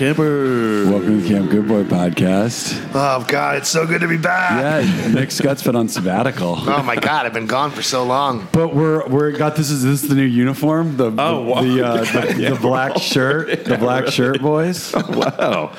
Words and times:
morning, 0.00 0.14
camper. 0.14 0.90
Welcome 0.90 1.20
to 1.20 1.22
the 1.22 1.28
Camp 1.28 1.50
Good 1.50 1.68
Boy 1.68 1.84
podcast. 1.84 2.90
Oh 2.94 3.24
God, 3.28 3.56
it's 3.58 3.68
so 3.68 3.86
good 3.86 4.00
to 4.00 4.08
be 4.08 4.16
back. 4.16 4.84
Yeah, 4.84 5.08
Nick 5.12 5.30
Scott's 5.30 5.62
been 5.62 5.76
on 5.76 5.88
sabbatical. 5.88 6.56
Oh 6.70 6.82
my 6.82 6.96
God, 6.96 7.26
I've 7.26 7.34
been 7.34 7.46
gone 7.46 7.70
for 7.72 7.82
so 7.82 8.04
long. 8.04 8.48
But 8.52 8.74
we're 8.74 9.06
we're 9.08 9.32
got 9.32 9.56
this 9.56 9.70
is 9.70 9.82
this 9.82 10.02
is 10.02 10.08
the 10.08 10.14
new 10.14 10.22
uniform 10.22 10.96
the 10.96 11.12
Oh, 11.18 11.42
wow. 11.42 11.62
the 11.62 11.82
uh, 11.86 11.96
the, 12.04 12.36
Yeah, 12.38 12.50
the 12.50 12.60
black 12.60 12.96
shirt 12.96 13.64
the 13.64 13.76
black 13.76 14.06
shirt 14.08 14.40
boys 14.40 14.92
Wow. 14.94 15.72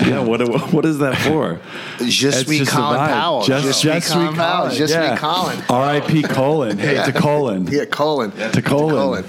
Yeah. 0.00 0.20
What 0.20 0.72
what 0.72 0.84
is 0.86 0.98
that 0.98 1.18
for? 1.18 1.60
Je 1.98 2.28
It's 2.28 2.38
suis 2.46 2.58
just 2.60 2.72
a 2.72 2.76
Colin. 2.76 2.98
Powell. 2.98 3.42
Just, 3.42 3.64
Je 3.82 3.88
just 3.88 4.06
suis 4.06 4.14
Colin 4.14 4.34
Powell. 4.34 4.70
Je 4.70 4.86
suis 4.86 5.18
Colin. 5.18 5.62
R.I.P. 5.68 6.22
Colin. 6.22 6.78
Hey, 6.78 7.04
to 7.04 7.12
Colin. 7.12 7.66
Yeah, 7.66 7.84
Colin. 7.84 8.30
To 8.52 8.62
Colin. 8.62 9.24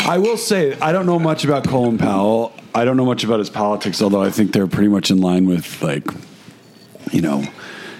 I 0.00 0.18
will 0.18 0.36
say 0.36 0.78
I 0.80 0.92
don't 0.92 1.06
know 1.06 1.18
much 1.18 1.44
about 1.44 1.66
Colin 1.66 1.98
Powell. 1.98 2.52
I 2.78 2.84
don't 2.84 2.96
know 2.96 3.04
much 3.04 3.24
about 3.24 3.40
his 3.40 3.50
politics, 3.50 4.00
although 4.00 4.22
I 4.22 4.30
think 4.30 4.52
they're 4.52 4.68
pretty 4.68 4.86
much 4.86 5.10
in 5.10 5.20
line 5.20 5.46
with 5.46 5.82
like, 5.82 6.06
you 7.10 7.20
know, 7.20 7.42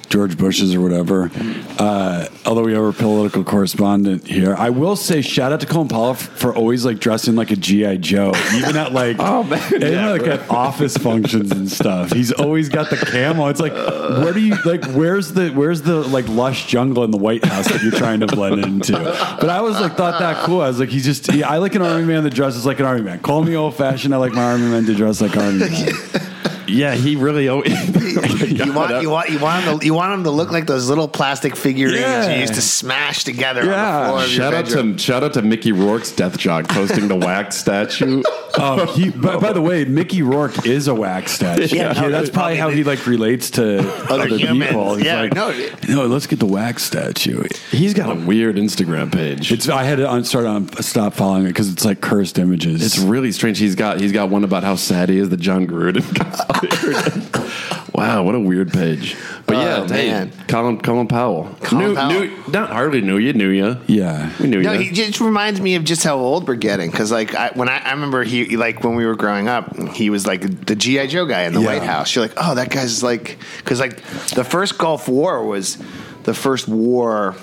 George 0.08 0.36
Bush's 0.38 0.74
or 0.74 0.80
whatever. 0.80 1.30
Uh, 1.78 2.26
although 2.46 2.62
we 2.64 2.72
have 2.72 2.82
a 2.84 2.92
political 2.92 3.44
correspondent 3.44 4.26
here, 4.26 4.54
I 4.56 4.70
will 4.70 4.96
say 4.96 5.20
shout 5.22 5.52
out 5.52 5.60
to 5.60 5.66
Colin 5.66 5.88
Powell 5.88 6.10
f- 6.10 6.22
for 6.22 6.54
always 6.54 6.84
like 6.84 6.98
dressing 6.98 7.34
like 7.36 7.50
a 7.50 7.56
GI 7.56 7.98
Joe, 7.98 8.32
even 8.54 8.76
at 8.76 8.92
like 8.92 9.16
Oh, 9.20 9.42
man. 9.44 9.62
even 9.74 9.92
Yeah, 9.92 10.10
like 10.10 10.22
at 10.26 10.48
office 10.50 10.96
functions 10.96 11.50
and 11.52 11.70
stuff. 11.70 12.12
He's 12.12 12.32
always 12.32 12.68
got 12.68 12.90
the 12.90 12.96
camo. 12.96 13.48
It's 13.48 13.60
like 13.60 13.72
where 13.74 14.32
do 14.32 14.40
you 14.40 14.56
like 14.64 14.84
where's 14.92 15.32
the 15.32 15.50
where's 15.50 15.82
the 15.82 15.96
like 16.08 16.26
lush 16.28 16.66
jungle 16.66 17.04
in 17.04 17.10
the 17.10 17.18
White 17.18 17.44
House 17.44 17.68
that 17.68 17.82
you're 17.82 17.92
trying 17.92 18.20
to 18.20 18.26
blend 18.26 18.64
into? 18.64 18.92
But 18.92 19.50
I 19.50 19.60
was 19.60 19.80
like 19.80 19.96
thought 19.96 20.18
that 20.20 20.44
cool. 20.44 20.60
I 20.62 20.68
was 20.68 20.80
like 20.80 20.88
he's 20.88 21.04
just 21.04 21.30
he, 21.30 21.42
I 21.42 21.58
like 21.58 21.74
an 21.74 21.82
army 21.82 22.04
man 22.06 22.24
that 22.24 22.34
dresses 22.34 22.64
like 22.66 22.80
an 22.80 22.86
army 22.86 23.02
man. 23.02 23.20
Call 23.20 23.42
me 23.44 23.54
old 23.56 23.76
fashioned. 23.76 24.14
I 24.14 24.18
like 24.18 24.32
my 24.32 24.44
army 24.52 24.68
men 24.70 24.84
to 24.86 24.94
dress 24.94 25.20
like 25.20 25.36
army 25.36 25.58
men. 25.60 25.92
Yeah, 26.68 26.94
he 26.94 27.16
really. 27.16 27.48
Always, 27.48 27.72
You 28.50 28.72
want 28.72 29.02
you 29.02 29.10
want 29.10 29.30
you 29.30 29.38
want 29.38 29.64
him 29.64 29.78
to 29.78 29.86
you 29.86 29.94
want 29.94 30.12
him 30.14 30.24
to 30.24 30.30
look 30.30 30.50
like 30.50 30.66
those 30.66 30.88
little 30.88 31.08
plastic 31.08 31.56
figurines 31.56 32.00
Yeah. 32.00 32.34
you 32.34 32.40
used 32.40 32.54
to 32.54 32.62
smash 32.62 33.24
together 33.24 33.64
Yeah. 33.64 33.96
on 33.98 34.02
the 34.02 34.08
floor 34.08 34.20
Shout 34.28 34.54
out 34.54 34.64
bedroom. 34.66 34.96
to 34.96 35.02
shout 35.02 35.22
out 35.24 35.32
to 35.34 35.42
Mickey 35.42 35.72
Rourke's 35.72 36.12
death 36.12 36.36
jock 36.38 36.68
posting 36.68 37.08
the 37.08 37.16
wax 37.16 37.56
statue. 37.64 38.22
Oh, 38.60 38.86
he, 38.94 39.10
by, 39.10 39.36
by 39.36 39.52
the 39.52 39.60
way, 39.62 39.84
Mickey 39.84 40.22
Rourke 40.22 40.66
is 40.66 40.88
a 40.88 40.94
wax 40.94 41.32
statue. 41.32 41.76
Yeah, 41.76 41.92
Yeah, 41.94 42.00
no, 42.02 42.10
that's 42.10 42.30
probably 42.30 42.56
how 42.56 42.70
he 42.70 42.82
like 42.84 43.06
relates 43.06 43.50
to 43.52 43.78
other, 44.10 44.26
humans. 44.28 44.66
people. 44.70 44.94
He's 44.96 45.06
Yeah, 45.06 45.20
like, 45.22 45.34
no. 45.34 45.50
no, 45.88 46.06
let's 46.06 46.26
get 46.26 46.38
the 46.40 46.46
wax 46.46 46.82
statue. 46.82 47.44
He's 47.70 47.94
got 47.94 48.10
a 48.10 48.14
weird 48.14 48.56
Instagram 48.56 49.12
page. 49.12 49.52
It's 49.52 49.68
I 49.68 49.84
had 49.84 49.98
to 49.98 50.24
start 50.24 50.46
on 50.46 50.68
stop 50.82 51.14
following 51.14 51.44
it 51.44 51.48
because 51.48 51.70
it's 51.70 51.84
like 51.84 52.00
cursed 52.00 52.38
images. 52.38 52.84
It's 52.84 52.98
really 52.98 53.32
strange. 53.32 53.58
He's 53.58 53.74
got 53.76 54.00
he's 54.00 54.12
got 54.12 54.28
one 54.30 54.44
about 54.44 54.64
how 54.64 54.74
sad 54.76 55.08
he 55.08 55.18
is 55.18 55.28
that 55.28 55.40
Jon 55.40 55.66
Gruden 55.66 56.02
got 56.18 56.36
fired. 56.36 56.57
wow, 57.94 58.22
what 58.22 58.34
a 58.34 58.40
weird 58.40 58.72
page. 58.72 59.16
But 59.46 59.56
Oh, 59.56 59.60
yeah, 59.60 59.88
hey, 59.88 60.10
man. 60.10 60.32
Colin 60.48 60.80
Colin 60.80 61.06
Powell. 61.08 61.54
Colin 61.62 61.88
knew, 61.88 61.94
Powell. 61.94 62.10
Knew, 62.20 62.42
not 62.48 62.70
hardly 62.70 63.00
knew 63.00 63.16
you, 63.18 63.32
knew 63.32 63.48
you. 63.48 63.76
yeah. 63.86 64.30
We 64.40 64.46
knew 64.46 64.62
No, 64.62 64.72
you. 64.72 64.80
he 64.80 64.90
just 64.92 65.20
reminds 65.20 65.60
me 65.60 65.74
of 65.74 65.84
just 65.84 66.04
how 66.04 66.16
old 66.16 66.46
we're 66.46 66.54
getting. 66.56 66.90
Because 66.90 67.10
like 67.10 67.34
I, 67.34 67.50
when 67.54 67.68
I, 67.68 67.78
I 67.78 67.92
remember 67.92 68.24
he 68.24 68.56
like 68.56 68.84
when 68.84 68.94
we 68.94 69.06
were 69.06 69.16
growing 69.16 69.48
up, 69.48 69.76
he 69.92 70.10
was 70.10 70.26
like 70.26 70.66
the 70.66 70.76
GI 70.76 71.08
Joe 71.08 71.26
guy 71.26 71.42
in 71.42 71.54
the 71.54 71.60
Yeah. 71.60 71.66
White 71.66 71.82
House. 71.82 72.14
You're 72.14 72.24
like, 72.26 72.34
oh, 72.36 72.54
that 72.54 72.70
guy's 72.70 73.02
like 73.02 73.38
because 73.58 73.80
like 73.80 73.96
the 74.34 74.44
first 74.44 74.78
Gulf 74.78 75.08
War 75.08 75.44
was 75.44 75.78
the 76.24 76.34
first 76.34 76.68
war 76.68 77.34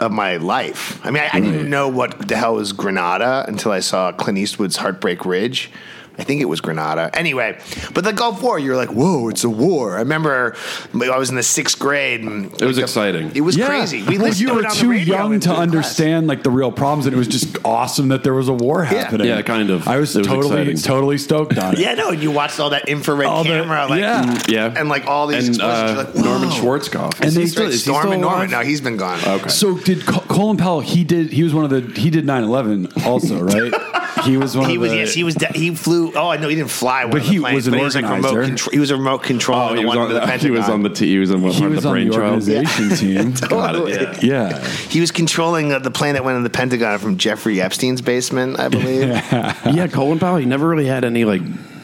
of 0.00 0.10
my 0.10 0.38
life. 0.38 0.98
I 1.06 1.10
mean, 1.12 1.22
I, 1.22 1.30
I 1.36 1.40
didn't 1.40 1.70
know 1.70 1.88
what 1.88 2.26
the 2.26 2.36
hell 2.36 2.54
was 2.56 2.72
Grenada 2.72 3.44
until 3.46 3.70
I 3.70 3.78
saw 3.80 4.10
Clint 4.10 4.36
Eastwood's 4.38 4.76
Heartbreak 4.76 5.24
Ridge. 5.24 5.70
I 6.18 6.24
think 6.24 6.40
it 6.42 6.44
was 6.44 6.60
Granada. 6.60 7.10
Anyway, 7.14 7.58
but 7.94 8.04
the 8.04 8.12
Gulf 8.12 8.42
War, 8.42 8.58
you're 8.58 8.76
like, 8.76 8.90
whoa, 8.90 9.28
it's 9.28 9.44
a 9.44 9.48
war. 9.50 9.96
I 9.96 10.00
remember 10.00 10.54
I 10.94 11.16
was 11.18 11.30
in 11.30 11.36
the 11.36 11.42
sixth 11.42 11.78
grade. 11.78 12.20
And 12.20 12.46
It 12.46 12.50
was 12.52 12.62
like, 12.62 12.74
the- 12.76 12.82
exciting. 12.82 13.32
It 13.34 13.40
was 13.40 13.56
Yeah. 13.56 13.66
crazy. 13.66 14.02
We 14.02 14.18
well, 14.18 14.26
listened 14.28 14.48
you 14.48 14.54
were 14.54 14.60
it 14.60 14.66
on 14.66 14.74
the 14.74 14.80
too 14.80 14.92
young 14.92 15.32
in 15.34 15.40
to 15.40 15.48
class. 15.48 15.58
understand 15.60 16.26
like 16.26 16.42
the 16.42 16.50
real 16.50 16.70
problems, 16.70 17.06
and 17.06 17.14
it 17.14 17.18
was 17.18 17.28
just 17.28 17.56
awesome 17.64 18.08
that 18.08 18.24
there 18.24 18.34
was 18.34 18.48
a 18.48 18.52
war 18.52 18.84
happening. 18.84 19.26
Yeah, 19.26 19.40
kind 19.42 19.70
of. 19.70 19.88
I 19.88 19.98
was, 19.98 20.14
was 20.14 20.26
totally 20.26 20.60
exciting. 20.62 20.76
totally 20.76 21.18
stoked 21.18 21.56
on 21.58 21.74
it. 21.74 21.78
Yeah, 21.80 21.94
no, 21.94 22.10
and 22.10 22.22
you 22.22 22.30
watched 22.30 22.60
all 22.60 22.70
that 22.70 22.88
infrared 22.88 23.26
All 23.26 23.42
the- 23.42 23.48
camera, 23.50 23.86
like, 23.88 24.00
yeah. 24.00 24.38
yeah, 24.48 24.74
and 24.76 24.88
like 24.90 25.06
all 25.06 25.26
these 25.26 25.48
and 25.48 25.56
explosions. 25.56 25.98
uh, 25.98 26.12
like, 26.14 26.24
Norman. 26.24 26.48
Schwarzkopf. 26.50 27.20
And 27.20 27.32
they 27.32 27.46
still- 27.46 27.66
is 27.66 27.72
he 27.74 27.78
Storm 27.90 28.00
still 28.02 28.12
and 28.12 28.20
Norman. 28.20 28.38
alive? 28.40 28.50
No, 28.50 28.60
he's 28.60 28.80
been 28.82 28.96
gone. 28.98 29.18
Okay. 29.26 29.48
So 29.48 29.76
did 29.78 30.04
Colin 30.06 30.56
Powell? 30.58 30.80
He 30.80 31.04
did. 31.04 31.32
He 31.32 31.42
was 31.42 31.54
one 31.54 31.64
of 31.64 31.70
the. 31.70 31.80
He 32.00 32.10
did 32.10 32.26
9-11 32.26 33.06
also, 33.06 33.40
right? 33.42 33.72
he 34.24 34.36
was 34.36 34.56
one 34.56 34.68
He 34.68 34.76
of 34.76 34.80
was 34.82 34.90
the. 34.92 34.96
yes, 34.98 35.14
he 35.14 35.24
was 35.24 35.34
de- 35.34 35.52
he 35.52 35.74
flew. 35.74 36.12
Oh, 36.14 36.28
I 36.28 36.36
know 36.36 36.48
he 36.48 36.54
didn't 36.56 36.70
fly. 36.70 37.04
One 37.04 37.12
But 37.12 37.20
of 37.22 37.26
the 37.26 37.32
he 37.32 37.38
planes, 37.40 37.54
was 37.56 37.66
an 37.66 37.72
but 37.72 37.78
he 37.78 37.84
was 37.84 37.94
like 37.94 38.04
remote. 38.04 38.16
organizer. 38.24 38.46
Control, 38.46 38.70
he 38.72 38.78
was 38.78 38.90
a 38.90 38.96
remote 38.96 39.22
control. 39.22 39.58
Oh, 39.60 39.74
he 39.74 39.84
was, 39.84 39.96
on, 39.96 40.08
to 40.08 40.14
the 40.14 40.36
he 40.38 40.50
was 40.50 40.68
on 40.68 40.82
the 40.82 40.88
t- 40.90 41.06
he 41.08 41.18
was 41.18 41.30
on, 41.30 41.42
one 41.42 41.52
he 41.52 41.64
of 41.64 41.70
was 41.72 41.82
the 41.82 41.88
on 41.88 41.94
brain 41.94 42.08
the 42.08 42.14
trial. 42.14 42.26
organization 42.34 42.88
team. 42.96 43.32
Got 43.48 43.74
it, 43.74 43.78
Totally. 43.78 44.28
yeah. 44.28 44.50
Yeah. 44.50 44.64
He 44.88 45.00
was 45.00 45.10
controlling 45.10 45.72
uh, 45.72 45.78
the 45.78 45.90
plane 45.90 46.14
that 46.14 46.24
went 46.24 46.36
in 46.36 46.42
the 46.44 46.50
Pentagon 46.50 46.98
from 46.98 47.16
Jeffrey 47.18 47.60
Epstein's 47.60 48.00
basement, 48.00 48.58
I 48.60 48.68
believe. 48.68 49.08
yeah, 49.10 49.88
Colin 49.88 50.18
Powell. 50.18 50.36
He 50.36 50.46
never 50.46 50.68
really 50.68 50.86
had 50.86 51.04
any 51.04 51.24
like 51.24 51.42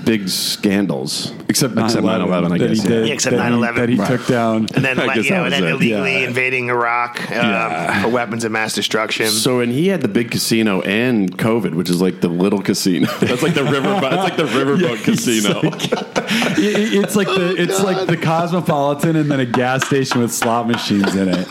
big 0.09 0.29
scandals, 0.29 1.33
Except 1.51 1.75
9/11, 1.75 2.03
9/11, 2.03 2.53
I 2.53 2.59
that 2.59 2.69
guess. 2.69 2.83
He 2.83 2.89
did, 2.89 3.07
Yeah, 3.09 3.13
except 3.15 3.37
that 3.37 3.53
9/11. 3.53 3.77
that 3.77 3.89
he 3.91 3.97
Right. 3.97 4.09
took 4.09 4.27
down. 4.27 4.67
And 4.75 4.83
then, 4.85 4.97
like, 5.07 5.15
guess 5.17 5.25
you 5.27 5.31
know, 5.33 5.45
and 5.45 5.53
then 5.53 5.63
was 5.65 5.73
illegally 5.73 6.13
Yeah. 6.23 6.29
invading 6.29 6.69
Iraq 6.71 7.21
um, 7.31 7.37
Yeah. 7.37 8.03
for 8.03 8.09
weapons 8.09 8.45
of 8.45 8.53
mass 8.53 8.75
destruction. 8.75 9.27
So 9.29 9.61
and 9.61 9.71
he 9.73 9.89
had 9.89 10.01
the 10.01 10.09
big 10.09 10.31
casino 10.31 10.81
and 10.83 11.37
COVID, 11.37 11.75
which 11.75 11.91
is 11.91 12.01
like 12.01 12.21
the 12.23 12.29
little 12.29 12.63
casino. 12.63 13.07
That's 13.21 13.43
like 13.43 13.55
the 13.55 13.65
river. 13.65 13.99
That's 14.01 14.17
like 14.17 14.37
the 14.37 14.45
riverboat 14.45 15.03
casino. 15.05 15.61
It- 16.61 16.93
it's 17.05 17.15
like 17.17 17.29
the 17.29 17.55
it's 17.57 17.83
like 17.83 18.07
the 18.07 18.17
Cosmopolitan 18.17 19.17
and 19.17 19.31
then 19.31 19.41
a 19.41 19.47
gas 19.47 19.87
station 19.87 20.21
with 20.21 20.33
slot 20.33 20.67
machines 20.67 21.15
in 21.15 21.29
it. 21.29 21.47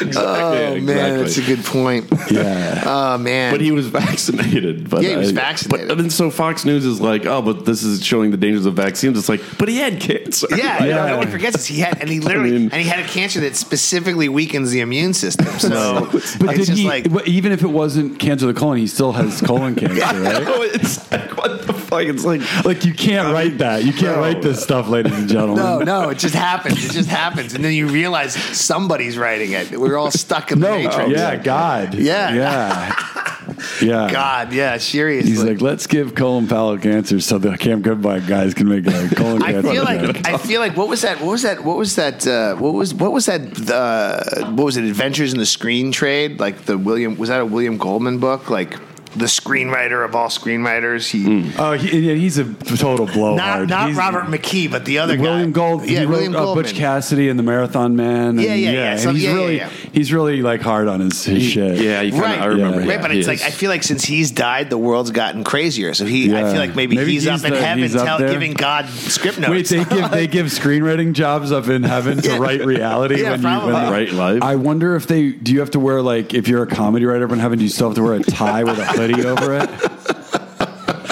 oh 0.16 0.74
man, 0.80 1.18
that's 1.18 1.38
a 1.38 1.42
good 1.42 1.64
point. 1.64 2.06
Yeah. 2.30 2.66
Oh 2.90 3.18
man, 3.18 3.52
But 3.52 3.60
he 3.60 3.70
was 3.72 3.86
vaccinated. 3.88 4.88
But 4.88 5.02
Yeah, 5.02 5.10
he 5.10 5.16
was 5.16 5.30
I- 5.30 5.34
vaccinated. 5.34 5.88
But 5.88 5.98
then 5.98 6.10
so 6.10 6.30
Fox 6.30 6.64
News 6.64 6.84
is 6.86 7.00
like, 7.00 7.26
oh, 7.26 7.42
but 7.42 7.64
this 7.66 7.82
is 7.82 8.04
showing 8.04 8.30
the 8.30 8.36
dangers 8.36 8.64
of 8.66 8.74
vaccines. 8.74 9.18
It's 9.18 9.28
like, 9.28 9.40
but 9.58 9.68
he 9.68 9.76
had 9.78 10.00
cancer. 10.00 10.46
Yeah, 10.50 10.56
Yeah. 10.84 10.94
no, 10.96 11.06
nobody 11.08 11.30
forgets 11.30 11.56
this. 11.56 11.66
He 11.66 11.80
had, 11.80 12.00
and 12.00 12.08
he 12.08 12.20
literally, 12.20 12.50
I 12.50 12.52
mean- 12.58 12.70
and 12.72 12.80
he 12.82 12.88
had 12.88 13.00
a 13.00 13.08
cancer 13.08 13.40
that 13.40 13.56
specifically 13.56 14.28
weakens 14.28 14.70
the 14.70 14.80
immune 14.80 15.12
system. 15.14 15.46
So 15.58 16.06
But 16.10 16.14
it's 16.14 16.36
did 16.38 16.56
just 16.66 16.72
he? 16.72 16.86
like, 16.88 17.12
but 17.12 17.26
even 17.28 17.52
if 17.52 17.62
it 17.62 17.68
wasn't 17.68 18.18
cancer 18.18 18.48
of 18.48 18.54
the 18.54 18.60
colon, 18.60 18.78
he 18.78 18.86
still 18.86 19.12
has 19.12 19.40
colon 19.42 19.74
cancer, 19.74 19.96
right? 20.20 20.44
Oh, 20.46 20.62
it's 20.62 21.10
like, 21.10 21.36
what 21.36 21.66
the 21.66 21.74
fuck? 21.88 22.02
It's 22.02 22.24
like, 22.24 22.42
Like 22.64 22.84
you 22.84 22.94
can't 22.94 23.32
write 23.32 23.58
that. 23.58 23.84
You 23.84 23.92
can't 23.92 24.16
No. 24.16 24.20
write 24.20 24.42
this 24.42 24.62
stuff, 24.62 24.88
ladies 24.88 25.12
and 25.18 25.28
gentlemen. 25.28 25.56
no, 25.64 25.78
no, 25.80 26.08
it 26.10 26.18
just 26.18 26.34
happens. 26.34 26.84
It 26.84 26.92
just 26.92 27.08
happens, 27.08 27.54
and 27.54 27.64
then 27.64 27.72
you 27.72 27.88
realize 27.88 28.34
somebody's 28.34 29.18
writing 29.18 29.52
it. 29.52 29.78
We're 29.78 29.96
all 29.96 30.10
stuck 30.10 30.52
in 30.52 30.60
the 30.60 30.68
No, 30.68 30.76
matrix. 30.78 31.10
yeah, 31.10 31.36
God. 31.36 31.94
Yeah. 31.94 32.34
Yeah. 32.34 33.04
Yeah. 33.82 34.08
God, 34.10 34.52
yeah, 34.52 34.76
seriously. 34.76 35.30
He's 35.30 35.42
like, 35.42 35.60
let's 35.60 35.86
give 35.88 36.14
Colin 36.14 36.46
Powell 36.46 36.78
cancer 36.78 37.18
so 37.20 37.38
the 37.38 37.56
Camp 37.56 37.82
Good 37.82 38.00
Boy 38.00 38.20
guys 38.20 38.54
can 38.54 38.68
make 38.68 38.86
a 38.86 39.12
colon 39.16 39.42
I 39.42 39.52
cancer. 39.52 39.70
feel 39.72 39.82
like 39.84 40.28
I 40.28 40.36
feel 40.38 40.60
like 40.60 40.76
what 40.76 40.88
was 40.88 41.02
that? 41.02 41.20
What 41.20 41.30
was 41.32 41.42
that? 41.42 41.64
What 41.64 41.76
was 41.76 41.96
that? 41.96 42.24
Uh, 42.26 42.54
what 42.56 42.74
was 42.74 42.94
what 42.94 43.10
was 43.12 43.26
that? 43.26 43.68
Uh, 43.70 44.50
what 44.52 44.64
was 44.64 44.76
it? 44.76 44.84
Adventures 44.84 45.32
in 45.32 45.38
the 45.40 45.46
Screen 45.46 45.90
Trade? 45.90 46.38
Like 46.38 46.66
the 46.66 46.78
William 46.78 47.16
was 47.16 47.30
that 47.30 47.40
a 47.40 47.44
William 47.46 47.78
Goldman 47.78 48.18
book? 48.18 48.48
Like 48.48 48.76
the 49.16 49.24
screenwriter 49.24 50.04
of 50.04 50.14
all 50.14 50.28
screenwriters. 50.28 51.08
He 51.10 51.52
Oh, 51.58 51.72
he, 51.72 51.98
yeah, 51.98 52.14
he's 52.14 52.38
a 52.38 52.44
total 52.76 53.06
blowhard. 53.06 53.36
not 53.36 53.68
not 53.68 53.86
He's- 53.88 53.98
Robert 53.98 54.24
McKee, 54.24 54.70
but 54.70 54.84
the 54.84 54.98
other 54.98 55.18
William 55.18 55.50
guy. 55.52 55.58
Gold. 55.60 55.86
Yeah, 55.86 56.00
he 56.00 56.04
wrote, 56.04 56.10
William 56.10 56.36
uh, 56.36 56.38
Goldman. 56.40 56.64
Butch 56.64 56.74
Cassidy 56.74 57.28
and 57.28 57.38
the 57.38 57.42
Marathon 57.42 57.96
Man. 57.96 58.28
and- 58.30 58.40
Yeah, 58.42 58.54
yeah, 58.54 58.70
yeah. 58.70 58.90
and 58.92 59.00
So- 59.00 59.12
he's 59.12 59.22
yeah, 59.24 59.30
yeah, 59.30 59.36
really, 59.36 59.56
yeah. 59.56 59.68
he's 59.92 60.12
really 60.12 60.42
like 60.42 60.60
hard 60.60 60.88
on 60.88 61.00
his, 61.00 61.24
his 61.24 61.42
shit. 61.42 61.78
yeah, 61.80 62.00
you 62.02 62.12
kinda, 62.12 62.26
Right. 62.26 62.38
I 62.40 62.44
remember. 62.46 62.80
Yeah. 62.80 62.86
yeah, 62.86 62.92
Right, 62.94 63.02
but 63.02 63.10
he 63.12 63.18
it's 63.20 63.28
is. 63.28 63.40
like 63.40 63.46
I 63.48 63.50
feel 63.50 63.70
like 63.70 63.82
since 63.82 64.04
he's 64.04 64.30
died, 64.30 64.70
the 64.70 64.78
world's 64.78 65.10
gotten 65.10 65.42
crazier. 65.44 65.94
So 65.94 66.04
he, 66.04 66.32
I 66.34 66.40
Yeah. 66.40 66.50
feel 66.52 66.60
like 66.60 66.76
maybe, 66.76 66.96
Maybe 66.96 67.12
he's, 67.12 67.24
he's 67.24 67.32
up 67.44 67.44
in 67.46 67.54
the- 67.54 67.60
heaven, 67.64 67.82
he's 67.82 67.96
up 67.96 68.04
tell, 68.06 68.18
there. 68.18 68.28
giving 68.30 68.52
God 68.52 68.88
script 68.88 69.38
notes. 69.38 69.50
Wait, 69.50 69.68
they 69.68 69.84
give 69.96 70.10
they 70.10 70.26
give 70.26 70.46
screenwriting 70.58 71.12
jobs 71.14 71.50
up 71.52 71.68
in 71.68 71.82
heaven 71.82 72.18
to 72.20 72.28
Yeah. 72.28 72.38
write 72.38 72.64
reality 72.64 73.22
Yeah, 73.22 73.30
when 73.32 73.40
you 73.40 73.46
when 73.48 73.58
probably. 73.60 73.72
they- 73.72 73.90
Right 73.90 74.12
life. 74.12 74.42
I 74.42 74.56
wonder 74.56 74.96
if 74.96 75.06
they 75.06 75.30
do 75.30 75.52
you 75.52 75.60
have 75.60 75.70
to 75.72 75.80
wear 75.80 76.02
like 76.02 76.34
if 76.34 76.46
you're 76.48 76.62
a 76.62 76.66
comedy 76.66 77.04
writer 77.06 77.24
up 77.24 77.32
in 77.32 77.38
heaven, 77.38 77.58
do 77.58 77.64
you 77.64 77.70
still 77.70 77.88
have 77.88 77.96
to 77.96 78.02
wear 78.02 78.14
a 78.14 78.20
tie 78.22 78.64
with 78.64 78.78
a 78.78 78.84
hoodie 78.98 79.24
over 79.24 79.54
it? 79.54 79.70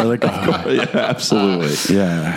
Or 0.06 0.08
like 0.16 0.24
a, 0.24 0.74
yeah, 0.74 0.98
absolutely. 0.98 1.76
yeah. 1.96 2.34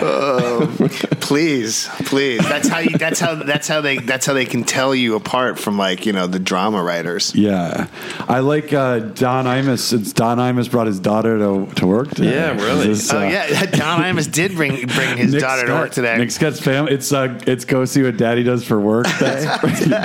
please, 1.20 1.88
please. 2.06 2.40
That's 2.40 2.68
how 2.68 2.78
you. 2.78 2.96
That's 2.98 3.20
how. 3.20 3.34
That's 3.34 3.68
how 3.68 3.80
they. 3.80 3.98
That's 3.98 4.26
how 4.26 4.32
they 4.32 4.46
can 4.46 4.64
tell 4.64 4.94
you 4.94 5.14
apart 5.14 5.58
from 5.58 5.78
like 5.78 6.06
you 6.06 6.12
know 6.12 6.26
the 6.26 6.38
drama 6.38 6.82
writers. 6.82 7.34
Yeah, 7.34 7.86
I 8.28 8.40
like 8.40 8.72
uh, 8.72 9.00
Don 9.00 9.44
Imus. 9.46 9.80
Since 9.80 10.12
Don 10.12 10.38
Imus 10.38 10.70
brought 10.70 10.86
his 10.86 11.00
daughter 11.00 11.38
to, 11.38 11.66
to 11.76 11.86
work 11.86 12.10
today. 12.10 12.34
Yeah, 12.34 12.50
really? 12.52 12.90
Is 12.90 13.08
this, 13.08 13.12
Oh 13.12 13.18
uh, 13.18 13.22
yeah, 13.22 13.66
Don 13.66 14.00
Imus 14.02 14.30
did 14.30 14.54
bring 14.54 14.86
bring 14.86 15.16
his 15.16 15.32
Nick 15.32 15.42
daughter 15.42 15.66
to 15.66 15.72
work 15.72 15.92
today. 15.92 16.16
Nick 16.18 16.30
Scott's 16.30 16.60
family. 16.60 16.92
It's 16.92 17.12
uh, 17.12 17.40
it's 17.46 17.64
go 17.64 17.84
see 17.84 18.02
what 18.02 18.16
Daddy 18.16 18.42
does 18.42 18.64
for 18.64 18.80
work 18.80 19.06
day. 19.18 19.56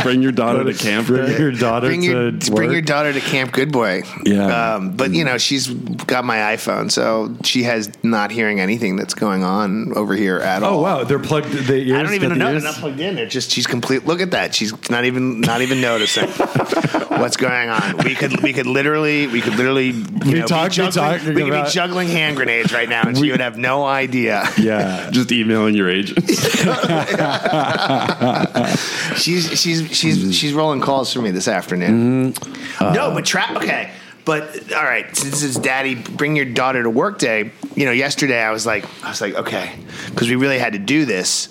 Bring 0.03 0.21
your 0.21 0.31
daughter 0.31 0.63
to 0.63 0.73
camp. 0.73 1.07
Bring 1.07 1.37
your 1.37 1.51
daughter 1.51 1.87
bring 1.87 2.01
your 2.03 2.31
to 2.31 2.51
bring 2.51 2.67
work. 2.67 2.73
your 2.73 2.81
daughter 2.81 3.13
to 3.13 3.19
Camp 3.21 3.51
Good 3.51 3.71
Boy. 3.71 4.03
Yeah. 4.25 4.75
Um, 4.75 4.95
but 4.95 5.11
you 5.11 5.23
know 5.23 5.37
she's 5.37 5.67
got 5.67 6.25
my 6.25 6.37
iPhone, 6.37 6.91
so 6.91 7.35
she 7.43 7.54
she 7.55 7.63
has 7.63 7.89
not 8.03 8.31
hearing 8.31 8.59
anything 8.59 8.97
that's 8.97 9.13
going 9.13 9.45
on 9.45 9.93
over 9.95 10.13
here 10.13 10.39
at 10.39 10.61
all. 10.61 10.79
Oh 10.79 10.81
wow, 10.81 11.03
they're 11.05 11.19
plugged. 11.19 11.53
The 11.53 11.75
ears 11.75 11.97
I 11.97 12.03
don't 12.03 12.13
even 12.15 12.29
the 12.31 12.35
know. 12.35 12.51
They're 12.51 12.59
not 12.59 12.75
plugged 12.75 12.99
in. 12.99 13.15
They're 13.15 13.27
just 13.27 13.49
she's 13.49 13.65
complete. 13.65 14.05
Look 14.05 14.19
at 14.19 14.31
that. 14.31 14.53
She's 14.53 14.73
not 14.89 15.05
even 15.05 15.39
not 15.39 15.61
even 15.61 15.79
noticing 15.79 16.27
what's 17.17 17.37
going 17.37 17.69
on. 17.69 17.99
We 18.03 18.13
could 18.13 18.43
we 18.43 18.51
could 18.51 18.67
literally 18.67 19.27
we 19.27 19.39
could 19.39 19.55
literally 19.55 19.91
you 19.91 20.05
We 20.25 20.33
know, 20.41 20.47
talk- 20.47 20.71
be 20.71 20.75
juggling, 20.75 20.91
talking 21.19 21.33
we 21.33 21.49
could 21.49 21.63
be 21.63 21.69
juggling 21.71 22.09
hand 22.09 22.35
grenades 22.35 22.73
right 22.73 22.89
now, 22.89 23.03
and 23.07 23.17
she 23.17 23.31
would 23.31 23.39
have 23.39 23.57
no 23.57 23.85
idea. 23.85 24.43
Yeah. 24.57 25.09
Just 25.11 25.31
emailing 25.31 25.75
your 25.75 25.89
agents. 25.89 26.35
She's 29.15 29.57
she's 29.57 29.95
she's 29.95 30.35
she's 30.35 30.53
rolling 30.53 30.81
calls 30.81 31.13
for 31.13 31.21
me 31.21 31.31
this 31.31 31.47
afternoon. 31.47 32.33
Mm-hmm. 32.33 32.93
no, 32.93 33.13
but 33.13 33.23
trap. 33.25 33.55
Okay, 33.55 33.91
but 34.25 34.73
all 34.73 34.83
right. 34.83 35.15
Since 35.15 35.43
it's 35.43 35.57
Daddy, 35.59 35.95
bring 35.95 36.35
your 36.35 36.45
daughter 36.45 36.83
to 36.83 36.89
work 36.89 37.19
day. 37.19 37.51
You 37.75 37.85
know, 37.85 37.91
yesterday 37.91 38.41
I 38.41 38.51
was 38.51 38.65
like, 38.65 38.85
I 39.03 39.09
was 39.09 39.21
like, 39.21 39.35
okay, 39.35 39.75
because 40.09 40.27
we 40.29 40.35
really 40.35 40.59
had 40.59 40.73
to 40.73 40.79
do 40.79 41.05
this, 41.05 41.49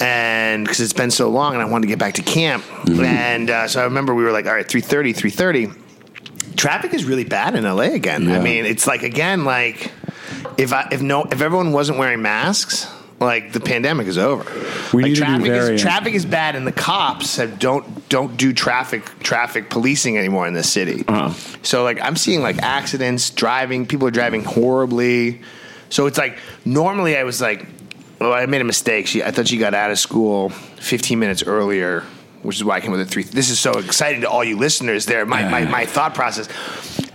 and 0.00 0.64
because 0.64 0.80
it's 0.80 0.92
been 0.92 1.10
so 1.10 1.28
long, 1.30 1.54
and 1.54 1.62
I 1.62 1.66
wanted 1.66 1.82
to 1.82 1.88
get 1.88 1.98
back 1.98 2.14
to 2.14 2.22
camp, 2.22 2.64
Mm-hmm. 2.64 3.04
and 3.04 3.50
uh, 3.50 3.68
so 3.68 3.80
I 3.80 3.84
remember 3.84 4.14
we 4.14 4.24
were 4.24 4.32
like, 4.32 4.46
all 4.46 4.54
right, 4.54 4.66
3.30, 4.66 5.14
3.30. 5.14 6.56
Traffic 6.56 6.92
is 6.94 7.04
really 7.04 7.24
bad 7.24 7.54
in 7.54 7.64
LA 7.64 7.92
again. 7.94 8.30
I 8.30 8.38
mean, 8.40 8.64
it's 8.66 8.86
like 8.86 9.02
again, 9.02 9.44
like 9.44 9.90
if 10.58 10.72
I 10.72 10.88
if 10.92 11.00
no 11.00 11.24
if 11.24 11.40
everyone 11.40 11.72
wasn't 11.72 11.98
wearing 11.98 12.20
masks. 12.22 12.86
Like 13.20 13.52
the 13.52 13.60
pandemic 13.60 14.06
is 14.06 14.16
over. 14.16 14.44
We 14.94 15.02
like 15.02 15.10
need 15.10 15.14
to 15.16 15.20
do 15.20 15.26
traffic 15.26 15.50
is 15.50 15.82
traffic 15.82 16.14
is 16.14 16.24
bad, 16.24 16.56
and 16.56 16.66
the 16.66 16.72
cops 16.72 17.36
have 17.36 17.58
don't 17.58 18.08
don't 18.08 18.34
do 18.38 18.54
traffic 18.54 19.04
traffic 19.20 19.68
policing 19.68 20.16
anymore 20.16 20.46
in 20.46 20.54
this 20.54 20.72
city. 20.72 21.04
Uh-huh. 21.06 21.34
So 21.62 21.82
like 21.82 22.00
I'm 22.00 22.16
seeing 22.16 22.40
like 22.40 22.56
accidents, 22.58 23.28
driving. 23.28 23.84
People 23.86 24.08
are 24.08 24.10
driving 24.10 24.42
horribly. 24.42 25.42
So 25.90 26.06
it's 26.06 26.16
like 26.16 26.38
normally 26.64 27.18
I 27.18 27.24
was 27.24 27.42
like, 27.42 27.66
oh, 28.22 28.32
I 28.32 28.46
made 28.46 28.62
a 28.62 28.64
mistake. 28.64 29.06
She 29.06 29.22
I 29.22 29.32
thought 29.32 29.48
she 29.48 29.58
got 29.58 29.74
out 29.74 29.90
of 29.90 29.98
school 29.98 30.48
15 30.48 31.18
minutes 31.18 31.42
earlier, 31.42 32.04
which 32.42 32.56
is 32.56 32.64
why 32.64 32.76
I 32.76 32.80
came 32.80 32.90
with 32.92 33.00
a 33.00 33.04
three. 33.06 33.22
This 33.22 33.50
is 33.50 33.58
so 33.58 33.72
exciting 33.72 34.22
to 34.22 34.30
all 34.30 34.44
you 34.44 34.56
listeners. 34.56 35.06
There, 35.06 35.24
my 35.26 35.48
my, 35.48 35.64
my 35.64 35.86
thought 35.86 36.14
process. 36.14 36.48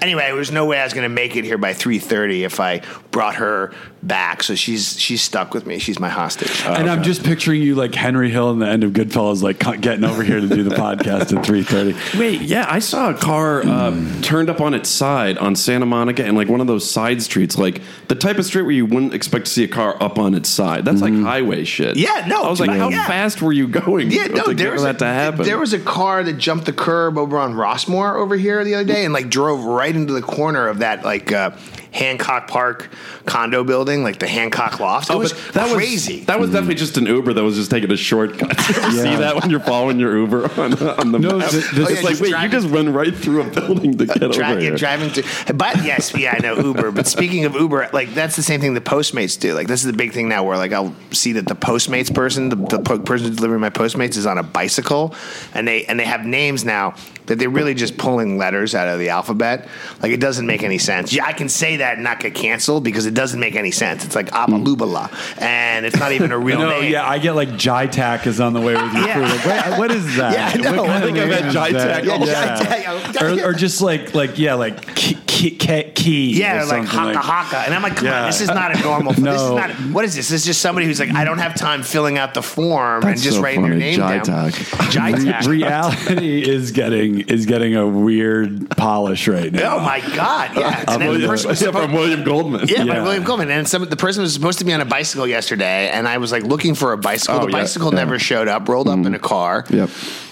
Anyway, 0.01 0.23
there 0.23 0.35
was 0.35 0.51
no 0.51 0.65
way 0.65 0.79
I 0.79 0.83
was 0.83 0.93
going 0.93 1.03
to 1.09 1.13
make 1.13 1.35
it 1.35 1.45
here 1.45 1.57
by 1.57 1.73
3:30 1.73 2.41
if 2.45 2.59
I 2.59 2.81
brought 3.11 3.35
her 3.35 3.73
back. 4.03 4.43
So 4.43 4.53
she's 4.53 4.99
she's 4.99 5.21
stuck 5.21 5.53
with 5.53 5.65
me. 5.65 5.79
She's 5.79 5.99
my 5.99 6.09
hostage. 6.09 6.61
and 6.65 6.89
I'm 6.89 7.01
just 7.01 7.23
picturing 7.23 7.61
you 7.61 7.75
like 7.75 7.95
Henry 7.95 8.29
Hill 8.29 8.51
in 8.51 8.59
the 8.59 8.67
end 8.67 8.83
of 8.83 8.91
Goodfellas, 8.91 9.41
like 9.41 9.59
getting 9.81 10.03
over 10.03 10.21
here 10.23 10.39
to 10.39 10.47
do 10.47 10.63
the 10.63 10.75
podcast 10.75 11.35
at 11.35 11.45
three 11.45 11.63
thirty. 11.63 11.95
Wait, 12.19 12.41
yeah, 12.41 12.65
I 12.69 12.79
saw 12.79 13.09
a 13.09 13.13
car 13.13 13.65
uh, 13.65 13.95
turned 14.21 14.49
up 14.49 14.61
on 14.61 14.73
its 14.73 14.89
side 14.89 15.37
on 15.39 15.55
Santa 15.55 15.85
Monica 15.85 16.23
and 16.23 16.35
like 16.37 16.49
one 16.49 16.61
of 16.61 16.67
those 16.67 16.89
side 16.89 17.21
streets, 17.23 17.57
like 17.57 17.81
the 18.07 18.15
type 18.15 18.37
of 18.37 18.45
street 18.45 18.63
where 18.63 18.71
you 18.73 18.85
wouldn't 18.85 19.13
expect 19.13 19.45
to 19.45 19.51
see 19.51 19.63
a 19.63 19.67
car 19.67 19.97
up 20.03 20.19
on 20.19 20.35
its 20.35 20.49
side. 20.49 20.85
That's 20.85 21.01
like 21.01 21.13
highway 21.13 21.63
shit. 21.63 21.95
Yeah, 21.97 22.25
no, 22.27 22.43
I 22.43 22.49
was 22.49 22.59
like, 22.59 22.69
yeah. 22.69 22.77
how 22.77 22.89
Yeah. 22.89 23.07
fast 23.07 23.41
were 23.41 23.53
you 23.53 23.67
going? 23.67 24.11
Yeah, 24.11 24.27
no, 24.27 24.43
to 24.45 24.53
there 24.53 24.73
was 24.73 24.83
that 24.83 24.95
a, 24.95 24.99
to 24.99 25.05
happen. 25.15 25.45
There 25.45 25.57
was 25.57 25.73
a 25.73 25.79
car 25.79 26.23
that 26.23 26.33
jumped 26.33 26.65
the 26.65 26.73
curb 26.73 27.17
over 27.17 27.37
on 27.37 27.53
Rossmore 27.53 28.15
over 28.15 28.35
here 28.35 28.63
the 28.63 28.75
other 28.75 28.85
day 28.85 29.05
and 29.05 29.13
like 29.13 29.29
drove 29.29 29.63
right 29.63 29.95
into 29.95 30.13
the 30.13 30.21
corner 30.21 30.67
of 30.67 30.79
that 30.79 31.03
like 31.03 31.31
uh, 31.31 31.51
Hancock 31.95 32.47
Park 32.49 32.89
condo 33.25 33.63
building, 33.63 34.03
like 34.03 34.19
the 34.19 34.27
Hancock 34.27 34.79
Loft. 34.79 35.09
It 35.09 35.13
Oh, 35.13 35.19
was 35.19 35.31
but 35.33 35.53
that 35.53 35.73
crazy. 35.75 36.17
Was, 36.17 36.25
that 36.25 36.39
was 36.39 36.49
definitely 36.51 36.75
just 36.75 36.97
an 36.97 37.05
Uber 37.05 37.33
that 37.33 37.43
was 37.43 37.55
just 37.55 37.71
taking 37.71 37.91
a 37.91 37.97
shortcut. 37.97 38.51
You 38.85 38.97
Yeah. 38.97 39.03
See 39.03 39.15
that 39.15 39.35
when 39.41 39.49
you're 39.49 39.59
following 39.61 39.99
your 39.99 40.15
Uber 40.17 40.51
on, 40.59 40.73
on 40.99 41.11
the 41.13 41.19
No, 41.19 41.37
map? 41.37 41.49
th- 41.49 41.63
this- 41.71 41.71
it's 41.71 41.77
Oh, 41.79 41.89
yeah, 41.89 42.01
like, 42.01 42.19
wait, 42.19 42.29
driving- 42.31 42.51
you 42.51 42.61
just 42.61 42.73
run 42.73 42.93
right 42.93 43.15
through 43.15 43.41
a 43.41 43.49
building 43.49 43.97
to 43.97 44.05
get 44.05 44.17
Dri- 44.19 44.27
over 44.27 44.39
yeah, 44.41 44.59
here. 44.59 44.75
driving 44.75 45.11
to, 45.13 45.53
but 45.53 45.83
yes, 45.83 46.13
yeah, 46.17 46.35
I 46.37 46.41
know 46.41 46.57
Uber. 46.57 46.91
But 46.91 47.07
speaking 47.07 47.45
of 47.45 47.55
Uber, 47.55 47.89
like 47.93 48.13
that's 48.13 48.35
the 48.35 48.43
same 48.43 48.59
thing 48.59 48.73
the 48.73 48.81
Postmates 48.81 49.39
do. 49.39 49.53
Like 49.53 49.67
this 49.67 49.79
is 49.79 49.85
the 49.91 49.97
big 49.97 50.11
thing 50.11 50.27
now, 50.27 50.43
where 50.43 50.57
like 50.57 50.73
I'll 50.73 50.93
see 51.11 51.31
that 51.33 51.47
the 51.47 51.55
Postmates 51.55 52.13
person, 52.13 52.49
the, 52.49 52.55
the 52.57 52.79
po- 52.79 52.99
person 52.99 53.33
delivering 53.35 53.61
my 53.61 53.69
Postmates, 53.69 54.17
is 54.17 54.25
on 54.25 54.37
a 54.37 54.43
bicycle, 54.43 55.15
and 55.53 55.65
they 55.67 55.85
and 55.85 55.97
they 55.99 56.05
have 56.05 56.25
names 56.25 56.65
now 56.65 56.95
that 57.27 57.39
they're 57.39 57.49
really 57.49 57.73
just 57.73 57.97
pulling 57.97 58.37
letters 58.37 58.75
out 58.75 58.87
of 58.87 58.99
the 58.99 59.09
alphabet. 59.09 59.67
Like 60.01 60.11
it 60.11 60.19
doesn't 60.19 60.45
make 60.45 60.61
any 60.63 60.77
sense. 60.77 61.13
Yeah, 61.13 61.25
I 61.25 61.33
can 61.33 61.49
say 61.49 61.77
that 61.77 61.84
and 61.93 62.03
not 62.03 62.19
get 62.19 62.33
canceled 62.35 62.83
because 62.83 63.05
it 63.05 63.13
doesn't 63.13 63.39
make 63.39 63.55
any 63.55 63.71
sense. 63.71 64.03
It's 64.05 64.15
like 64.15 64.27
Abalubala, 64.31 65.09
and 65.41 65.85
it's 65.85 65.97
not 65.97 66.11
even 66.11 66.31
a 66.31 66.37
real 66.37 66.59
No, 66.65 66.69
name. 66.81 66.91
yeah, 66.91 67.07
I 67.07 67.19
get 67.19 67.33
like 67.33 67.49
Jitac 67.49 68.25
is 68.27 68.39
on 68.39 68.53
the 68.53 68.61
way 68.61 68.73
with 68.75 68.93
you. 68.93 69.05
Yeah. 69.05 69.19
Like, 69.19 69.45
wait, 69.45 69.77
what 69.79 69.91
is 69.91 70.15
that? 70.17 70.33
Yeah, 70.35 70.51
I 70.69 70.71
know. 70.75 70.81
What 70.83 70.87
kind 70.89 70.91
I 70.91 70.97
of 70.97 71.03
think 71.03 71.17
I've 71.19 71.29
name 71.29 71.37
had 71.37 71.47
is 71.47 71.55
Jitac 71.55 72.05
that? 72.05 72.87
all 72.87 73.13
the. 73.35 73.43
Or, 73.45 73.49
or 73.49 73.53
just 73.53 73.81
like 73.81 74.13
like 74.13 74.37
yeah, 74.37 74.55
like 74.55 74.95
key, 74.95 75.15
key, 75.27 75.51
key 75.93 76.39
Yeah, 76.39 76.55
or 76.63 76.65
like 76.65 76.87
something 76.87 77.15
haka 77.15 77.19
haka, 77.19 77.57
and 77.65 77.73
I'm 77.73 77.81
like, 77.81 77.95
come 77.97 78.07
on, 78.09 78.25
this 78.25 78.41
is 78.41 78.47
not 78.49 78.75
a 78.75 78.81
normal. 78.81 79.13
This 79.25 79.41
is 79.41 79.49
No. 79.49 79.57
not. 79.57 79.71
What 79.91 80.03
is 80.05 80.15
this? 80.15 80.29
This 80.29 80.41
is 80.41 80.45
just 80.45 80.61
somebody 80.61 80.85
who's 80.87 80.99
like, 80.99 81.13
I 81.13 81.23
don't 81.25 81.37
have 81.39 81.55
time 81.55 81.83
filling 81.83 82.17
out 82.17 82.33
the 82.33 82.41
form 82.43 83.03
and 83.03 83.19
just 83.19 83.37
so 83.37 83.43
writing 83.43 83.61
their 83.63 83.71
funny. 83.73 83.97
name 83.97 83.99
down. 83.99 84.21
Jitac. 84.51 85.13
Jitac. 85.13 85.47
Reality 85.47 86.49
is 86.49 86.71
getting 86.71 87.21
is 87.21 87.45
getting 87.45 87.75
a 87.75 87.87
weird 87.87 88.69
polish 88.71 89.27
right 89.27 89.51
now. 89.51 89.77
Oh 89.77 89.79
my 89.81 89.99
god! 90.15 90.51
Yeah, 90.55 90.83
and 90.87 90.87
then 90.87 90.87
uh, 90.87 90.97
the 90.97 91.09
William, 91.09 91.29
person 91.29 91.49
was 91.49 91.59
except 91.69 91.83
from 91.85 91.93
William 91.93 92.23
Goldman. 92.23 92.67
Yeah, 92.67 92.79
by 92.79 92.95
Yeah. 92.95 93.03
William 93.03 93.23
Goldman. 93.23 93.51
And 93.51 93.67
some 93.67 93.85
the 93.85 93.95
person 93.95 94.21
was 94.23 94.33
supposed 94.33 94.59
to 94.59 94.65
be 94.65 94.73
on 94.73 94.81
a 94.81 94.85
bicycle 94.85 95.27
yesterday, 95.27 95.89
and 95.89 96.07
I 96.07 96.17
was 96.17 96.31
like 96.31 96.43
looking 96.43 96.75
for 96.75 96.93
a 96.93 96.97
bicycle. 96.97 97.35
Oh, 97.35 97.45
the 97.45 97.51
yeah, 97.51 97.61
bicycle 97.63 97.89
yeah. 97.91 97.99
never 97.99 98.19
showed 98.19 98.47
up. 98.47 98.67
Rolled 98.67 98.87
up 98.89 99.05
in 99.05 99.13
a 99.13 99.19
car. 99.19 99.65
Yep. 99.69 99.89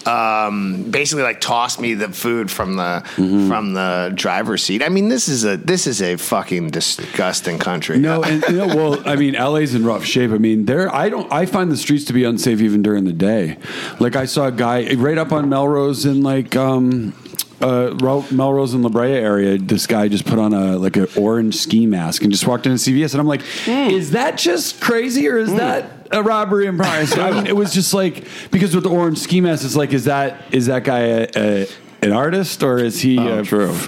Um, 0.07 0.83
basically, 0.91 1.23
like 1.23 1.39
tossed 1.39 1.79
me 1.79 1.93
the 1.93 2.09
food 2.09 2.51
from 2.51 2.75
the 2.75 3.03
Mm-hmm. 3.15 3.47
from 3.47 3.73
the 3.73 4.11
driver's 4.15 4.63
seat. 4.63 4.83
I 4.83 4.89
mean, 4.89 5.07
this 5.09 5.27
is 5.27 5.45
a 5.45 5.57
this 5.57 5.87
is 5.87 6.01
a 6.01 6.15
fucking 6.17 6.69
disgusting 6.69 7.57
country. 7.59 7.99
No, 7.99 8.23
and, 8.23 8.43
you 8.49 8.57
know, 8.57 8.67
well, 8.67 9.07
I 9.07 9.15
mean, 9.15 9.33
LA's 9.33 9.73
in 9.75 9.85
rough 9.85 10.03
shape. 10.03 10.31
I 10.31 10.37
mean, 10.37 10.65
there, 10.65 10.93
I 10.93 11.09
don't, 11.09 11.31
I 11.31 11.45
find 11.45 11.71
the 11.71 11.77
streets 11.77 12.05
to 12.05 12.13
be 12.13 12.23
unsafe 12.23 12.59
even 12.61 12.81
during 12.81 13.05
the 13.05 13.13
day. 13.13 13.57
Like, 13.99 14.15
I 14.15 14.25
saw 14.25 14.47
a 14.47 14.51
guy 14.51 14.93
right 14.95 15.17
up 15.17 15.31
on 15.31 15.47
Melrose 15.49 16.05
in 16.05 16.21
like, 16.21 16.55
um, 16.55 17.13
uh, 17.63 17.95
Ro- 17.99 18.25
Melrose 18.31 18.73
and 18.73 18.83
La 18.83 18.89
Brea 18.89 19.13
area. 19.13 19.57
This 19.57 19.87
guy 19.87 20.07
just 20.07 20.25
put 20.25 20.37
on 20.39 20.53
a 20.53 20.77
like 20.77 20.97
an 20.97 21.07
orange 21.17 21.55
ski 21.55 21.85
mask 21.85 22.21
and 22.23 22.31
just 22.31 22.45
walked 22.45 22.65
into 22.65 22.77
CVS, 22.77 23.13
and 23.13 23.21
I'm 23.21 23.27
like, 23.27 23.41
is 23.67 24.11
that 24.11 24.37
just 24.37 24.81
crazy 24.81 25.27
or 25.27 25.37
is 25.37 25.53
that 25.55 26.07
a 26.11 26.21
robbery 26.21 26.67
in 26.67 26.77
progress? 26.77 27.17
I 27.17 27.31
mean, 27.31 27.47
it 27.47 27.55
was 27.55 27.73
just 27.73 27.93
like 27.93 28.27
because 28.51 28.75
with 28.75 28.83
the 28.83 28.89
orange 28.89 29.17
ski 29.19 29.41
mask, 29.41 29.63
it's 29.65 29.75
like, 29.75 29.93
is 29.93 30.05
that 30.05 30.41
is 30.51 30.65
that 30.67 30.83
guy 30.83 30.99
a, 30.99 31.27
a 31.35 31.67
an 32.03 32.11
artist 32.11 32.63
or 32.63 32.77
is 32.77 33.01
he 33.01 33.17
Oh, 33.19 33.39
a, 33.39 33.41
a 33.41 33.43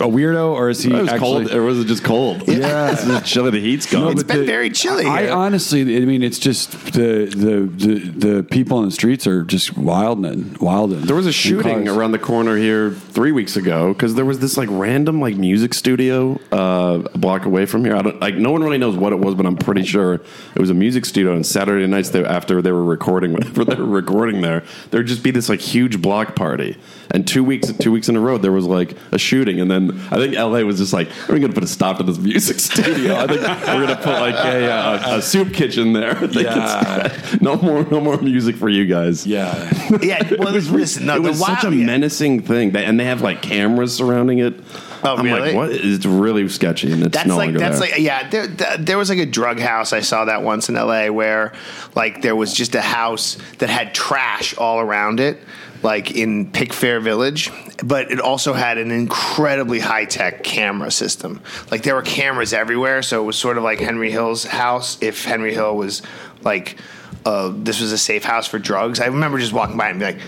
weirdo 0.10 0.52
or 0.54 0.70
is 0.70 0.84
he 0.84 0.92
It 0.92 1.02
was 1.02 1.10
actually 1.10 1.46
cold, 1.46 1.52
or 1.54 1.62
was 1.64 1.80
it 1.80 1.86
just 1.88 2.04
cold? 2.04 2.48
Yeah. 2.48 2.92
it's 2.94 3.06
just 3.06 3.26
chilly. 3.26 3.52
The 3.52 3.60
heat's 3.60 3.86
gone. 3.92 4.02
No, 4.06 4.10
It's 4.12 4.24
but 4.24 4.36
been 4.36 4.46
very 4.46 4.70
chilly 4.70 5.06
I 5.06 5.24
here. 5.24 5.32
honestly, 5.32 5.82
I 5.98 6.06
mean, 6.06 6.24
it's 6.24 6.40
just 6.40 6.72
the 6.94 7.26
the 7.26 7.86
the, 7.86 8.00
the 8.36 8.44
people 8.44 8.78
on 8.78 8.86
the 8.86 8.92
streets 8.92 9.28
are 9.28 9.44
just 9.44 9.78
wilding, 9.78 10.56
wilding. 10.60 11.02
There 11.02 11.16
was 11.16 11.28
a 11.28 11.34
shooting 11.34 11.88
around 11.88 12.12
the 12.12 12.20
corner 12.20 12.58
here 12.58 12.92
three 12.92 13.32
weeks 13.32 13.56
ago 13.58 13.94
because 13.94 14.16
there 14.16 14.26
was 14.26 14.40
this 14.40 14.58
like 14.58 14.70
random 14.72 15.20
like 15.22 15.36
music 15.36 15.74
studio 15.74 16.40
uh, 16.52 17.02
a 17.14 17.18
block 17.18 17.46
away 17.46 17.66
from 17.66 17.84
here. 17.86 17.96
I 17.96 18.02
don't 18.02 18.20
like 18.20 18.36
no 18.36 18.52
one 18.52 18.64
really 18.64 18.78
knows 18.78 18.96
what 18.96 19.14
it 19.14 19.20
was, 19.20 19.36
but 19.36 19.46
I'm 19.46 19.58
pretty 19.58 19.84
sure 19.84 20.16
it 20.16 20.60
was 20.60 20.70
a 20.70 20.74
music 20.74 21.06
studio. 21.06 21.34
And 21.34 21.46
Saturday 21.46 21.86
nights, 21.88 22.10
they, 22.10 22.24
after 22.24 22.62
they 22.62 22.72
were 22.72 22.84
recording, 22.84 23.34
whenever 23.36 23.66
they 23.66 23.76
were 23.76 23.86
recording 23.86 24.42
there, 24.42 24.64
there 24.92 25.00
would 25.00 25.08
just 25.08 25.24
be 25.24 25.32
this 25.32 25.50
like 25.50 25.60
huge 25.60 26.02
block 26.02 26.36
party. 26.36 26.78
And 27.12 27.28
two 27.28 27.44
weeks, 27.44 27.72
two 27.74 27.92
weeks 27.92 28.10
in 28.10 28.16
a 28.16 28.20
row, 28.20 28.38
there 28.38 28.52
was 28.52 28.66
like 28.66 28.96
a 29.12 29.18
shooting. 29.18 29.60
And 29.62 29.70
then 29.70 29.92
I 30.12 30.16
think 30.18 30.34
LA 30.36 30.60
was 30.62 30.78
just 30.80 30.94
like, 30.94 31.08
we're 31.30 31.40
going 31.40 31.50
to 31.50 31.54
put 31.54 31.64
a 31.64 31.68
stop 31.68 31.98
to 31.98 32.04
this 32.04 32.18
music 32.18 32.60
studio. 32.60 33.16
I 33.16 33.28
think 33.28 33.42
we're 33.42 33.86
going 33.86 33.88
to 33.90 33.96
put 33.98 34.14
like 34.20 34.36
a, 34.36 34.72
uh, 34.72 35.18
a 35.18 35.22
soup 35.22 35.54
kitchen 35.54 35.94
there. 35.94 36.12
I 36.18 36.28
think 36.28 36.34
Yeah. 36.36 37.38
no 37.42 37.56
more, 37.58 37.84
no 37.90 38.02
more 38.02 38.18
music 38.18 38.56
for 38.56 38.70
you 38.70 38.86
guys. 38.86 39.26
yeah. 39.28 39.72
yeah, 40.02 40.28
well, 40.40 40.52
listen, 40.54 41.06
no, 41.06 41.16
it 41.16 41.22
was 41.22 41.40
such 41.40 41.64
a 41.64 41.72
menacing 41.72 42.42
thing, 42.42 42.72
They- 42.72 42.86
and 42.86 43.00
they 43.00 43.06
have 43.06 43.22
like 43.22 43.42
cameras 43.42 43.96
surrounding 43.96 44.40
it. 44.40 44.56
Oh, 45.04 45.18
I'm 45.18 45.26
really? 45.26 45.40
like, 45.42 45.56
what? 45.56 45.70
It's 45.72 46.06
really 46.06 46.50
sketchy, 46.50 46.92
and 46.92 47.04
it's 47.04 47.14
That's 47.16 47.28
no 47.28 47.38
like 47.38 47.48
longer 47.48 47.60
that's 47.60 47.80
there. 47.80 47.92
like 47.92 48.00
yeah. 48.00 48.28
There, 48.28 48.48
there, 48.48 48.78
there 48.78 48.98
was 48.98 49.10
like 49.10 49.20
a 49.20 49.26
drug 49.28 49.60
house. 49.60 49.94
I 49.94 50.00
saw 50.00 50.26
that 50.26 50.42
once 50.42 50.68
in 50.68 50.76
L.A. 50.76 51.12
where 51.12 51.54
like 51.96 52.24
there 52.24 52.36
was 52.36 52.54
just 52.56 52.74
a 52.74 52.82
house 52.82 53.38
that 53.60 53.70
had 53.70 53.94
trash 53.94 54.58
all 54.58 54.80
around 54.80 55.20
it, 55.20 55.40
like 55.86 56.10
in 56.10 56.50
Picfair 56.52 57.00
Village, 57.00 57.52
but 57.84 58.12
it 58.12 58.20
also 58.20 58.54
had 58.54 58.80
an 58.80 58.90
incredibly 58.90 59.78
high 59.78 60.06
tech 60.06 60.44
camera 60.44 60.90
system. 60.90 61.44
Like 61.70 61.84
there 61.84 61.94
were 61.94 62.02
cameras 62.02 62.54
everywhere, 62.54 63.04
so 63.04 63.22
it 63.22 63.26
was 63.26 63.38
sort 63.38 63.60
of 63.60 63.64
like 63.64 63.80
Henry 63.80 64.10
Hill's 64.10 64.44
house. 64.46 64.98
If 65.04 65.24
Henry 65.26 65.54
Hill 65.54 65.78
was 65.78 66.02
like 66.42 66.78
uh, 67.24 67.54
this 67.56 67.82
was 67.82 67.92
a 67.92 68.00
safe 68.00 68.24
house 68.24 68.48
for 68.48 68.58
drugs, 68.58 69.00
I 69.00 69.06
remember 69.06 69.38
just 69.38 69.54
walking 69.54 69.78
by 69.78 69.90
and 69.90 70.00
be 70.00 70.06
like. 70.06 70.20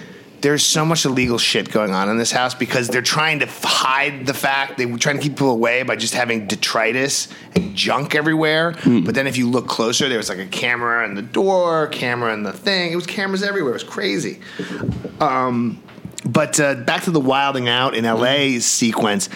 There's 0.42 0.64
so 0.64 0.86
much 0.86 1.04
illegal 1.06 1.38
shit 1.38 1.72
going 1.72 1.92
on 1.94 2.10
in 2.10 2.18
this 2.18 2.32
house 2.32 2.54
because 2.54 2.88
they're 2.88 3.02
trying 3.02 3.40
to 3.40 3.48
hide 3.48 4.26
the 4.26 4.34
fact 4.34 4.78
they 4.78 4.86
were 4.86 4.98
trying 5.00 5.18
to 5.18 5.22
keep 5.24 5.34
people 5.34 5.50
away 5.50 5.84
by 5.84 5.96
just 5.96 6.14
having 6.14 6.46
detritus 6.48 7.28
and 7.56 7.76
junk 7.76 8.14
everywhere. 8.16 8.76
But 9.04 9.16
then 9.16 9.26
if 9.28 9.36
you 9.38 9.50
look 9.50 9.68
closer, 9.68 10.08
there 10.08 10.18
was 10.18 10.30
like 10.30 10.38
a 10.38 10.46
camera 10.46 11.06
in 11.08 11.16
the 11.16 11.22
door, 11.24 11.88
camera 11.88 12.34
in 12.34 12.44
the 12.44 12.54
thing. 12.54 12.92
It 12.92 12.96
was 12.96 13.08
cameras 13.08 13.42
everywhere. 13.42 13.72
It 13.72 13.82
was 13.82 13.84
crazy. 13.84 14.40
Um, 15.20 15.82
but 16.28 16.60
uh, 16.60 16.76
back 16.76 17.04
to 17.04 17.12
the 17.12 17.20
wilding 17.20 17.68
out 17.68 17.96
in 17.96 18.04
LA 18.06 18.60
sequence. 18.60 19.30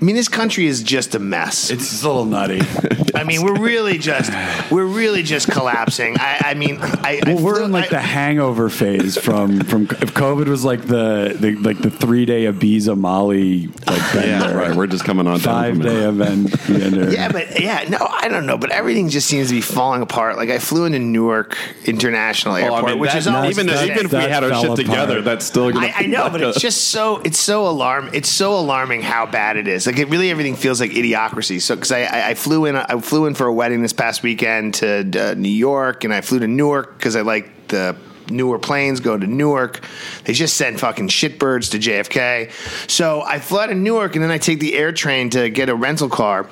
I 0.00 0.04
mean, 0.04 0.16
this 0.16 0.28
country 0.28 0.66
is 0.66 0.82
just 0.82 1.14
a 1.14 1.18
mess. 1.18 1.70
It's 1.70 1.90
just 1.90 2.02
a 2.02 2.06
little 2.08 2.24
nutty. 2.24 2.60
I 3.14 3.24
mean, 3.24 3.42
we're 3.42 3.58
really 3.60 3.98
just 3.98 4.32
we're 4.70 4.84
really 4.86 5.22
just 5.22 5.50
collapsing. 5.50 6.16
I, 6.18 6.38
I 6.46 6.54
mean, 6.54 6.78
I, 6.80 7.20
I 7.24 7.34
we're 7.34 7.56
flew- 7.56 7.64
in 7.64 7.72
like 7.72 7.86
I- 7.86 7.88
the 7.88 8.00
hangover 8.00 8.68
phase 8.70 9.16
from 9.18 9.60
from 9.60 9.82
if 9.84 10.14
COVID 10.14 10.46
was 10.48 10.64
like 10.64 10.82
the, 10.82 11.36
the 11.38 11.54
like 11.56 11.78
the 11.78 11.90
three 11.90 12.24
day 12.24 12.44
Ibiza 12.44 12.96
Molly 12.98 13.66
like 13.86 14.14
Yeah, 14.14 14.52
right. 14.52 14.74
We're 14.74 14.86
just 14.86 15.04
coming 15.04 15.26
on 15.26 15.40
down 15.40 15.74
five 15.74 15.82
day 15.82 16.04
event. 16.08 16.50
bender. 16.66 17.10
Yeah, 17.18 17.30
but 17.32 17.60
yeah, 17.60 17.84
no, 17.88 17.98
I 18.00 18.28
don't 18.28 18.46
know, 18.46 18.56
but 18.58 18.70
everything 18.70 19.08
just 19.08 19.26
seems 19.28 19.48
to 19.48 19.54
be 19.54 19.60
falling 19.60 20.02
apart. 20.02 20.36
Like 20.36 20.50
I 20.50 20.58
flew 20.58 20.84
into 20.84 20.98
Newark 20.98 21.56
International 21.84 22.54
Well, 22.54 22.64
Airport, 22.64 22.84
I 22.84 22.86
mean, 22.92 22.98
which 23.00 23.10
that- 23.12 23.18
is 23.18 23.26
always 23.26 23.50
even, 23.58 23.66
the 23.66 23.72
if, 23.74 23.78
same. 23.80 23.90
even 23.92 24.06
if 24.06 24.12
we 24.12 24.18
had 24.18 24.44
our 24.44 24.50
shit 24.54 24.64
apart. 24.64 24.78
together, 24.78 25.22
that's 25.22 25.44
still 25.44 25.72
gonna. 25.72 25.86
I, 25.88 25.92
I 25.98 26.06
know, 26.06 26.24
but 26.38 26.48
it's 26.50 26.60
just 26.60 26.88
so 26.88 27.18
it's 27.18 27.38
so 27.38 27.68
alarm 27.68 28.10
it's 28.12 28.28
so 28.28 28.58
alarming 28.58 29.02
how 29.02 29.26
bad 29.26 29.56
it 29.56 29.68
is. 29.68 29.86
Like 29.86 29.98
it 29.98 30.08
really 30.08 30.30
everything 30.30 30.56
feels 30.56 30.80
like 30.80 30.92
idiocracy. 30.92 31.60
So 31.60 31.74
because 31.74 31.92
I, 31.92 32.02
I 32.02 32.28
I 32.30 32.34
flew 32.34 32.64
in 32.64 32.76
I 32.76 33.00
flew 33.00 33.26
in 33.26 33.34
for 33.34 33.46
a 33.46 33.52
wedding 33.52 33.82
this 33.82 33.92
past 33.92 34.22
weekend 34.22 34.74
to 34.74 35.30
uh, 35.30 35.34
New 35.34 35.48
York, 35.48 36.04
and 36.04 36.12
I 36.12 36.20
flew 36.20 36.38
to 36.40 36.48
Newark 36.48 36.96
because 36.96 37.16
I 37.16 37.22
like 37.22 37.68
the 37.68 37.96
newer 38.30 38.58
planes 38.58 39.00
go 39.00 39.16
to 39.16 39.26
Newark. 39.26 39.80
They 40.24 40.32
just 40.32 40.56
send 40.56 40.80
fucking 40.80 41.08
shitbirds 41.08 41.70
to 41.72 41.78
JFK. 41.78 42.50
So 42.90 43.22
I 43.22 43.38
fly 43.38 43.66
to 43.66 43.74
Newark, 43.74 44.16
and 44.16 44.22
then 44.22 44.30
I 44.30 44.38
take 44.38 44.60
the 44.60 44.74
air 44.74 44.92
train 44.92 45.30
to 45.30 45.50
get 45.50 45.68
a 45.68 45.74
rental 45.74 46.08
car. 46.08 46.48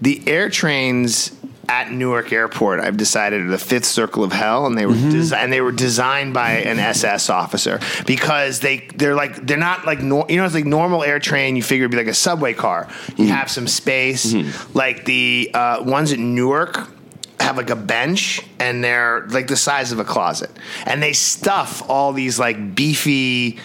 The 0.00 0.22
air 0.26 0.48
trains 0.48 1.36
at 1.68 1.92
Newark 1.92 2.32
Airport, 2.32 2.80
I've 2.80 2.96
decided 2.96 3.48
the 3.48 3.58
fifth 3.58 3.84
circle 3.84 4.24
of 4.24 4.32
hell, 4.32 4.66
and 4.66 4.76
they 4.76 4.86
were 4.86 4.94
mm-hmm. 4.94 5.10
desi- 5.10 5.36
and 5.36 5.52
they 5.52 5.60
were 5.60 5.72
designed 5.72 6.34
by 6.34 6.52
an 6.52 6.78
SS 6.78 7.30
officer 7.30 7.78
because 8.06 8.60
they 8.60 8.88
they're 8.96 9.14
like 9.14 9.46
they're 9.46 9.56
not 9.56 9.86
like 9.86 10.00
nor- 10.00 10.26
you 10.28 10.36
know 10.36 10.44
it's 10.44 10.54
like 10.54 10.64
normal 10.64 11.04
air 11.04 11.18
train. 11.18 11.56
You 11.56 11.62
figure 11.62 11.84
it'd 11.84 11.92
be 11.92 11.96
like 11.96 12.06
a 12.06 12.14
subway 12.14 12.54
car. 12.54 12.88
You 13.08 13.14
mm-hmm. 13.14 13.26
have 13.26 13.50
some 13.50 13.68
space. 13.68 14.32
Mm-hmm. 14.32 14.76
Like 14.76 15.04
the 15.04 15.50
uh, 15.54 15.82
ones 15.84 16.12
at 16.12 16.18
Newark 16.18 16.88
have 17.40 17.56
like 17.56 17.70
a 17.70 17.76
bench 17.76 18.42
and 18.58 18.84
they're 18.84 19.26
like 19.28 19.46
the 19.46 19.56
size 19.56 19.92
of 19.92 19.98
a 19.98 20.04
closet 20.04 20.50
and 20.84 21.02
they 21.02 21.14
stuff 21.14 21.88
all 21.88 22.12
these 22.12 22.38
like 22.38 22.74
beefy 22.74 23.58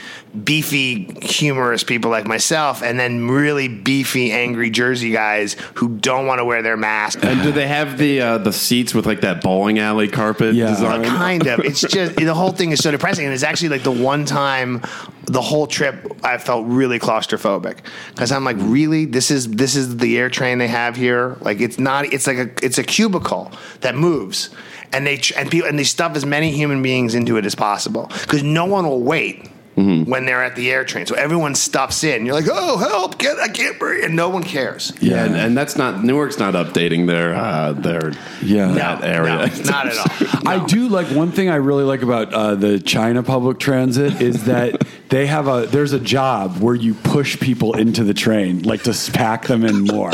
beefy 0.44 1.06
humorous 1.25 1.84
people 1.84 2.12
like 2.12 2.25
myself 2.27 2.82
and 2.84 3.00
then 3.00 3.27
really 3.27 3.68
beefy 3.68 4.32
angry 4.32 4.70
jersey 4.70 5.12
guys 5.12 5.56
who 5.75 5.89
don't 5.98 6.25
want 6.25 6.39
to 6.39 6.46
wear 6.46 6.62
their 6.62 6.77
mask. 6.77 7.20
And 7.24 7.42
do 7.42 7.51
they 7.51 7.68
have 7.68 7.98
the 7.98 8.22
uh, 8.22 8.38
the 8.39 8.51
seats 8.54 8.94
with 8.94 9.06
like 9.06 9.22
that 9.22 9.42
bowling 9.42 9.80
alley 9.80 10.08
carpet 10.08 10.56
Yeah. 10.56 10.70
design? 10.70 11.04
kind 11.06 11.48
of. 11.48 11.60
It's 11.62 11.82
just 11.82 12.15
the 12.15 12.34
whole 12.34 12.51
thing 12.51 12.72
is 12.72 12.80
so 12.80 12.92
depressing 12.92 13.25
and 13.25 13.34
it's 13.34 13.44
actually 13.44 13.70
like 13.70 13.84
the 13.84 13.92
one 13.92 14.25
time 14.25 14.82
the 15.27 15.42
whole 15.42 15.65
trip 15.65 16.12
i 16.24 16.38
felt 16.38 16.65
really 16.68 17.00
claustrophobic. 17.00 17.77
Because 18.10 18.32
i'm 18.32 18.44
like 18.44 18.58
really? 18.60 19.06
This 19.06 19.32
is 19.32 19.50
this 19.50 19.75
is 19.75 19.98
the 19.98 20.18
air 20.18 20.30
train 20.30 20.58
they 20.58 20.68
have 20.68 20.96
here? 20.96 21.38
Like 21.42 21.62
it's 21.62 21.80
not 21.80 22.06
it's 22.13 22.27
like 22.27 22.38
a 22.38 22.50
it's 22.65 22.77
a 22.77 22.84
cubicle 22.84 23.51
that 23.82 23.96
moves 23.96 24.50
and 24.94 25.06
they 25.08 25.20
and 25.38 25.50
people 25.50 25.68
and 25.68 25.80
they 25.80 25.84
stuff 25.84 26.15
as 26.15 26.25
many 26.25 26.51
human 26.51 26.82
beings 26.82 27.15
into 27.15 27.38
it 27.38 27.46
as 27.46 27.56
possible. 27.56 28.08
Because 28.22 28.44
no 28.44 28.65
one 28.65 28.88
will 28.88 29.01
wait 29.01 29.50
when 29.75 30.25
they're 30.25 30.44
at 30.44 30.55
the 30.55 30.72
air 30.72 30.86
train. 30.86 31.05
So 31.05 31.15
everyone 31.15 31.53
stops 31.55 32.03
in. 32.03 32.25
You're 32.25 32.36
like 32.36 32.48
oh 32.50 32.77
help 32.77 33.17
get 33.17 33.38
i 33.39 33.48
can't 33.50 33.77
breathe 33.77 34.05
and 34.05 34.15
no 34.15 34.29
one 34.29 34.44
cares. 34.44 34.94
Yeah, 35.01 35.25
and, 35.25 35.36
and 35.36 35.58
that's 35.58 35.75
not 35.75 36.03
Newark's 36.03 36.39
not 36.39 36.53
updating 36.53 37.08
their 37.08 37.36
uh, 37.36 37.74
their 37.74 38.13
Yeah. 38.41 38.67
that 38.74 39.03
area. 39.03 39.36
no, 39.48 39.63
not 39.70 39.88
at 39.88 39.98
all. 39.98 40.41
I 40.46 40.65
do 40.65 40.88
like 40.88 41.08
one 41.08 41.32
thing 41.32 41.50
I 41.50 41.55
really 41.55 41.84
like 41.84 42.01
about 42.03 42.34
uh, 42.34 42.55
the 42.55 42.79
China 42.79 43.22
public 43.24 43.60
transit 43.60 44.22
is 44.22 44.46
that 44.46 44.82
they 45.15 45.27
have 45.27 45.48
a 45.48 45.65
there's 45.67 45.93
a 45.93 46.00
job 46.00 46.57
where 46.57 46.75
you 46.75 46.93
push 46.93 47.39
people 47.39 47.77
into 47.77 48.03
the 48.03 48.13
train 48.13 48.63
like 48.63 48.84
to 48.84 48.93
pack 49.13 49.48
them 49.48 49.63
in 49.63 49.84
more, 49.86 50.12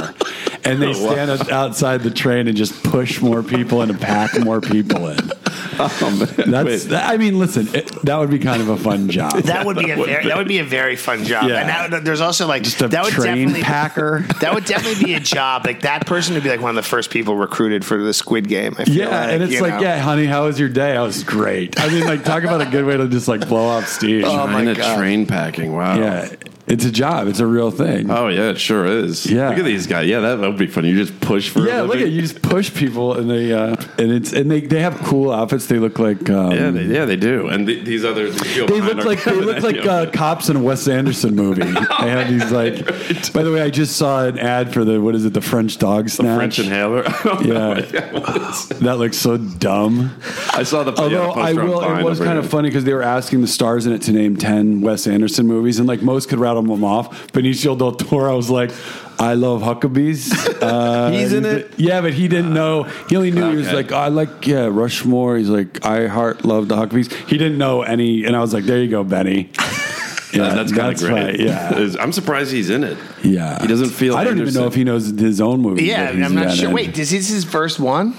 and 0.63 0.79
they 0.79 0.93
stand 1.07 1.31
out- 1.31 1.51
outside 1.51 2.01
the 2.01 2.11
train 2.11 2.47
and 2.47 2.55
just 2.55 2.83
push 2.83 3.19
more 3.19 3.41
people 3.41 3.81
and 3.81 3.99
pack 3.99 4.39
more 4.39 4.61
people 4.61 5.07
in. 5.07 5.31
Oh, 5.79 6.35
man. 6.37 6.51
That's 6.51 6.85
Wait. 6.85 6.93
I 6.93 7.17
mean, 7.17 7.39
listen, 7.39 7.67
it, 7.73 7.87
that 8.03 8.17
would 8.17 8.29
be 8.29 8.37
kind 8.39 8.61
of 8.61 8.69
a 8.69 8.77
fun 8.77 9.09
job. 9.09 9.33
That 9.43 9.65
would 9.65 9.77
be 9.77 9.89
a 9.89 9.95
very, 10.05 10.25
that 10.27 10.37
would 10.37 10.47
be 10.47 10.59
a 10.59 10.63
very 10.63 10.95
fun 10.95 11.23
job. 11.23 11.49
Yeah. 11.49 11.61
And 11.83 11.93
that, 11.93 12.03
there's 12.05 12.21
also 12.21 12.45
like 12.45 12.63
Just 12.63 12.81
a 12.81 12.87
that 12.89 13.03
would 13.03 13.13
train 13.13 13.47
definitely 13.47 13.63
packer. 13.63 14.19
That 14.41 14.53
would 14.53 14.65
definitely 14.65 15.03
be 15.03 15.13
a 15.15 15.19
job. 15.19 15.65
Like 15.65 15.81
that 15.81 16.05
person 16.05 16.35
would 16.35 16.43
be 16.43 16.49
like 16.49 16.61
one 16.61 16.69
of 16.69 16.75
the 16.75 16.87
first 16.87 17.09
people 17.09 17.35
recruited 17.35 17.83
for 17.83 17.97
the 18.03 18.13
Squid 18.13 18.47
Game. 18.47 18.75
I 18.77 18.85
feel 18.85 18.95
Yeah, 18.95 19.07
like, 19.21 19.29
and 19.31 19.43
it's 19.43 19.61
like, 19.61 19.73
know. 19.75 19.81
yeah, 19.81 19.99
honey, 19.99 20.25
how 20.25 20.45
was 20.45 20.59
your 20.59 20.69
day? 20.69 20.95
I 20.95 21.01
was 21.01 21.23
great. 21.23 21.79
I 21.79 21.87
mean, 21.89 22.05
like, 22.05 22.23
talk 22.25 22.43
about 22.43 22.61
a 22.61 22.65
good 22.69 22.85
way 22.85 22.97
to 22.97 23.07
just 23.07 23.27
like 23.27 23.47
blow 23.47 23.65
off 23.65 23.87
steam. 23.87 24.23
Oh, 24.25 24.45
my 24.47 24.65
God. 24.73 24.90
Train 24.95 25.25
packing. 25.25 25.73
Wow. 25.73 25.97
yeah, 25.97 26.29
it's 26.71 26.85
a 26.85 26.91
job. 26.91 27.27
It's 27.27 27.39
a 27.39 27.45
real 27.45 27.69
thing. 27.69 28.09
Oh 28.09 28.29
yeah, 28.29 28.51
it 28.51 28.57
sure 28.57 28.85
is. 28.85 29.25
Yeah. 29.25 29.49
Look 29.49 29.59
at 29.59 29.65
these 29.65 29.87
guys. 29.87 30.07
Yeah, 30.07 30.21
that 30.21 30.39
would 30.39 30.57
be 30.57 30.67
funny. 30.67 30.89
You 30.89 31.03
just 31.03 31.19
push 31.19 31.49
for. 31.49 31.63
a 31.63 31.67
Yeah, 31.67 31.81
look 31.81 31.97
at 31.97 32.09
you 32.09 32.21
just 32.21 32.41
push 32.41 32.73
people 32.73 33.15
and 33.17 33.29
they 33.29 33.51
uh, 33.51 33.75
and 33.97 34.11
it's 34.11 34.31
and 34.31 34.49
they, 34.49 34.61
they 34.61 34.79
have 34.79 34.97
cool 34.99 35.33
outfits. 35.33 35.65
They 35.65 35.79
look 35.79 35.99
like 35.99 36.29
um, 36.29 36.51
Yeah, 36.51 36.71
they, 36.71 36.83
yeah, 36.85 37.03
they 37.03 37.17
do. 37.17 37.49
And 37.49 37.67
th- 37.67 37.83
these 37.83 38.05
other 38.05 38.29
these 38.29 38.41
people 38.53 38.67
they 38.67 38.79
look 38.79 39.05
like 39.05 39.21
they 39.23 39.35
look 39.35 39.61
like 39.61 39.85
uh, 39.85 40.11
cops 40.11 40.47
in 40.47 40.55
a 40.55 40.59
Wes 40.61 40.87
Anderson 40.87 41.35
movie. 41.35 41.61
they 41.63 42.09
have 42.09 42.29
these 42.29 42.51
like. 42.51 42.85
By 43.33 43.43
the 43.43 43.51
way, 43.51 43.61
I 43.61 43.69
just 43.69 43.97
saw 43.97 44.25
an 44.25 44.39
ad 44.39 44.73
for 44.73 44.85
the 44.85 45.01
what 45.01 45.13
is 45.13 45.25
it? 45.25 45.33
The 45.33 45.41
French 45.41 45.77
dog 45.77 46.09
snatch. 46.09 46.27
The 46.27 46.35
French 46.35 46.59
inhaler. 46.59 47.03
Yeah. 47.41 47.81
that 47.81 48.95
looks 48.97 49.17
so 49.17 49.37
dumb. 49.37 50.15
I 50.53 50.63
saw 50.63 50.83
the. 50.83 50.91
Although 50.91 51.29
yeah, 51.29 51.33
the 51.33 51.41
I 51.41 51.53
will, 51.53 51.81
it 51.81 52.03
was 52.03 52.19
kind 52.19 52.37
of 52.37 52.49
funny 52.49 52.69
because 52.69 52.83
they 52.83 52.93
were 52.93 53.01
asking 53.01 53.41
the 53.41 53.47
stars 53.47 53.85
in 53.85 53.93
it 53.93 54.03
to 54.03 54.11
name 54.11 54.37
ten 54.37 54.81
Wes 54.81 55.07
Anderson 55.07 55.47
movies, 55.47 55.79
and 55.79 55.87
like 55.87 56.01
most 56.01 56.29
could 56.29 56.39
rattle 56.39 56.60
them 56.67 56.83
off. 56.83 57.31
Benicio 57.33 57.77
del 57.77 57.93
Toro 57.93 58.35
was 58.35 58.49
like, 58.49 58.71
"I 59.19 59.33
love 59.35 59.61
Huckabees." 59.61 60.31
Uh, 60.61 61.09
He's 61.11 61.33
in 61.33 61.43
it? 61.45 61.71
Yeah, 61.77 62.01
but 62.01 62.13
he 62.13 62.27
didn't 62.27 62.53
know. 62.53 62.83
He 63.09 63.15
only 63.15 63.31
knew 63.31 63.49
he 63.49 63.55
was 63.57 63.67
Okay. 63.67 63.75
like, 63.75 63.91
"I 63.91 64.07
like 64.09 64.45
yeah 64.47 64.67
Rushmore." 64.71 65.37
He's 65.37 65.49
like, 65.49 65.83
"I 65.85 66.07
heart 66.07 66.45
love 66.45 66.67
the 66.67 66.75
Huckabees." 66.75 67.11
He 67.27 67.37
didn't 67.37 67.57
know 67.57 67.81
any, 67.81 68.25
and 68.25 68.35
I 68.35 68.39
was 68.41 68.53
like, 68.53 68.65
"There 68.65 68.77
you 68.81 68.89
go, 68.89 69.03
Benny." 69.03 69.49
Yeah, 70.33 70.53
that's 70.53 70.71
kind 70.71 70.93
of 70.93 70.97
great. 70.97 71.11
right. 71.11 71.37
Yeah, 71.37 71.95
I'm 71.99 72.13
surprised 72.13 72.53
he's 72.53 72.69
in 72.69 72.85
it. 72.85 72.97
yeah. 73.21 73.59
He 73.61 73.67
doesn't 73.67 73.89
feel. 73.89 74.15
I 74.15 74.23
don't 74.23 74.39
even 74.39 74.53
know 74.53 74.65
if 74.65 74.73
he 74.75 74.85
knows 74.85 75.07
his 75.07 75.41
own 75.41 75.59
movie. 75.59 75.83
Yeah, 75.83 76.07
I'm 76.09 76.33
not 76.33 76.53
sure. 76.55 76.69
in. 76.69 76.73
Wait, 76.73 76.97
is 76.97 77.11
this 77.11 77.27
his 77.27 77.43
first 77.43 77.81
one? 77.81 78.15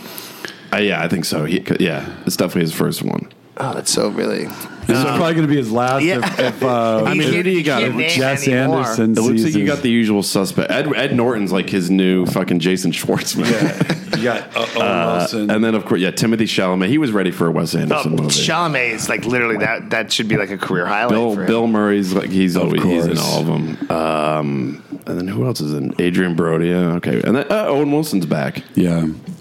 Uh, 0.71 0.77
yeah, 0.77 1.03
I 1.03 1.09
think 1.09 1.25
so. 1.25 1.47
He, 1.47 1.65
yeah, 1.81 2.05
it's 2.27 2.37
definitely 2.37 2.63
his 2.69 2.75
first 2.75 3.03
one. 3.03 3.33
Oh, 3.57 3.73
that's 3.73 3.91
so 3.91 4.11
really. 4.11 4.47
This 4.87 4.99
is 4.99 5.05
probably 5.05 5.35
going 5.35 5.43
to 5.43 5.49
be 5.49 5.57
his 5.57 5.71
last. 5.71 6.03
Yeah. 6.05 6.19
If, 6.19 6.39
if, 6.41 6.63
uh, 6.63 7.05
I 7.07 7.15
mean, 7.15 7.33
who 7.33 7.43
do 7.43 7.51
you 7.51 7.63
got? 7.63 7.83
can't 7.83 7.97
name 7.97 8.11
Jess 8.11 8.47
anymore. 8.49 8.79
Anderson. 8.81 9.13
It 9.13 9.21
looks 9.21 9.43
like 9.45 9.55
you 9.55 9.65
got 9.67 9.79
the 9.83 9.91
usual 9.91 10.23
suspect. 10.23 10.71
Ed, 10.71 10.93
Ed 10.95 11.15
Norton's 11.15 11.53
like 11.53 11.69
his 11.71 11.91
new 11.91 12.27
fucking 12.27 12.59
Jason 12.61 12.93
Schwartzman. 12.93 13.99
You 14.23 14.25
got 14.29 14.57
uh, 14.57 14.61
Owen 14.77 14.83
Uh, 14.83 15.17
Wilson. 15.19 15.51
and 15.51 15.65
then 15.65 15.75
of 15.75 15.85
course, 15.85 16.01
yeah, 16.01 16.11
Timothée 16.13 16.43
Chalamet. 16.43 16.87
He 16.89 16.99
was 16.99 17.11
ready 17.11 17.33
for 17.33 17.49
a 17.49 17.51
Wes 17.51 17.75
Oh, 17.75 17.79
Anderson 17.81 18.13
movie. 18.13 18.25
Chalamet 18.29 18.91
is 18.91 19.09
like 19.09 19.25
literally 19.25 19.57
that. 19.57 19.91
That 19.91 20.13
should 20.13 20.29
be 20.29 20.37
like 20.37 20.51
a 20.51 20.59
career 20.59 20.87
highlight. 20.87 21.11
Bill 21.11 21.35
for 21.35 21.41
him. 21.41 21.47
Bill 21.49 21.67
Murray's 21.67 22.13
like 22.13 22.29
he's 22.31 22.57
always 22.57 22.83
he's 22.85 23.07
in 23.07 23.17
course. 23.17 23.33
all 23.33 23.41
of 23.41 23.47
them. 23.47 23.91
Um, 23.91 24.83
and 25.07 25.19
then 25.19 25.27
who 25.27 25.45
else 25.47 25.61
is 25.61 25.73
in? 25.73 25.93
Adrien 26.01 26.37
Brody. 26.37 26.69
Yeah, 26.69 26.95
okay. 26.97 27.21
And 27.23 27.35
then 27.35 27.51
uh, 27.51 27.65
Owen 27.67 27.91
Wilson's 27.91 28.27
back. 28.27 28.63
yeah. 28.77 29.01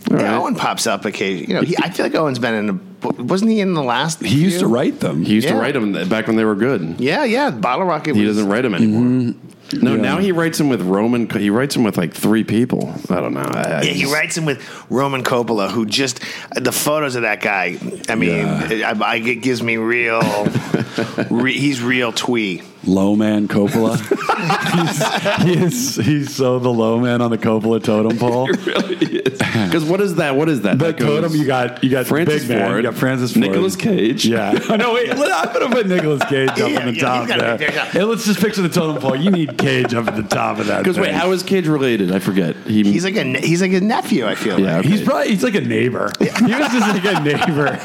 All 0.09 0.17
Yeah. 0.19 0.39
Owen 0.39 0.55
pops 0.55 0.87
up 0.87 1.05
occasionally. 1.05 1.47
You 1.49 1.53
know, 1.55 1.61
he, 1.61 1.75
I 1.77 1.89
feel 1.91 2.05
like 2.05 2.15
Owen's 2.15 2.39
been 2.39 2.55
in. 2.55 2.90
A, 3.03 3.23
wasn't 3.23 3.51
he 3.51 3.59
in 3.59 3.73
the 3.73 3.83
last? 3.83 4.21
He 4.21 4.41
used 4.41 4.59
to 4.59 4.67
write 4.67 4.99
them. 4.99 5.23
He 5.23 5.33
used 5.35 5.47
to 5.47 5.55
write 5.55 5.73
them 5.73 6.07
back 6.09 6.27
when 6.27 6.35
they 6.35 6.45
were 6.45 6.55
good. 6.55 6.99
Yeah, 6.99 7.23
yeah. 7.23 7.49
Bottle 7.51 7.85
Rocket. 7.85 8.11
Was 8.11 8.19
He 8.19 8.25
was, 8.25 8.37
doesn't 8.37 8.49
write 8.51 8.61
them 8.61 8.73
mm-hmm. 8.73 8.83
anymore. 8.83 9.35
No, 9.73 9.95
Yeah. 9.95 10.01
now 10.01 10.17
he 10.17 10.31
writes 10.33 10.57
them 10.57 10.67
with 10.69 10.81
Roman. 10.81 11.29
He 11.29 11.49
writes 11.49 11.75
them 11.75 11.83
with 11.83 11.97
like 11.97 12.13
three 12.13 12.43
people. 12.43 12.93
I 13.09 13.21
don't 13.21 13.33
know. 13.33 13.39
I, 13.39 13.61
I 13.61 13.81
Yeah, 13.83 13.91
he 13.91 14.01
just- 14.01 14.13
writes 14.13 14.37
him 14.37 14.45
with 14.45 14.61
Roman 14.89 15.23
Coppola, 15.23 15.71
who 15.71 15.85
just 15.85 16.19
the 16.55 16.71
photos 16.73 17.15
of 17.15 17.21
that 17.21 17.41
guy. 17.41 17.77
I 18.09 18.15
mean, 18.15 18.29
Yeah. 18.29 18.93
I, 19.01 19.13
I, 19.13 19.15
it 19.15 19.35
gives 19.41 19.63
me 19.63 19.77
real. 19.77 20.21
re, 21.29 21.53
he's 21.53 21.81
real 21.81 22.11
twee. 22.11 22.63
Low 22.83 23.15
man 23.15 23.47
Coppola. 23.47 23.95
he's, 25.45 25.45
he 25.45 25.63
is, 25.65 25.95
he's 25.97 26.35
so 26.35 26.57
the 26.57 26.71
low 26.71 26.99
man 26.99 27.21
on 27.21 27.29
the 27.29 27.37
Coppola 27.37 27.83
totem 27.83 28.17
pole. 28.17 28.47
really 28.65 28.95
is. 28.97 29.39
Because 29.51 29.83
what 29.85 29.99
is 30.01 30.15
that? 30.15 30.35
What 30.35 30.49
is 30.49 30.61
that? 30.61 30.79
The 30.79 30.85
That 30.85 30.97
totem 30.97 31.35
you 31.35 31.45
got 31.45 31.83
you 31.83 31.89
got 31.89 32.07
Francis 32.07 32.41
big 32.47 32.57
man, 32.57 32.67
Ford, 32.67 32.77
you 32.83 32.89
got 32.89 32.97
Francis 32.97 33.33
Ford, 33.33 33.45
Nicolas 33.47 33.75
Cage. 33.75 34.25
Yeah. 34.25 34.57
Oh, 34.69 34.75
no, 34.77 34.93
wait. 34.93 35.09
I'm 35.11 35.17
gonna 35.53 35.69
put 35.69 35.87
Nicolas 35.87 36.23
Cage 36.25 36.49
up 36.49 36.57
Yeah, 36.57 36.79
on 36.79 36.85
the 36.87 36.93
yeah, 36.95 37.01
top 37.01 37.27
he's 37.27 37.37
there. 37.37 37.57
be 37.57 37.63
yeah. 37.65 37.85
Hey, 37.85 38.03
let's 38.03 38.25
just 38.25 38.39
picture 38.39 38.61
the 38.61 38.69
totem 38.69 39.01
pole. 39.01 39.15
You 39.15 39.29
need 39.29 39.57
Cage 39.57 39.93
up 39.93 40.07
at 40.07 40.15
the 40.15 40.23
top 40.23 40.57
of 40.59 40.67
that. 40.67 40.79
Because 40.79 40.97
wait, 40.97 41.11
how 41.11 41.31
is 41.31 41.43
Cage 41.43 41.67
related? 41.67 42.11
I 42.11 42.19
forget. 42.19 42.55
He, 42.65 42.83
He's 42.83 43.03
like 43.03 43.15
a 43.17 43.23
ne- 43.25 43.45
he's 43.45 43.61
like 43.61 43.73
a 43.73 43.81
nephew. 43.81 44.25
I 44.25 44.35
feel 44.35 44.59
Yeah, 44.59 44.77
like. 44.77 44.85
okay. 44.85 44.89
He's 44.89 45.01
probably 45.03 45.27
he's 45.29 45.43
like 45.43 45.55
a 45.55 45.61
neighbor. 45.61 46.11
He 46.19 46.25
was 46.25 46.71
just 46.71 46.79
like 46.79 47.05
a 47.05 47.19
neighbor 47.21 47.77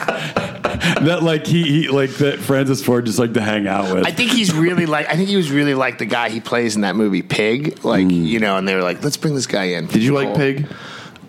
that 1.04 1.22
like 1.22 1.46
he, 1.46 1.62
he 1.62 1.88
like 1.88 2.10
that 2.16 2.38
Francis 2.38 2.84
Ford 2.84 3.06
just 3.06 3.18
like 3.18 3.34
to 3.34 3.40
hang 3.40 3.66
out 3.66 3.94
with. 3.94 4.06
I 4.06 4.10
think 4.10 4.30
he's 4.30 4.52
really 4.52 4.86
like. 4.86 5.08
I 5.08 5.16
think 5.16 5.28
he 5.28 5.36
was 5.36 5.50
really 5.50 5.74
like 5.74 5.98
the 5.98 6.06
guy 6.06 6.28
he 6.28 6.40
plays 6.40 6.76
in 6.76 6.82
that 6.82 6.96
movie 6.96 7.22
Pig. 7.22 7.84
Like 7.84 8.10
you 8.10 8.40
know, 8.40 8.56
and 8.56 8.66
they 8.66 8.74
were 8.74 8.82
like, 8.82 9.02
let's 9.02 9.16
bring 9.16 9.34
this 9.34 9.46
guy 9.46 9.64
in. 9.64 9.86
Did 9.86 10.02
you 10.02 10.14
like 10.14 10.34
Pig? 10.34 10.66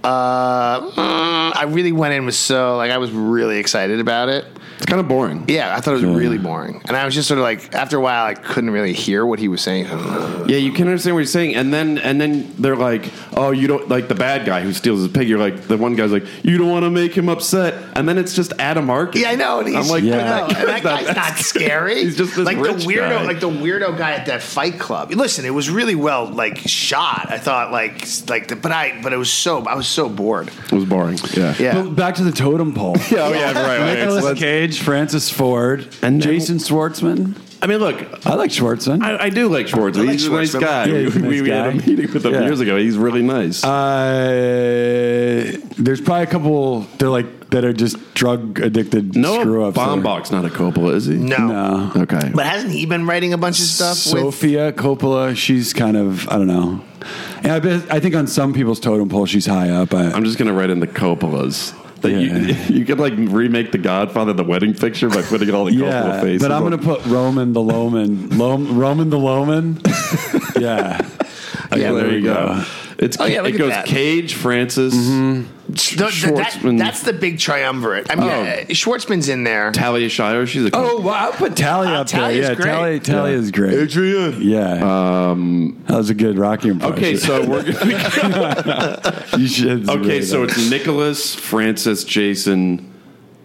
Uh, 0.04 0.82
mm, 0.92 1.56
I 1.56 1.66
really 1.68 1.92
went 1.92 2.14
in 2.14 2.26
with 2.26 2.36
so 2.36 2.78
like 2.78 2.92
I 2.92 2.98
was 2.98 3.12
really 3.12 3.58
excited 3.58 4.00
about 4.00 4.30
it. 4.30 4.46
It's 4.78 4.86
kind 4.86 5.00
of 5.00 5.08
boring. 5.08 5.46
Yeah, 5.48 5.76
I 5.76 5.82
thought 5.82 5.92
it 5.92 6.02
was 6.02 6.04
hmm. 6.04 6.16
really 6.16 6.38
boring, 6.38 6.82
and 6.86 6.96
I 6.96 7.04
was 7.06 7.14
just 7.16 7.28
sort 7.28 7.40
of 7.40 7.44
like, 7.44 7.74
after 7.74 7.98
a 7.98 8.02
while, 8.02 8.26
I 8.26 8.36
couldn't 8.36 8.70
really 8.70 8.94
hear 8.94 9.26
what 9.26 9.40
he 9.40 9.48
was 9.48 9.62
saying. 9.62 9.88
Yeah, 10.48 10.56
you 10.56 10.72
can 10.72 10.88
understand 10.88 11.14
what 11.14 11.20
he's 11.20 11.32
saying, 11.32 11.56
and 11.56 11.74
then 11.74 11.98
and 11.98 12.22
then 12.22 12.54
they're 12.58 12.78
like, 12.78 13.12
"Oh, 13.34 13.52
you 13.52 13.68
don't 13.68 13.90
like 13.90 14.08
the 14.08 14.16
bad 14.16 14.46
guy 14.46 14.62
who 14.62 14.72
steals 14.72 15.02
his 15.02 15.12
pig." 15.12 15.28
You're 15.28 15.40
like, 15.40 15.64
the 15.64 15.76
one 15.76 15.98
guy's 15.98 16.12
like, 16.14 16.24
"You 16.42 16.58
don't 16.58 16.70
want 16.70 16.86
to 16.86 16.90
make 16.90 17.14
him 17.18 17.28
upset," 17.28 17.74
and 17.98 18.08
then 18.08 18.18
it's 18.18 18.34
just 18.34 18.54
Adam 18.58 18.90
Arkin. 18.90 19.22
Yeah, 19.24 19.32
I 19.32 19.36
know. 19.36 19.60
And 19.60 19.68
he's, 19.68 19.76
I'm 19.76 19.88
like, 19.88 20.04
I 20.04 20.08
Yeah. 20.08 20.18
know, 20.24 20.46
and 20.48 20.56
that 20.56 20.66
That's 20.68 20.84
guy's 20.84 21.08
not- 21.08 21.16
not 21.18 21.38
scary. 21.52 21.96
He's 22.04 22.16
just 22.16 22.38
this 22.38 22.46
like 22.46 22.56
the 22.58 22.64
weirdo, 22.64 23.10
guy. 23.10 23.24
like 23.24 23.40
the 23.42 23.50
weirdo 23.50 23.98
guy 23.98 24.14
at 24.14 24.28
that 24.28 24.42
Fight 24.42 24.80
Club. 24.80 25.12
Listen, 25.12 25.44
it 25.44 25.54
was 25.54 25.70
really 25.70 25.96
well 25.96 26.28
like 26.28 26.60
shot. 26.60 27.28
I 27.30 27.40
thought 27.40 27.74
like 27.74 28.06
like, 28.30 28.48
the, 28.48 28.56
but 28.56 28.72
I 28.72 29.02
but 29.04 29.12
it 29.12 29.18
was 29.18 29.32
so 29.32 29.66
I 29.66 29.76
was 29.76 29.88
so 29.88 30.08
bored. 30.08 30.48
It 30.48 30.72
was 30.72 30.86
boring. 30.86 31.20
Yeah. 31.36 31.56
Yeah. 31.60 31.74
But 31.84 31.96
back 31.96 32.16
to 32.16 32.24
the 32.24 32.32
totem 32.32 32.74
pole. 32.74 32.96
Yeah, 33.12 33.24
oh, 33.24 33.32
yeah, 33.34 33.54
right. 33.54 33.80
right. 33.80 34.00
Nicolas 34.00 34.24
Let's- 34.24 34.40
Cage, 34.40 34.67
Francis 34.76 35.30
Ford, 35.30 35.82
And 36.02 36.16
and 36.16 36.22
Jason 36.22 36.58
Schwartzman. 36.58 37.36
I 37.60 37.66
mean, 37.66 37.80
look, 37.80 38.26
I 38.26 38.36
like 38.36 38.52
Schwartzman. 38.52 39.02
I, 39.02 39.26
I 39.26 39.30
do 39.30 39.48
like 39.50 39.66
Schwartzman. 39.68 40.06
Like 40.06 40.10
he's 40.10 40.28
a 40.28 40.32
nice 40.32 40.54
Schwartzman. 40.54 40.62
guy. 40.62 40.86
Yeah, 40.86 41.00
he's 41.00 41.16
a 41.16 41.20
we, 41.20 41.28
nice 41.28 41.42
we 41.42 41.50
had 41.50 41.68
a 41.68 41.72
guy. 41.72 41.86
meeting 41.88 42.14
with 42.14 42.26
him 42.26 42.34
Yeah. 42.34 42.42
years 42.44 42.60
ago. 42.60 42.78
He's 42.78 42.98
really 42.98 43.24
nice. 43.24 43.64
Uh, 43.64 45.58
there's 45.78 46.02
probably 46.02 46.24
a 46.24 46.28
couple. 46.28 46.82
They're 47.00 47.10
like 47.10 47.50
that 47.50 47.64
are 47.64 47.74
just 47.74 47.98
drug 48.14 48.60
addicted 48.60 49.12
screw 49.14 49.22
no, 49.22 49.64
ups. 49.64 49.78
Baumbach's 49.78 50.32
not 50.32 50.46
a 50.46 50.50
Coppola, 50.50 50.94
is 50.96 51.06
he? 51.06 51.16
No. 51.16 51.38
No. 51.48 51.92
Okay. 52.04 52.32
But 52.34 52.46
hasn't 52.46 52.74
he 52.74 52.86
been 52.86 53.08
writing 53.08 53.34
a 53.34 53.38
bunch 53.38 53.60
of 53.60 53.66
stuff 53.66 53.96
with? 54.14 54.22
Sofia 54.22 54.74
Coppola, 54.74 55.36
she's 55.36 55.74
kind 55.74 55.96
of 55.98 56.28
I 56.30 56.34
don't 56.34 56.48
know. 56.48 56.82
And 57.44 57.52
I, 57.54 57.60
bet, 57.60 57.92
I 57.92 58.00
think 58.00 58.16
on 58.16 58.28
some 58.28 58.54
people's 58.54 58.80
totem 58.82 59.08
pole 59.10 59.26
she's 59.26 59.46
high 59.46 59.70
up. 59.70 59.94
I, 59.94 60.12
I'm 60.12 60.26
just 60.26 60.38
gonna 60.38 60.54
write 60.54 60.70
in 60.70 60.80
the 60.80 60.88
Coppolas. 60.88 61.74
That 62.02 62.12
Yeah. 62.12 62.38
you, 62.38 62.54
you 62.80 62.86
could 62.86 63.00
like 63.00 63.14
remake 63.18 63.72
the 63.72 63.78
Godfather, 63.78 64.34
the 64.34 64.44
wedding 64.44 64.74
picture, 64.74 65.10
by 65.10 65.22
putting 65.24 65.50
it 65.50 65.56
all 65.56 65.66
the 65.66 65.74
yeah, 65.74 66.22
faces. 66.22 66.42
but 66.42 66.52
I'm 66.52 66.64
on- 66.64 66.72
gonna 66.72 66.84
put 66.84 67.06
Roman 67.06 67.54
the 67.54 67.62
Loman, 67.62 68.38
Lom, 68.38 68.78
Roman 68.78 69.10
the 69.10 69.18
Loman. 69.20 69.82
yeah, 70.60 71.02
Yeah, 71.76 71.92
there 71.92 72.12
you 72.14 72.24
go. 72.24 72.64
It's 73.00 73.16
Oh, 73.20 73.26
yeah, 73.26 73.42
look 73.42 73.52
it 73.52 73.56
at 73.56 73.60
goes 73.60 73.70
that. 73.72 73.86
Cage, 73.86 74.34
Francis, 74.34 74.94
The- 74.96 75.44
the- 75.70 75.96
that- 75.98 76.12
Schwartzman. 76.12 76.80
that's 76.80 77.04
the 77.04 77.14
big 77.14 77.38
triumvirate. 77.38 78.08
I 78.10 78.16
mean, 78.16 78.30
Oh. 78.30 78.42
uh, 78.42 78.74
Schwartzman's 78.74 79.30
in 79.30 79.44
there. 79.44 79.72
Talia 79.72 80.10
Shire. 80.10 80.48
She's 80.48 80.66
a 80.66 80.70
Oh, 80.74 81.00
well, 81.02 81.14
I'll 81.14 81.32
put 81.32 81.56
Tally 81.56 81.90
Uh, 81.90 82.02
up 82.02 82.10
there. 82.10 82.32
Yeah, 82.32 82.56
great. 82.56 82.66
Tally, 82.66 83.00
Tally 83.00 83.34
is 83.34 83.52
great. 83.52 83.74
Adrian. 83.76 84.42
Yeah, 84.42 85.30
um, 85.32 85.78
that 85.88 85.98
was 85.98 86.10
a 86.10 86.16
good 86.16 86.40
Rocky 86.40 86.70
impression. 86.70 86.96
Okay, 86.98 87.18
so 87.18 87.46
we're 87.46 87.64
gonna, 87.72 89.24
you 89.38 89.48
should. 89.48 89.88
okay, 89.90 90.22
so 90.22 90.44
nice. 90.46 90.58
it's 90.58 90.70
Nicholas, 90.72 91.36
Francis, 91.36 92.04
Jason. 92.04 92.94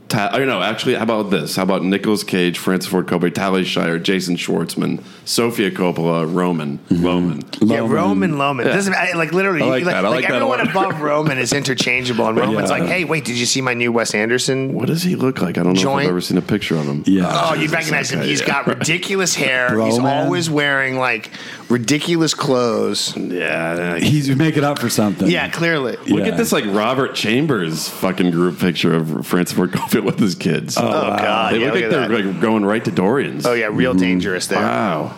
Ta- 0.09 0.31
I 0.33 0.39
don't 0.39 0.49
know. 0.49 0.61
Actually, 0.63 0.95
how 0.95 1.05
about 1.05 1.31
this? 1.31 1.57
How 1.57 1.63
about 1.63 1.85
Nicolas 1.85 2.23
Cage, 2.23 2.59
Francis 2.59 2.91
Ford 2.91 3.07
Coppola, 3.07 3.33
Talia 3.33 3.65
Shire, 3.65 3.99
Jason 3.99 4.37
Schwartzman, 4.37 5.01
Sofia 5.25 5.71
Coppola, 5.71 6.33
Roman, 6.33 6.79
mm-hmm. 6.79 7.05
Loman. 7.05 7.43
Yeah, 7.61 7.79
Roman 7.79 8.39
Loman. 8.39 8.67
Doesn't 8.67 8.95
I, 8.95 9.13
like 9.13 9.33
literally 9.33 9.63
I 9.63 9.67
like 9.67 9.85
like, 9.85 9.95
that. 9.95 10.05
I 10.05 10.09
like 10.09 10.27
that 10.27 10.35
everyone 10.35 10.61
above 10.61 11.01
Roman 11.01 11.39
is 11.39 11.53
interchangeable, 11.53 12.27
and 12.27 12.39
Roman's 12.39 12.71
Yeah. 12.71 12.79
like, 12.79 12.89
"Hey, 12.89 13.05
wait, 13.05 13.25
did 13.25 13.37
you 13.37 13.47
see 13.47 13.61
my 13.61 13.75
new 13.75 13.93
Wes 13.93 14.15
Anderson?" 14.15 14.75
What 14.75 14.87
does 14.87 15.03
he 15.03 15.15
look 15.17 15.41
like? 15.41 15.59
I 15.59 15.63
don't 15.63 15.75
know 15.75 15.99
if 15.99 16.05
I've 16.05 16.09
ever 16.09 16.21
seen 16.21 16.39
a 16.39 16.43
picture 16.43 16.77
of 16.77 16.85
him. 16.87 17.05
Yeah. 17.07 17.29
Oh, 17.31 17.55
you 17.55 17.69
recognize 17.69 18.11
him? 18.11 18.21
okay, 18.21 18.29
He's 18.29 18.41
yeah. 18.41 18.47
got 18.47 18.67
ridiculous 18.67 19.35
hair. 19.35 19.69
He's 19.85 19.99
Roman. 19.99 20.25
always 20.25 20.49
wearing 20.51 20.97
like 20.99 21.31
ridiculous 21.69 22.35
clothes. 22.35 23.17
Yeah. 23.17 23.99
He's 23.99 24.35
making 24.35 24.65
up 24.65 24.79
for 24.79 24.89
something. 24.89 25.31
Yeah, 25.31 25.49
clearly. 25.49 25.97
Look 26.07 26.27
at 26.27 26.37
this 26.37 26.53
like 26.53 26.65
Robert 26.67 27.15
Chambers 27.15 27.89
fucking 27.89 28.31
group 28.31 28.59
picture 28.59 28.95
of 28.95 29.27
Francis 29.27 29.57
Ford 29.57 29.73
Coppola 29.73 30.05
with 30.05 30.19
his 30.19 30.35
kids. 30.35 30.77
Oh, 30.77 30.87
oh 30.87 30.91
God, 30.91 31.55
They 31.55 31.59
yeah, 31.59 31.67
look 31.67 31.73
look 31.75 31.83
like 31.83 31.91
they're 31.91 32.09
that. 32.09 32.33
like 32.33 32.41
going 32.41 32.65
right 32.65 32.85
to 32.85 32.91
Dorrian's. 32.91 33.47
Oh 33.47 33.53
yeah, 33.53 33.67
real 33.67 33.93
mm-hmm. 33.93 34.01
dangerous 34.01 34.47
there. 34.47 34.61
Wow. 34.61 35.17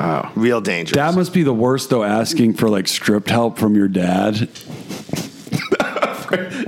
Wow. 0.00 0.32
Real 0.34 0.62
dangerous. 0.62 0.96
That 0.96 1.14
must 1.14 1.34
be 1.34 1.42
the 1.42 1.52
worst 1.52 1.90
though. 1.90 2.02
Asking 2.02 2.54
for 2.54 2.70
like 2.70 2.88
script 2.88 3.28
help 3.28 3.58
from 3.58 3.74
your 3.74 3.88
dad. 3.88 4.40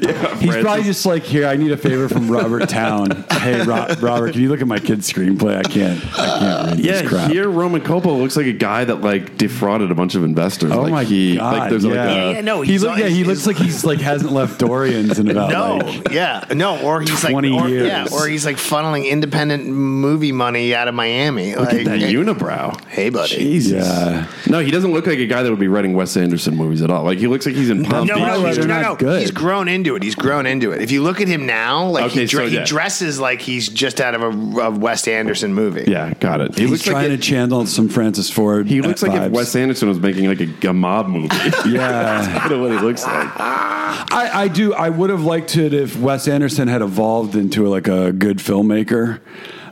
yeah, 0.03 0.32
He's 0.43 0.57
probably 0.57 0.85
just 0.85 1.07
like, 1.07 1.23
here, 1.23 1.47
I 1.47 1.57
need 1.57 1.73
a 1.73 1.77
favor 1.77 2.09
from 2.09 2.31
Robert 2.31 2.69
Towne. 2.69 3.25
Hey, 3.43 3.61
Ro- 3.65 3.89
Robert, 4.01 4.35
can 4.35 4.41
you 4.41 4.49
look 4.49 4.61
at 4.61 4.69
my 4.69 4.79
kid's 4.79 5.13
screenplay? 5.13 5.57
I 5.57 5.63
can't, 5.65 5.99
I 6.17 6.39
can't 6.39 6.69
read 6.69 6.79
this 6.79 7.03
Yeah, 7.03 7.09
crap. 7.09 7.31
here 7.33 7.51
Roman 7.51 7.81
Coppola 7.81 8.17
looks 8.21 8.37
like 8.37 8.47
a 8.47 8.53
guy 8.53 8.85
that 8.85 9.01
like 9.01 9.37
defrauded 9.37 9.91
a 9.91 9.97
bunch 9.97 10.15
of 10.15 10.23
investors. 10.23 10.71
Oh 10.71 10.83
like 10.83 10.93
my 10.93 11.03
he, 11.03 11.35
god! 11.35 11.59
Like 11.59 11.71
there's 11.71 11.85
yeah. 11.85 11.91
like 11.91 11.99
a, 11.99 12.33
yeah, 12.35 12.41
no, 12.43 12.61
he 12.61 12.71
he's 12.73 12.85
look, 12.85 12.97
yeah, 12.99 13.09
he 13.09 13.17
he's- 13.17 13.27
looks 13.27 13.47
like 13.49 13.57
he's 13.57 13.85
like 13.85 13.99
hasn't 14.01 14.31
left 14.31 14.61
Dorrian's 14.61 15.19
in 15.19 15.29
about 15.29 15.51
no, 15.51 15.85
like 15.85 16.13
yeah, 16.13 16.45
no, 16.55 16.81
or 16.85 17.01
he's 17.01 17.25
like, 17.25 17.33
20 17.33 17.51
or, 17.59 17.69
years. 17.69 17.87
yeah, 17.89 18.07
or 18.13 18.29
he's 18.29 18.47
like 18.47 18.59
funneling 18.59 19.09
independent 19.11 19.67
movie 19.67 20.31
money 20.31 20.73
out 20.73 20.87
of 20.87 20.95
Miami. 20.95 21.57
look 21.57 21.67
like, 21.73 21.81
at 21.81 21.85
that 21.87 21.99
hey, 21.99 22.15
unibrow. 22.15 22.81
hey, 22.91 23.11
buddy. 23.11 23.35
Jesus. 23.39 23.85
Yeah. 23.85 24.29
No, 24.49 24.61
he 24.61 24.71
doesn't 24.71 24.93
look 24.93 25.09
like 25.09 25.19
a 25.19 25.27
guy 25.27 25.43
that 25.43 25.51
would 25.51 25.59
be 25.59 25.67
writing 25.67 25.95
Wes 25.95 26.17
Anderson 26.17 26.55
movies 26.57 26.81
at 26.81 26.91
all. 26.91 27.03
Like 27.03 27.19
he 27.19 27.27
looks 27.27 27.45
like 27.45 27.57
he's 27.57 27.71
in 27.71 27.83
Palm 27.85 28.07
No, 28.07 28.15
Beach. 28.15 28.23
Probably 28.23 28.39
no, 28.39 28.43
why 28.43 28.49
he's, 28.51 28.57
they're 28.59 28.69
no, 28.69 28.81
not 28.81 28.83
no. 28.83 28.97
good. 28.97 29.21
He's 29.21 29.33
grown 29.33 29.67
into 29.67 29.97
it. 29.97 30.05
He's 30.05 30.15
grown 30.15 30.32
into 30.41 30.73
it. 30.73 30.81
If 30.83 30.91
you 30.91 31.03
look 31.03 31.21
at 31.21 31.29
him 31.29 31.47
now, 31.47 31.87
like 31.89 32.05
Okay, 32.07 32.21
he, 32.21 32.27
dre- 32.27 32.47
so, 32.49 32.53
yeah. 32.53 32.61
he 32.61 32.67
dresses 32.67 33.21
like 33.21 33.41
he's 33.41 33.69
just 33.69 34.01
out 34.01 34.15
of 34.15 34.23
a, 34.23 34.61
a 34.61 34.71
Wes 34.71 35.07
Anderson 35.07 35.53
movie. 35.55 35.85
Yeah, 35.91 36.15
got 36.15 36.41
it. 36.41 36.55
He 36.55 36.63
he's 36.63 36.71
looks 36.71 36.83
trying 36.85 37.11
like 37.11 37.19
to 37.21 37.25
channel 37.27 37.67
some 37.67 37.89
Francis 37.89 38.31
Ford. 38.31 38.67
he 38.69 38.81
looks 38.83 39.03
like 39.03 39.13
vibes. 39.13 39.27
if 39.27 39.33
Wes 39.33 39.55
Anderson 39.57 39.89
was 39.89 39.99
making 40.01 40.27
like 40.27 40.41
a, 40.41 40.69
a 40.69 40.73
mob 40.73 41.09
movie. 41.09 41.29
Yeah, 41.69 42.41
I 42.45 42.49
don't 42.49 42.59
know 42.59 42.63
what 42.69 42.73
he 42.73 42.85
looks 42.85 43.05
like. 43.05 43.29
I, 43.41 44.31
I 44.45 44.49
do. 44.49 44.75
I 44.75 44.89
would 44.91 45.11
have 45.11 45.23
liked 45.25 45.57
it 45.57 45.73
if 45.75 45.99
Wes 45.99 46.27
Anderson 46.29 46.69
had 46.69 46.83
evolved 46.83 47.35
into 47.37 47.69
like 47.69 47.89
a 47.89 48.13
good 48.13 48.39
filmmaker. 48.39 49.21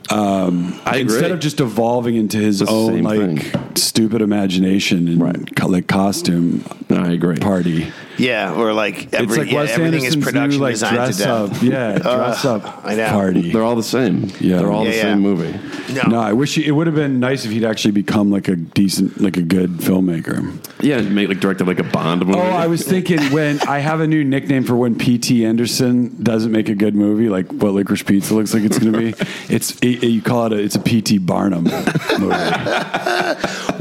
Um, 0.09 0.79
I 0.85 0.97
agree. 0.97 1.01
instead 1.13 1.31
of 1.31 1.39
just 1.39 1.59
evolving 1.61 2.15
into 2.15 2.37
his 2.37 2.59
the 2.59 2.69
own 2.69 2.95
same 2.95 3.03
like 3.03 3.19
thing. 3.43 3.75
stupid 3.75 4.21
imagination 4.21 5.07
and 5.07 5.21
Right. 5.21 5.55
co- 5.55 5.67
like 5.67 5.87
costume 5.87 6.65
I 6.89 7.11
agree. 7.11 7.37
party. 7.37 7.91
Yeah, 8.17 8.53
or 8.53 8.73
like 8.73 9.13
every, 9.13 9.25
it's 9.27 9.37
like 9.37 9.51
yeah, 9.51 9.55
Wes 9.55 9.69
everything 9.71 10.03
is 10.03 10.15
production 10.17 10.59
new 10.59 10.63
like 10.65 10.73
designed 10.73 10.95
dress 10.95 11.17
to 11.17 11.23
death. 11.23 11.55
up, 11.57 11.63
yeah, 11.63 11.87
uh, 12.09 12.15
dress 12.17 12.45
up 12.45 12.85
I 12.85 12.95
know. 12.95 13.09
party. 13.09 13.51
They're 13.51 13.63
all 13.63 13.75
the 13.75 13.83
same. 13.83 14.29
Yeah. 14.39 14.57
they're 14.57 14.71
all 14.71 14.83
Yeah, 14.83 14.91
the 14.91 14.95
yeah. 14.97 15.01
same 15.03 15.19
movie. 15.19 15.93
No, 15.93 16.01
No, 16.03 16.19
I 16.19 16.33
wish 16.33 16.55
he, 16.55 16.65
it 16.67 16.71
would 16.71 16.87
have 16.87 16.95
been 16.95 17.19
nice 17.19 17.45
if 17.45 17.51
he'd 17.51 17.65
actually 17.65 17.91
become 17.91 18.29
like 18.31 18.47
a 18.47 18.55
decent, 18.55 19.19
like 19.21 19.37
a 19.37 19.41
good 19.41 19.71
filmmaker. 19.77 20.57
Yeah, 20.83 21.01
make 21.01 21.27
like 21.29 21.39
directed 21.39 21.67
like 21.67 21.79
a 21.79 21.83
Bond 21.83 22.25
movie. 22.25 22.37
Oh, 22.39 22.41
I 22.41 22.67
was 22.67 22.83
thinking 22.83 23.19
when 23.31 23.59
I 23.67 23.79
have 23.79 23.99
a 24.01 24.07
new 24.07 24.23
nickname 24.23 24.63
for 24.63 24.75
when 24.75 24.95
P.T. 24.97 25.45
Anderson 25.45 26.15
doesn't 26.23 26.51
make 26.51 26.69
a 26.69 26.75
good 26.75 26.95
movie, 26.95 27.29
like 27.29 27.47
what 27.51 27.73
Licorice 27.73 28.05
Pizza 28.05 28.33
looks 28.35 28.53
like 28.53 28.63
it's 28.63 28.77
going 28.79 28.93
to 28.93 28.97
be. 28.99 29.13
It's 29.49 29.77
it, 29.81 30.03
you 30.03 30.21
call 30.21 30.45
it 30.45 30.53
a, 30.53 30.57
it's 30.59 30.75
a 30.75 30.79
P.T. 30.79 31.17
Barnum 31.19 31.63
movie. 31.65 32.35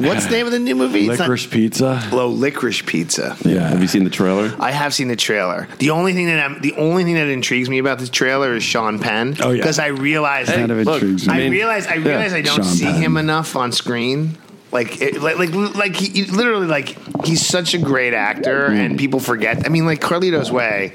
What's 0.08 0.24
the 0.26 0.32
name 0.32 0.46
of 0.46 0.52
the 0.52 0.58
new 0.58 0.74
movie? 0.74 1.08
It's 1.08 1.18
not- 1.18 1.28
Licorice 1.28 1.46
Pizza. 1.50 2.08
Low 2.12 2.28
licorice 2.28 2.82
pizza. 2.84 3.36
Yeah. 3.44 3.68
Have 3.68 3.80
you 3.82 3.88
seen 3.88 4.04
the 4.04 4.10
trailer? 4.10 4.54
I 4.58 4.70
have 4.70 4.94
seen 4.94 5.08
the 5.08 5.16
trailer. 5.16 5.68
The 5.78 5.90
only 5.90 6.12
thing 6.12 6.26
that 6.26 6.44
I'm, 6.44 6.60
the 6.60 6.72
only 6.74 7.04
thing 7.04 7.14
that 7.14 7.28
intrigues 7.28 7.68
me 7.68 7.78
about 7.78 7.98
this 7.98 8.10
trailer 8.10 8.54
is 8.54 8.62
Sean 8.62 8.98
Penn. 8.98 9.36
Oh, 9.40 9.50
yeah. 9.50 9.56
because 9.58 9.78
I 9.78 9.88
realize 9.88 10.48
Kind 10.48 10.70
of 10.70 10.78
intrigues 10.78 11.26
me. 11.28 11.34
I 11.34 11.48
realize 11.48 11.86
I 11.86 11.96
realize 11.96 12.32
I 12.32 12.42
don't 12.42 12.56
Sean 12.56 12.64
see 12.64 12.84
Penn. 12.84 12.94
him 13.02 13.16
enough 13.16 13.56
on 13.56 13.72
screen. 13.72 14.36
Like, 14.72 15.00
it, 15.02 15.20
like, 15.20 15.36
like, 15.36 15.52
like, 15.74 15.96
he, 15.96 16.22
he- 16.24 16.30
literally, 16.30 16.68
like, 16.68 16.96
he's 17.26 17.44
such 17.44 17.74
a 17.74 17.78
great 17.78 18.14
actor, 18.14 18.68
Mm. 18.68 18.78
and 18.86 18.98
people 18.98 19.18
forget. 19.18 19.66
I 19.66 19.68
mean, 19.68 19.84
like 19.84 20.00
Carlito's 20.00 20.52
Way. 20.52 20.92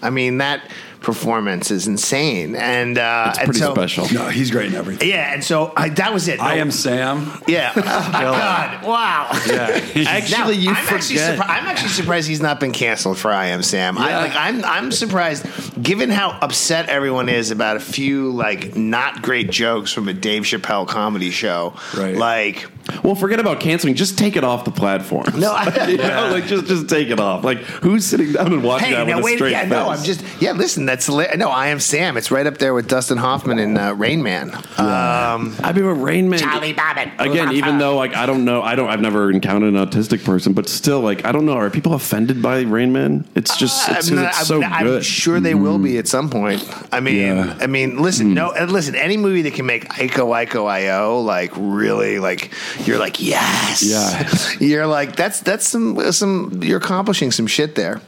I 0.00 0.10
mean, 0.10 0.38
that 0.38 0.60
performance 1.00 1.70
is 1.70 1.86
insane, 1.86 2.56
and 2.56 2.98
uh, 2.98 3.26
It's 3.30 3.38
and 3.38 3.46
pretty 3.46 3.60
so, 3.60 3.74
special. 3.74 4.06
No, 4.12 4.28
he's 4.28 4.50
great 4.50 4.66
in 4.66 4.74
everything. 4.74 5.08
Yeah, 5.08 5.32
and 5.34 5.42
so 5.44 5.72
I, 5.76 5.88
that 5.90 6.12
was 6.12 6.28
it. 6.28 6.40
I 6.40 6.56
am 6.56 6.70
Sam. 6.70 7.30
Yeah. 7.46 7.72
Oh, 8.16 8.32
God. 8.32 8.84
Wow. 8.84 9.28
Actually, 9.30 10.56
you 10.56 10.70
I'm 10.70 10.76
Actually 10.76 11.18
surpri- 11.18 11.48
I'm 11.48 11.66
actually 11.66 11.88
surprised 11.90 12.28
he's 12.28 12.40
not 12.40 12.60
been 12.60 12.72
canceled 12.72 13.18
for 13.18 13.30
I 13.30 13.46
Am 13.46 13.62
Sam. 13.62 13.98
I, 13.98 14.16
like, 14.16 14.32
I'm 14.34 14.64
I'm 14.64 14.92
surprised, 14.92 15.46
given 15.82 16.10
how 16.10 16.30
upset 16.40 16.88
everyone 16.88 17.28
is 17.28 17.50
about 17.50 17.76
a 17.76 17.80
few 17.80 18.32
like 18.32 18.74
not 18.76 19.22
great 19.22 19.50
jokes 19.50 19.92
from 19.92 20.08
a 20.08 20.12
Dave 20.14 20.42
Chappelle 20.42 20.86
comedy 20.88 21.30
show. 21.30 21.74
Right. 21.96 22.16
Like, 22.16 22.68
Well, 23.02 23.14
forget 23.14 23.40
about 23.40 23.60
canceling. 23.60 23.94
Just 23.94 24.18
take 24.18 24.36
it 24.36 24.44
off 24.44 24.64
the 24.64 24.70
platform. 24.70 25.26
No, 25.38 25.52
I- 25.52 25.86
you 25.88 25.96
know, 25.98 26.28
like 26.32 26.46
just 26.46 26.66
just 26.66 26.88
take 26.88 27.08
it 27.08 27.20
off. 27.20 27.44
Like 27.44 27.58
who's 27.58 28.04
sitting 28.04 28.32
down 28.32 28.52
and 28.52 28.62
watching 28.62 28.88
hey, 28.88 28.94
that 28.94 29.06
now 29.06 29.16
with 29.16 29.22
a 29.22 29.24
wait, 29.24 29.36
straight 29.36 29.50
yeah, 29.52 29.62
face? 29.62 29.70
no, 29.70 29.88
I'm 29.90 30.02
just 30.04 30.22
yeah. 30.40 30.52
Listen, 30.52 30.86
that's 30.86 31.08
li- 31.08 31.26
no, 31.36 31.48
I 31.50 31.68
Am 31.68 31.80
Sam. 31.80 32.16
It's 32.16 32.30
right 32.30 32.46
up 32.46 32.58
there 32.58 32.74
with 32.74 32.88
Dustin 32.88 33.18
Hoffman 33.18 33.58
and 33.58 33.76
uh, 33.78 33.94
Rain 33.96 34.22
Man. 34.22 34.54
Um, 34.78 35.54
I 35.62 35.72
mean, 35.74 35.86
with 35.86 35.98
Rain 35.98 36.28
Man. 36.28 36.38
Charlie 36.38 36.72
Babbitt. 36.72 37.08
Again, 37.18 37.52
even 37.52 37.78
though 37.78 37.96
like 37.96 38.14
I 38.14 38.26
don't 38.26 38.44
know, 38.44 38.62
I 38.62 38.74
don't, 38.74 38.88
I've 38.88 39.00
never 39.00 39.30
encountered 39.30 39.74
an 39.74 39.86
autistic 39.86 40.24
person, 40.24 40.52
but 40.52 40.68
still, 40.68 41.00
like 41.00 41.24
I 41.24 41.32
don't 41.32 41.46
know, 41.46 41.54
are 41.54 41.70
people 41.70 41.94
offended 41.94 42.40
by 42.42 42.60
Rain 42.62 42.92
Man? 42.92 43.24
It's 43.34 43.56
just, 43.56 43.88
it's, 43.90 44.08
I'm, 44.10 44.16
not- 44.16 44.28
it's 44.28 44.38
I'm 44.40 44.44
so 44.46 44.62
I'm 44.62 44.86
good. 44.86 45.04
sure 45.04 45.40
they 45.40 45.54
will 45.54 45.78
be 45.78 45.98
at 45.98 46.06
some 46.08 46.30
point. 46.30 46.66
I 46.92 47.00
mean, 47.00 47.16
Yeah. 47.16 47.56
I 47.60 47.66
mean, 47.66 47.98
listen, 47.98 48.34
no, 48.34 48.52
listen. 48.68 48.94
Any 48.94 49.16
movie 49.16 49.42
that 49.42 49.54
can 49.54 49.66
make 49.66 49.88
Ico 49.90 50.46
Ico 50.46 50.66
Io 50.70 51.20
like 51.20 51.52
really 51.56 52.18
like 52.18 52.52
you're 52.84 52.98
like 52.98 53.20
yes, 53.22 53.82
Yeah. 53.82 54.28
you're 54.66 54.86
like 54.86 55.16
that's 55.16 55.40
that's 55.40 55.68
some 55.68 56.12
some 56.12 56.60
you're 56.62 56.78
accomplishing 56.78 57.30
some 57.32 57.46
shit 57.46 57.74
there. 57.74 58.00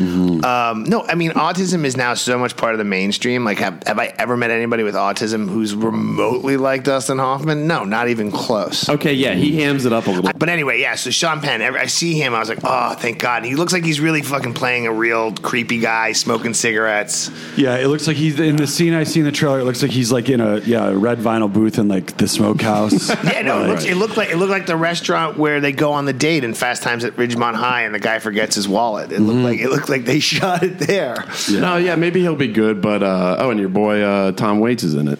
Um, 0.00 0.84
no, 0.84 1.02
I 1.06 1.14
mean 1.14 1.32
autism 1.32 1.84
is 1.84 1.96
now 1.96 2.14
so 2.14 2.38
much 2.38 2.56
part 2.56 2.72
of 2.74 2.78
the 2.78 2.84
mainstream. 2.84 3.44
Like, 3.44 3.58
have, 3.58 3.82
have 3.86 3.98
I 3.98 4.14
ever 4.18 4.36
met 4.36 4.50
anybody 4.50 4.82
with 4.82 4.94
autism 4.94 5.48
who's 5.48 5.74
remotely 5.74 6.56
like 6.56 6.84
Dustin 6.84 7.18
Hoffman? 7.18 7.66
No, 7.66 7.84
not 7.84 8.08
even 8.08 8.30
close. 8.32 8.88
Okay, 8.88 9.12
yeah, 9.12 9.34
he 9.34 9.60
hams 9.60 9.84
it 9.84 9.92
up 9.92 10.06
a 10.06 10.10
little. 10.10 10.30
But 10.36 10.48
anyway, 10.48 10.80
yeah. 10.80 10.94
So 10.94 11.10
Sean 11.10 11.40
Penn, 11.40 11.60
every- 11.60 11.80
I 11.80 11.86
see 11.86 12.14
him. 12.14 12.34
I 12.34 12.38
was 12.40 12.48
like, 12.48 12.60
oh, 12.64 12.94
thank 12.94 13.18
God. 13.18 13.44
He 13.44 13.54
looks 13.56 13.72
like 13.72 13.84
he's 13.84 14.00
really 14.00 14.22
fucking 14.22 14.54
playing 14.54 14.86
a 14.86 14.92
real 14.92 15.32
creepy 15.32 15.78
guy, 15.80 16.12
smoking 16.12 16.54
cigarettes. 16.54 17.30
Yeah, 17.56 17.76
it 17.76 17.88
looks 17.88 18.06
like 18.06 18.16
he's 18.16 18.40
in 18.40 18.56
the 18.56 18.66
scene 18.66 18.94
I 18.94 19.04
see 19.04 19.20
in 19.20 19.26
the 19.26 19.32
trailer. 19.32 19.60
It 19.60 19.64
looks 19.64 19.82
like 19.82 19.90
he's 19.90 20.10
like 20.12 20.28
in 20.28 20.40
a 20.40 20.58
yeah 20.60 20.88
a 20.88 20.96
red 20.96 21.18
vinyl 21.18 21.52
booth 21.52 21.78
in 21.78 21.88
like 21.88 22.16
the 22.16 22.26
smokehouse. 22.28 23.10
Yeah, 23.30 23.42
no, 23.42 23.64
it, 23.64 23.68
looks, 23.68 23.84
it 23.84 23.94
looked 23.96 24.16
like 24.16 24.30
it 24.30 24.36
looked 24.36 24.50
like 24.50 24.66
the 24.66 24.76
restaurant 24.76 25.36
where 25.38 25.60
they 25.60 25.72
go 25.72 25.92
on 25.92 26.04
the 26.04 26.12
date 26.12 26.42
in 26.42 26.52
Fast 26.54 26.82
Times 26.82 27.04
at 27.04 27.14
Ridgemont 27.16 27.54
High, 27.54 27.82
and 27.82 27.94
the 27.94 27.98
guy 27.98 28.18
forgets 28.18 28.54
his 28.56 28.66
wallet. 28.68 29.12
It 29.12 29.20
looked 29.20 29.38
like 29.40 29.60
it 29.60 29.68
looked 29.68 29.88
like 29.90 30.04
they 30.04 30.20
shot 30.20 30.62
it 30.62 30.78
there. 30.78 31.24
No, 31.50 31.76
yeah, 31.76 31.96
maybe 31.96 32.20
he'll 32.20 32.36
be 32.36 32.52
good, 32.52 32.80
but 32.80 33.02
uh, 33.02 33.36
oh, 33.38 33.50
and 33.50 33.60
your 33.60 33.68
boy 33.68 34.02
uh, 34.02 34.32
Tom 34.32 34.60
Waits 34.60 34.82
is 34.82 34.94
in 34.94 35.08
it. 35.08 35.18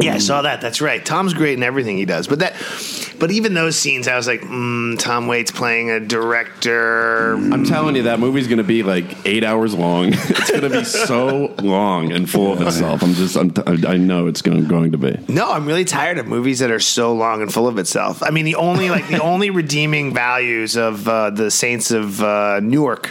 Yeah, 0.00 0.14
I 0.14 0.18
saw 0.18 0.42
that. 0.42 0.60
That's 0.60 0.80
right. 0.80 1.04
Tom's 1.04 1.34
great 1.34 1.54
in 1.54 1.62
everything 1.62 1.96
he 1.96 2.04
does. 2.04 2.28
But 2.28 2.38
that, 2.38 2.54
but 3.18 3.30
even 3.30 3.54
those 3.54 3.76
scenes, 3.76 4.06
I 4.06 4.16
was 4.16 4.28
like, 4.28 4.42
mm, 4.42 4.98
Tom 4.98 5.26
Waits 5.26 5.50
playing 5.50 5.90
a 5.90 5.98
director. 5.98 7.34
I'm 7.34 7.64
telling 7.64 7.96
you, 7.96 8.04
that 8.04 8.20
movie's 8.20 8.46
going 8.46 8.58
to 8.58 8.64
be 8.64 8.82
like 8.82 9.26
eight 9.26 9.42
hours 9.42 9.74
long. 9.74 10.08
it's 10.12 10.50
going 10.50 10.62
to 10.62 10.70
be 10.70 10.84
so 10.84 11.54
long 11.62 12.12
and 12.12 12.30
full 12.30 12.52
of 12.52 12.60
itself. 12.62 13.02
I'm 13.02 13.14
just, 13.14 13.36
I'm, 13.36 13.52
I 13.66 13.96
know 13.96 14.28
it's 14.28 14.42
going, 14.42 14.66
going 14.68 14.92
to 14.92 14.98
be. 14.98 15.18
No, 15.28 15.50
I'm 15.50 15.66
really 15.66 15.84
tired 15.84 16.18
of 16.18 16.26
movies 16.26 16.60
that 16.60 16.70
are 16.70 16.80
so 16.80 17.12
long 17.12 17.42
and 17.42 17.52
full 17.52 17.66
of 17.66 17.78
itself. 17.78 18.22
I 18.22 18.30
mean, 18.30 18.44
the 18.44 18.56
only 18.56 18.90
like 18.90 19.08
the 19.08 19.20
only 19.22 19.50
redeeming 19.50 20.14
values 20.14 20.76
of 20.76 21.08
uh, 21.08 21.30
the 21.30 21.50
Saints 21.50 21.90
of 21.90 22.22
uh, 22.22 22.60
Newark 22.60 23.10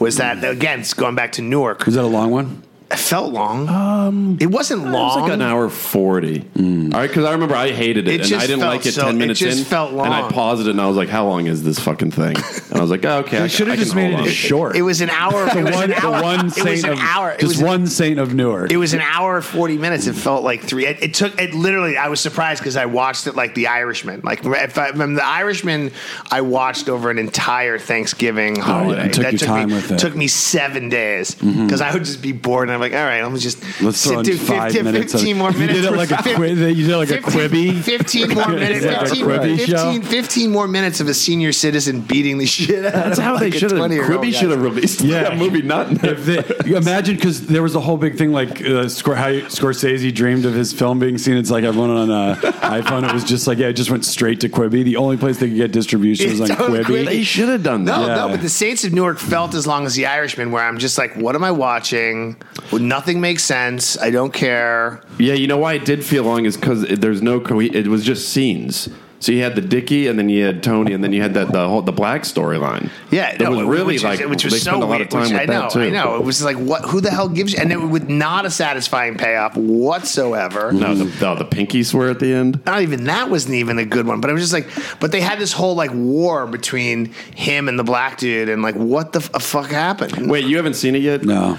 was 0.00 0.16
that 0.16 0.42
again, 0.42 0.80
it's 0.80 0.94
going 0.94 1.14
back 1.14 1.32
to 1.32 1.42
Newark. 1.42 1.86
Is 1.86 1.94
that 1.94 2.04
a 2.04 2.06
long 2.06 2.30
one? 2.30 2.62
It 2.92 2.98
felt 2.98 3.32
long. 3.32 3.68
Um, 3.68 4.36
it 4.40 4.46
wasn't 4.50 4.82
long. 4.82 4.92
It 4.94 4.94
was 4.94 5.16
like 5.22 5.32
an 5.32 5.42
hour 5.42 5.68
forty. 5.68 6.40
All 6.58 6.64
right, 6.98 7.06
because 7.06 7.24
I 7.24 7.30
remember 7.32 7.54
I 7.54 7.70
hated 7.70 8.08
it, 8.08 8.20
It 8.22 8.32
and 8.32 8.40
I 8.42 8.46
didn't 8.48 8.60
like 8.66 8.84
it 8.84 8.94
so- 8.94 9.02
ten 9.04 9.14
it 9.14 9.18
minutes 9.18 9.38
just 9.38 9.58
in. 9.60 9.64
felt 9.64 9.92
long. 9.92 10.06
and 10.06 10.14
I 10.14 10.28
paused 10.28 10.66
it, 10.66 10.70
and 10.70 10.80
I 10.80 10.88
was 10.88 10.96
like, 10.96 11.08
"How 11.08 11.24
long 11.26 11.46
is 11.46 11.62
this 11.62 11.78
fucking 11.78 12.10
thing?" 12.10 12.34
And 12.70 12.78
I 12.78 12.82
was 12.82 12.90
like, 12.92 13.04
oh, 13.04 13.18
"Okay, 13.18 13.38
I 13.38 13.42
They 13.42 13.48
should 13.48 13.66
have 13.66 13.78
just 13.78 13.96
made 13.96 14.14
hold 14.14 14.28
it 14.28 14.30
short. 14.30 14.76
It 14.76 14.82
was 14.82 15.00
an 15.00 15.10
hour. 15.10 15.44
the 15.54 15.62
one, 15.70 15.90
an 15.90 15.92
hour. 15.94 16.00
the 16.18 16.22
one 16.22 16.38
it 16.40 16.44
was 16.44 16.54
saint 16.54 16.84
an 16.84 16.92
of 16.92 16.98
hour. 17.00 17.30
It 17.32 17.40
just 17.40 17.56
was 17.56 17.62
one 17.62 17.86
saint 17.88 18.18
of 18.20 18.32
Newark. 18.34 18.70
It 18.72 18.76
was 18.76 18.92
an 18.92 19.00
hour 19.00 19.40
forty 19.40 19.76
minutes. 19.78 20.06
It 20.06 20.14
felt 20.14 20.42
like 20.44 20.62
three. 20.62 20.86
It, 20.86 21.02
it 21.02 21.14
took. 21.14 21.40
It 21.40 21.54
literally. 21.54 21.96
I 21.96 22.08
was 22.08 22.20
surprised 22.20 22.60
because 22.60 22.76
I 22.76 22.86
watched 22.86 23.26
it 23.26 23.34
like 23.36 23.54
The 23.54 23.68
Irishman. 23.68 24.20
Like 24.24 24.44
if 24.44 24.78
I, 24.78 24.92
from 24.92 25.14
The 25.14 25.24
Irishman, 25.26 25.90
I 26.30 26.40
watched 26.40 26.88
over 26.88 27.10
an 27.10 27.18
entire 27.18 27.78
Thanksgiving 27.78 28.56
holiday. 28.56 29.02
Oh, 29.02 29.04
you 29.06 29.10
took 29.12 29.22
that 29.24 29.32
your 29.32 29.38
took 29.38 29.48
time 29.48 29.68
me, 29.68 29.74
with 29.74 29.84
it. 29.84 29.94
Mm-hmm. 29.94 29.96
Took 29.96 30.16
me 30.16 30.26
seven 30.28 30.88
days 30.88 31.34
because 31.36 31.80
I 31.80 31.92
would 31.92 32.04
just 32.04 32.22
be 32.22 32.32
bored 32.32 32.68
and 32.68 32.79
I'm 32.82 32.90
like, 32.90 32.98
all 32.98 33.04
right, 33.06 33.22
let 33.22 33.30
me 33.32 33.38
just 33.38 33.62
Let's 33.82 33.98
sit 33.98 34.24
through 34.24 34.36
15, 34.38 34.84
minutes. 34.84 35.12
of- 35.14 35.20
15 35.20 35.36
more 35.36 35.50
you 35.52 35.58
minutes. 35.58 35.80
did 35.80 35.84
it 35.92 35.96
like 35.96 36.10
a 36.10 36.22
Fif- 36.22 36.36
qui- 36.36 36.48
You 36.48 36.54
did 36.56 36.88
it 36.88 36.96
like 36.96 37.10
a 37.10 37.20
15 37.30 37.82
15 37.82 38.28
more 38.34 38.48
minutes. 38.48 38.84
Like 38.86 38.96
a 38.96 39.00
15, 39.06 39.24
Quibi 39.26 39.58
show? 39.66 39.92
15, 39.92 40.02
15 40.02 40.50
more 40.50 40.66
minutes 40.68 41.00
of 41.00 41.08
a 41.08 41.14
senior 41.14 41.52
citizen 41.52 42.00
beating 42.00 42.38
the 42.38 42.46
shit 42.46 42.84
out 42.86 42.92
That's 42.92 43.18
of 43.18 43.24
how 43.24 43.34
like 43.34 43.42
they 43.42 43.50
should 43.58 43.70
have. 43.70 43.80
20-year-old 43.80 44.10
Quibi 44.10 44.32
guy. 44.32 44.38
should 44.38 44.50
have 44.50 44.62
released 44.62 45.00
Yeah. 45.02 45.24
that 45.24 45.36
movie. 45.38 45.62
Not 45.62 45.92
If 46.04 46.24
they, 46.24 46.68
you 46.68 46.76
imagine 46.76 47.16
because 47.16 47.46
there 47.46 47.62
was 47.62 47.74
a 47.74 47.80
whole 47.80 47.96
big 47.98 48.16
thing 48.16 48.32
like 48.32 48.50
uh, 48.62 48.86
Scor- 48.88 49.16
how 49.16 49.30
Scorsese 49.48 50.12
dreamed 50.14 50.46
of 50.46 50.54
his 50.54 50.72
film 50.72 50.98
being 50.98 51.18
seen. 51.18 51.36
It's 51.36 51.50
like 51.50 51.64
everyone 51.64 51.90
on 51.90 52.10
uh, 52.10 52.34
iPhone. 52.62 53.06
It 53.08 53.12
was 53.12 53.24
just 53.24 53.46
like 53.46 53.58
yeah, 53.58 53.68
it 53.68 53.74
just 53.74 53.90
went 53.90 54.04
straight 54.04 54.40
to 54.40 54.48
Quibi. 54.48 54.84
The 54.84 54.96
only 54.96 55.16
place 55.18 55.38
they 55.38 55.48
could 55.48 55.56
get 55.56 55.72
distribution 55.72 56.30
was 56.30 56.40
on 56.40 56.50
It's 56.50 56.60
on 56.60 56.68
Quibi. 56.70 56.84
Quibi. 56.84 57.04
they 57.06 57.22
should 57.24 57.48
have 57.48 57.62
done 57.62 57.84
that. 57.84 57.98
No, 58.00 58.06
Yeah. 58.06 58.14
no, 58.14 58.28
but 58.28 58.40
the 58.40 58.48
Saints 58.48 58.84
of 58.84 58.92
Newark 58.92 59.18
felt 59.18 59.54
as 59.54 59.66
long 59.66 59.84
as 59.86 59.94
the 59.94 60.06
Irishman, 60.06 60.50
where 60.52 60.64
I'm 60.64 60.78
just 60.78 60.96
like, 60.98 61.14
what 61.16 61.34
am 61.34 61.44
I 61.44 61.50
watching? 61.50 62.36
Well, 62.72 62.80
nothing 62.80 63.20
makes 63.20 63.42
sense. 63.44 63.98
I 63.98 64.10
don't 64.10 64.32
care. 64.32 65.02
Yeah, 65.18 65.34
you 65.34 65.46
know 65.46 65.58
why 65.58 65.74
it 65.74 65.84
did 65.84 66.04
feel 66.04 66.24
long 66.24 66.44
is 66.44 66.56
because 66.56 66.82
there's 66.82 67.22
no 67.22 67.40
co- 67.40 67.60
it 67.60 67.86
was 67.88 68.04
just 68.04 68.28
scenes. 68.28 68.88
So 69.22 69.32
you 69.32 69.42
had 69.42 69.54
the 69.54 69.60
Dickie, 69.60 70.06
and 70.06 70.18
then 70.18 70.30
you 70.30 70.46
had 70.46 70.62
Tony, 70.62 70.94
and 70.94 71.04
then 71.04 71.12
you 71.12 71.20
had 71.20 71.34
that 71.34 71.52
the 71.52 71.68
whole 71.68 71.82
the 71.82 71.92
black 71.92 72.22
storyline. 72.22 72.88
Yeah, 73.10 73.36
that 73.36 73.38
no, 73.38 73.50
was 73.50 73.66
really 73.66 73.94
which 73.96 74.02
like 74.02 74.20
is, 74.22 74.26
which 74.26 74.44
was 74.44 74.54
they 74.54 74.58
so 74.60 74.70
spent 74.70 74.82
a 74.82 74.86
lot 74.86 74.90
weird, 74.96 75.02
of 75.02 75.08
time 75.10 75.20
which 75.24 75.32
with 75.32 75.40
I 75.42 75.44
know, 75.44 75.60
that 75.60 75.70
too. 75.72 75.80
I 75.80 75.90
know. 75.90 76.16
It 76.16 76.24
was 76.24 76.42
like, 76.42 76.56
what? 76.56 76.86
Who 76.86 77.02
the 77.02 77.10
hell 77.10 77.28
gives? 77.28 77.52
you 77.52 77.58
And 77.60 77.70
it 77.70 77.76
with 77.76 78.08
not 78.08 78.46
a 78.46 78.50
satisfying 78.50 79.18
payoff 79.18 79.58
whatsoever. 79.58 80.72
No, 80.72 80.94
the, 80.94 81.04
the 81.04 81.34
the 81.34 81.44
pinky 81.44 81.82
swear 81.82 82.08
at 82.08 82.18
the 82.18 82.32
end. 82.32 82.64
Not 82.64 82.80
even 82.80 83.04
that 83.04 83.28
wasn't 83.28 83.56
even 83.56 83.78
a 83.78 83.84
good 83.84 84.06
one. 84.06 84.22
But 84.22 84.30
I 84.30 84.32
was 84.32 84.42
just 84.42 84.54
like, 84.54 84.70
but 85.00 85.12
they 85.12 85.20
had 85.20 85.38
this 85.38 85.52
whole 85.52 85.74
like 85.74 85.90
war 85.92 86.46
between 86.46 87.12
him 87.34 87.68
and 87.68 87.78
the 87.78 87.84
black 87.84 88.16
dude, 88.16 88.48
and 88.48 88.62
like, 88.62 88.76
what 88.76 89.12
the 89.12 89.20
f- 89.20 89.42
fuck 89.42 89.68
happened? 89.68 90.30
Wait, 90.30 90.46
you 90.46 90.56
haven't 90.56 90.74
seen 90.74 90.94
it 90.94 91.02
yet? 91.02 91.24
No. 91.24 91.58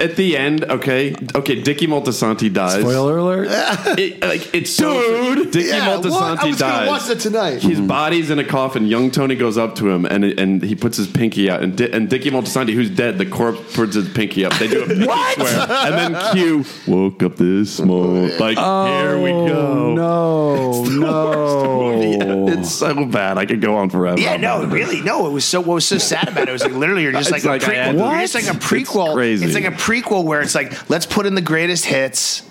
At 0.00 0.16
the 0.16 0.36
end, 0.36 0.64
okay, 0.64 1.14
okay, 1.34 1.60
Dickie 1.62 1.86
Moltisanti 1.86 2.52
dies. 2.52 2.80
Spoiler 2.80 3.18
alert. 3.18 3.48
It, 3.96 4.20
like 4.20 4.54
it's 4.54 4.70
so 4.70 5.34
Dude, 5.34 5.50
Dickie 5.52 5.68
yeah, 5.68 5.96
what? 5.96 6.04
I 6.04 6.08
was 6.08 6.40
gonna 6.40 6.56
dies. 6.56 6.88
watch 6.88 7.06
that 7.06 7.20
tonight. 7.20 7.62
His 7.62 7.80
body's 7.80 8.30
in 8.30 8.38
a 8.38 8.44
coffin. 8.44 8.86
Young 8.86 9.10
Tony 9.10 9.34
goes 9.36 9.56
up 9.56 9.74
to 9.76 9.88
him 9.88 10.04
and 10.04 10.24
and 10.24 10.62
he 10.62 10.74
puts 10.74 10.96
his 10.98 11.06
pinky 11.06 11.48
out. 11.48 11.62
And 11.62 11.76
Di- 11.76 11.90
and 11.90 12.10
Dickie 12.10 12.30
Moltisanti, 12.30 12.74
who's 12.74 12.90
dead, 12.90 13.16
the 13.16 13.24
corpse 13.24 13.74
puts 13.74 13.94
his 13.94 14.08
pinky 14.10 14.44
up. 14.44 14.52
They 14.58 14.68
do 14.68 14.82
a 14.82 14.86
pinky 14.86 15.04
swear, 15.04 15.66
and 15.70 16.14
then 16.14 16.32
Q 16.34 16.64
woke 16.86 17.22
up 17.22 17.36
this 17.36 17.74
small. 17.76 18.28
Like 18.38 18.58
here 18.58 19.18
we 19.22 19.30
oh, 19.32 19.46
go. 19.46 19.94
No, 19.94 20.82
it's 20.84 20.90
no. 20.90 22.48
It's 22.48 22.72
so 22.74 23.04
bad. 23.06 23.38
I 23.38 23.46
could 23.46 23.60
go 23.60 23.76
on 23.76 23.88
forever. 23.90 24.20
Yeah, 24.20 24.36
no, 24.36 24.64
really, 24.66 25.00
no. 25.00 25.26
It 25.26 25.30
was 25.32 25.44
so. 25.44 25.60
What 25.60 25.74
was 25.74 25.86
so 25.86 25.98
sad 25.98 26.28
about 26.28 26.48
it 26.48 26.52
was 26.52 26.62
like 26.62 26.72
literally 26.72 27.02
you're 27.02 27.12
just 27.12 27.30
like, 27.30 27.38
It's 27.38 27.46
a 27.46 27.48
like 27.48 27.64
I 27.64 27.74
had 27.74 27.94
prequel. 27.96 28.10
to- 28.10 28.10
You're 28.10 28.20
just 28.20 28.34
like 28.34 28.44
a 28.44 28.58
prequel. 28.58 29.06
It's 29.06 29.14
crazy. 29.14 29.46
It's 29.46 29.54
like 29.54 29.64
a 29.64 29.70
prequel 29.86 30.24
where 30.24 30.42
it's 30.42 30.54
like 30.54 30.90
let's 30.90 31.06
put 31.06 31.26
in 31.26 31.36
the 31.36 31.40
greatest 31.40 31.84
hits, 31.84 32.42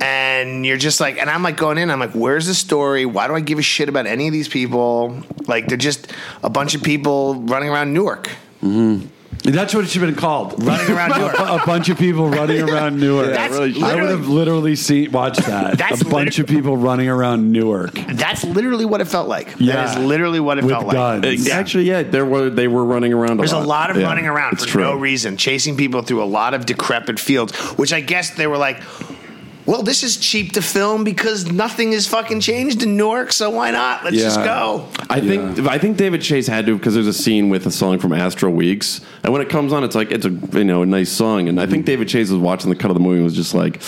and 0.00 0.64
you're 0.64 0.78
just 0.78 1.00
like, 1.00 1.18
and 1.18 1.28
I'm 1.28 1.42
like 1.42 1.58
going 1.58 1.76
in. 1.76 1.90
I'm 1.90 2.00
like, 2.00 2.12
where's 2.12 2.46
the 2.46 2.54
story? 2.54 3.04
Why 3.04 3.28
do 3.28 3.34
I 3.34 3.40
give 3.40 3.58
a 3.58 3.62
shit 3.62 3.90
about 3.90 4.06
any 4.06 4.26
of 4.26 4.32
these 4.32 4.48
people? 4.48 5.22
Like 5.46 5.66
they're 5.66 5.76
just 5.76 6.12
a 6.42 6.48
bunch 6.48 6.74
of 6.74 6.82
people 6.82 7.34
running 7.34 7.68
around 7.68 7.92
Newark. 7.92 8.28
Mm-hmm. 8.62 9.06
That's 9.44 9.72
what 9.74 9.84
it 9.84 9.88
should 9.88 10.02
have 10.02 10.10
been 10.10 10.18
called. 10.20 10.62
Running 10.62 10.90
around 10.90 11.10
Newark. 11.10 11.34
a 11.38 11.62
bunch 11.64 11.88
of 11.88 11.96
people 11.98 12.28
running 12.28 12.60
around 12.60 12.98
Newark. 13.00 13.26
That's 13.28 13.52
really 13.54 13.72
should. 13.72 13.82
I 13.82 13.94
would 13.94 14.10
have 14.10 14.28
literally 14.28 14.74
seen 14.76 15.12
watched 15.12 15.46
that. 15.46 15.78
That's 15.78 16.00
a 16.02 16.04
bunch 16.04 16.38
lit- 16.38 16.48
of 16.50 16.54
people 16.54 16.76
running 16.76 17.08
around 17.08 17.52
Newark. 17.52 17.92
that's 17.94 18.44
literally 18.44 18.84
what 18.84 19.00
it 19.00 19.06
felt 19.06 19.28
like. 19.28 19.54
Yeah. 19.58 19.76
That 19.86 19.98
is 19.98 20.04
literally 20.04 20.40
what 20.40 20.58
it 20.58 20.64
With 20.64 20.72
felt 20.72 20.86
like. 20.86 20.94
guns. 20.94 21.24
Ex- 21.26 21.46
Yeah. 21.46 21.56
Actually, 21.58 21.84
yeah, 21.84 22.02
there 22.02 22.26
were 22.26 22.50
they 22.50 22.68
were 22.68 22.84
running 22.84 23.12
around. 23.12 23.36
There's 23.38 23.52
a 23.52 23.58
lot 23.60 23.90
of 23.90 23.96
Yeah, 23.96 24.06
running 24.06 24.26
around 24.26 24.54
it's 24.54 24.64
for 24.64 24.70
true. 24.70 24.82
no 24.82 24.94
reason, 24.94 25.36
chasing 25.36 25.76
people 25.76 26.02
through 26.02 26.22
a 26.22 26.26
lot 26.26 26.52
of 26.52 26.66
decrepit 26.66 27.18
fields, 27.20 27.56
which 27.78 27.92
I 27.92 28.00
guess 28.00 28.30
they 28.30 28.46
were 28.46 28.58
like, 28.58 28.82
well, 29.68 29.82
this 29.82 30.02
is 30.02 30.16
cheap 30.16 30.52
to 30.52 30.62
film 30.62 31.04
because 31.04 31.52
nothing 31.52 31.92
is 31.92 32.06
fucking 32.06 32.40
changed 32.40 32.82
in 32.82 32.96
Newark, 32.96 33.32
so 33.32 33.50
why 33.50 33.70
not? 33.70 34.02
Let's 34.02 34.16
just 34.16 34.42
go. 34.42 34.88
I 35.10 35.20
think 35.20 35.58
I 35.58 35.76
think 35.76 35.98
David 35.98 36.22
Chase 36.22 36.46
had 36.46 36.64
to 36.64 36.78
because 36.78 36.94
there's 36.94 37.06
a 37.06 37.12
scene 37.12 37.50
with 37.50 37.66
a 37.66 37.70
song 37.70 37.98
from 37.98 38.14
Astral 38.14 38.54
Weeks, 38.54 39.02
and 39.22 39.30
when 39.30 39.42
it 39.42 39.50
comes 39.50 39.74
on, 39.74 39.84
it's 39.84 39.94
like 39.94 40.10
it's 40.10 40.24
a 40.24 40.30
you 40.30 40.64
know 40.64 40.80
a 40.80 40.86
nice 40.86 41.12
song, 41.12 41.50
and 41.50 41.60
I 41.60 41.66
think 41.66 41.82
mm-hmm. 41.82 41.84
David 41.84 42.08
Chase 42.08 42.30
was 42.30 42.40
watching 42.40 42.70
the 42.70 42.76
cut 42.76 42.90
of 42.90 42.94
the 42.94 43.00
movie 43.00 43.16
and 43.16 43.24
was 43.24 43.36
just 43.36 43.54
like. 43.54 43.82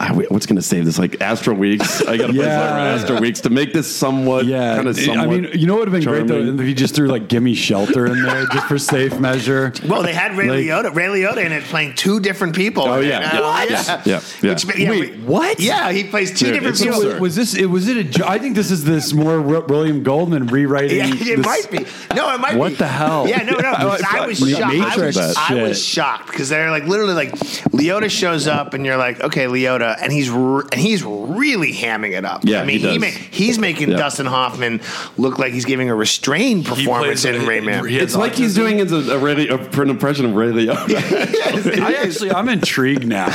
"Ah, 0.00 0.12
wait, 0.14 0.30
What's 0.30 0.46
going 0.46 0.56
to 0.56 0.62
save 0.62 0.84
this? 0.86 0.98
Like 0.98 1.20
Astral 1.20 1.56
Weeks, 1.56 2.00
I 2.02 2.16
got 2.16 2.28
to 2.28 2.32
play 2.32 2.42
Yeah. 2.44 2.58
something 2.58 2.76
around 2.76 2.98
Astral 3.00 3.20
Weeks 3.20 3.40
to 3.42 3.50
make 3.50 3.72
this 3.72 3.94
somewhat, 3.94 4.46
Yeah, 4.46 4.76
kind 4.76 4.88
of. 4.88 4.98
I 4.98 5.26
mean, 5.26 5.48
you 5.54 5.66
know 5.66 5.74
what 5.74 5.88
would 5.90 5.94
have 5.94 6.02
been 6.02 6.10
great 6.10 6.26
though 6.26 6.62
if 6.62 6.66
you 6.68 6.74
just 6.74 6.94
threw 6.94 7.06
like 7.08 7.28
"Gimme 7.28 7.54
Shelter" 7.54 8.06
in 8.06 8.22
there 8.22 8.46
just 8.46 8.66
for 8.66 8.78
safe 8.78 9.18
measure. 9.20 9.72
Well, 9.86 10.02
they 10.02 10.12
had 10.14 10.36
Ray 10.36 10.48
Like- 10.48 10.60
Liotta, 10.60 10.94
Ray 10.94 11.06
Liotta 11.06 11.44
in 11.44 11.52
it 11.52 11.64
playing 11.64 11.94
two 11.94 12.18
different 12.20 12.56
people. 12.56 12.84
Oh, 12.84 13.00
yeah. 13.00 13.18
it. 13.18 13.34
Yeah. 13.34 13.40
Uh, 13.40 13.42
What? 13.42 13.70
yeah. 13.70 14.02
Yeah. 14.06 14.20
Yeah. 14.42 14.50
Which- 14.54 14.78
yeah, 14.78 14.90
Wait, 14.90 15.00
we- 15.12 15.18
what? 15.22 15.60
Yeah, 15.60 15.92
he 15.92 16.04
plays 16.04 16.30
two 16.30 16.46
Dude, 16.46 16.54
different 16.54 16.78
people. 16.78 16.96
absurd. 17.02 17.20
Was 17.20 17.36
this? 17.36 17.54
It 17.54 17.66
was 17.66 17.86
it 17.88 17.96
a? 17.98 18.04
jo- 18.04 18.24
I 18.26 18.38
think 18.38 18.54
this 18.56 18.70
is 18.70 18.84
this 18.84 19.12
more 19.12 19.38
Ro- 19.40 19.64
William 19.68 20.02
Goldman 20.02 20.46
rewriting. 20.46 20.96
Yeah, 20.98 21.06
it 21.14 21.36
this- 21.36 21.46
might 21.46 21.70
be. 21.70 21.84
No, 22.14 22.32
it 22.34 22.40
might 22.40 22.52
be. 22.52 22.58
What 22.58 22.70
be. 22.70 22.74
the 22.76 22.86
hell? 22.88 23.26
Yeah, 23.28 23.42
no, 23.42 23.52
no. 23.58 23.70
because 23.72 24.02
I 24.02 24.26
was 24.26 24.38
shocked. 24.38 24.74
I 24.74 24.96
was, 25.06 25.16
I 25.36 25.54
was 25.62 25.84
shocked 25.84 26.26
because 26.30 26.48
they're 26.48 26.70
like 26.70 26.84
literally 26.86 27.14
like 27.14 27.32
Liotta 27.70 28.10
shows 28.10 28.46
up 28.46 28.74
and 28.74 28.84
you're 28.86 28.96
like, 28.96 29.20
okay, 29.20 29.46
Liotta, 29.96 30.02
and 30.02 30.12
he's 30.12 30.30
r- 30.30 30.62
and 30.72 30.80
he's 30.80 31.02
really 31.04 31.72
hamming 31.72 32.12
it 32.16 32.24
up. 32.24 32.42
Yeah, 32.44 32.60
I 32.62 32.64
mean, 32.64 32.78
he 32.80 32.84
does. 32.84 32.98
ma- 33.00 33.06
he's 33.30 33.58
making 33.58 33.90
Yeah. 33.90 33.96
Dustin 33.98 34.26
Hoffman 34.26 34.80
look 35.16 35.38
like 35.38 35.52
he's 35.52 35.64
giving 35.64 35.88
a 35.90 35.94
restrained 35.94 36.66
performance 36.66 37.24
in 37.24 37.46
Rain 37.46 37.64
Man. 37.64 37.86
he- 37.86 37.98
It's 37.98 38.14
like 38.16 38.34
he's 38.34 38.54
doing 38.54 38.80
as 38.80 38.92
a, 38.92 38.96
a, 39.14 39.18
Ray, 39.18 39.48
a, 39.48 39.56
an 39.56 39.90
impression 39.90 40.26
of 40.26 40.34
Ray 40.34 40.48
Liotta. 40.48 41.80
I 41.80 41.94
actually, 41.94 42.30
I'm 42.32 42.48
intrigued 42.48 43.06
now. 43.06 43.26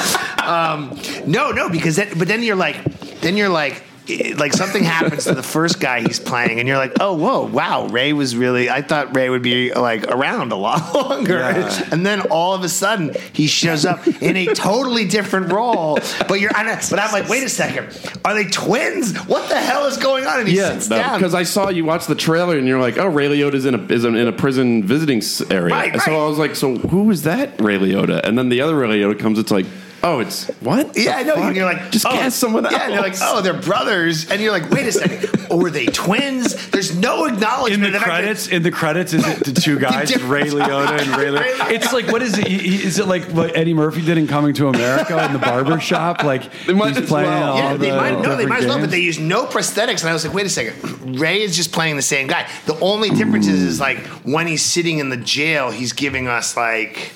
Um, 0.44 0.98
no, 1.26 1.52
no, 1.52 1.70
because 1.70 1.96
then, 1.96 2.10
but 2.18 2.28
then 2.28 2.44
you're 2.44 2.56
like, 2.56 2.84
then 3.22 3.38
you're 3.38 3.50
like, 3.50 3.84
it- 4.08 4.38
like 4.38 4.54
something 4.54 4.84
happens 4.84 5.24
to 5.26 5.34
the 5.34 5.44
first 5.44 5.80
guy 5.80 6.02
he's 6.02 6.20
playing, 6.20 6.60
and 6.60 6.68
you're 6.68 6.78
like, 6.78 6.94
oh, 7.00 7.14
whoa, 7.14 7.46
wow, 7.46 7.88
Ray 7.88 8.14
was 8.14 8.36
really. 8.36 8.70
I 8.70 8.82
thought 8.82 9.16
Ray 9.16 9.30
would 9.30 9.42
be 9.42 9.74
like 9.74 10.06
around 10.08 10.52
a 10.52 10.56
lot 10.56 10.94
longer, 11.10 11.40
Yeah. 11.40 11.90
and 11.92 12.06
then 12.06 12.22
all 12.22 12.54
of 12.54 12.64
a 12.64 12.70
sudden 12.70 13.16
he 13.34 13.48
shows 13.48 13.86
up 13.86 14.06
in 14.22 14.36
a 14.36 14.46
totally 14.54 15.06
different 15.06 15.52
role. 15.52 16.00
But 16.28 16.40
you're, 16.40 16.52
know- 16.52 16.80
but 16.90 17.00
I'm 17.00 17.12
like, 17.12 17.30
wait 17.30 17.44
a 17.44 17.50
second, 17.50 17.88
are 18.24 18.34
they 18.34 18.46
twins? 18.46 19.16
What 19.26 19.50
the 19.50 19.60
hell 19.60 19.86
is 19.86 19.98
going 19.98 20.26
on? 20.26 20.40
And 20.40 20.48
he 20.48 20.58
sits 20.58 20.88
down 20.90 21.18
because 21.20 21.34
I 21.34 21.44
saw 21.44 21.70
you 21.70 21.86
watch 21.86 22.06
the 22.08 22.16
trailer 22.16 22.58
and 22.58 22.68
you're 22.68 22.80
like, 22.82 22.98
oh, 22.98 23.08
Ray 23.08 23.28
Liotta's 23.28 23.66
in 23.66 23.76
a 23.76 23.84
is 23.92 24.06
in 24.06 24.16
a 24.16 24.32
prison 24.32 24.84
visiting 24.84 25.22
area. 25.50 25.74
Right, 25.74 25.94
And 25.94 26.02
So. 26.02 26.26
I 26.26 26.28
was 26.28 26.38
like, 26.38 26.56
so 26.56 26.76
who 26.76 27.10
is 27.12 27.24
that 27.24 27.60
Ray 27.62 27.78
Liotta? 27.78 28.22
And 28.24 28.38
then 28.38 28.50
the 28.50 28.62
other 28.62 28.76
Ray 28.76 28.88
Liotta 29.00 29.18
comes. 29.20 29.40
It's 29.40 29.52
like, 29.52 29.66
oh, 30.06 30.20
it's 30.20 30.48
what? 30.62 30.96
Yeah, 30.98 31.18
I 31.18 31.24
know. 31.24 31.36
And 31.36 31.56
you're 31.56 31.66
like, 31.66 31.92
just 31.92 32.06
oh, 32.06 32.12
cast 32.12 32.38
someone 32.38 32.66
else. 32.66 32.74
Yeah, 32.74 32.84
and 32.86 32.94
you're 32.94 33.02
like, 33.02 33.16
oh, 33.22 33.42
they're 33.42 33.54
brothers, 33.54 34.30
and 34.32 34.42
you're 34.42 34.52
like, 34.52 34.70
wait 34.70 34.86
a 34.88 34.92
second, 34.92 35.30
or 35.52 35.58
were 35.64 35.70
they 35.72 35.86
twins? 35.88 36.70
There's 36.70 36.96
no 36.96 37.26
acknowledgement 37.26 37.86
In 37.88 37.92
the 37.92 37.98
of 37.98 38.04
fact 38.04 38.08
that- 38.12 38.22
credits, 38.22 38.48
in 38.48 38.64
the 38.64 38.72
credits, 38.72 39.14
is 39.14 39.28
it 39.28 39.44
the 39.44 39.52
two 39.60 39.80
guys, 39.88 40.10
different- 40.10 40.32
Ray 40.32 40.44
Liotta 40.50 41.00
and 41.02 41.08
Ray? 41.18 41.30
Ray 41.32 41.40
Liotta? 41.40 41.54
Liotta. 41.56 41.72
It's 41.72 41.92
like 41.94 42.08
what 42.12 42.22
is 42.22 42.38
it? 42.38 42.48
He- 42.48 42.58
he- 42.78 42.84
Is 42.86 43.00
it 43.00 43.08
like 43.08 43.24
what 43.26 43.56
Eddie 43.58 43.74
Murphy 43.74 44.02
did 44.02 44.18
in 44.18 44.28
Coming 44.28 44.54
to 44.56 44.68
America 44.70 45.24
in 45.26 45.34
the 45.34 45.40
barber 45.40 45.80
shop? 45.80 46.24
Like 46.24 46.52
They 46.66 46.74
might 46.74 46.90
he's 46.90 46.98
as 47.00 47.08
playing 47.10 47.30
well. 47.30 47.52
all 47.54 47.58
Yeah, 47.58 47.74
the 47.74 47.80
they 47.80 47.92
might 47.92 48.12
no, 48.14 48.22
they 48.22 48.44
different 48.44 48.50
might 48.50 48.60
as 48.62 48.66
well, 48.68 48.80
but 48.80 48.92
they 48.92 49.00
use 49.00 49.20
no 49.20 49.46
prosthetics. 49.46 50.02
And 50.02 50.10
I 50.10 50.14
was 50.14 50.26
like, 50.26 50.34
wait 50.34 50.46
a 50.46 50.50
second, 50.50 51.20
Ray 51.20 51.42
is 51.42 51.56
just 51.56 51.72
playing 51.72 51.96
the 51.96 52.02
same 52.02 52.28
guy. 52.28 52.48
The 52.66 52.80
only 52.80 53.10
difference 53.10 53.48
is, 53.48 53.62
is 53.62 53.80
like 53.80 53.98
when 54.24 54.46
he's 54.48 54.64
sitting 54.64 55.00
in 55.00 55.10
the 55.10 55.18
jail, 55.18 55.72
he's 55.72 55.94
giving 55.94 56.28
us 56.28 56.56
like 56.56 57.12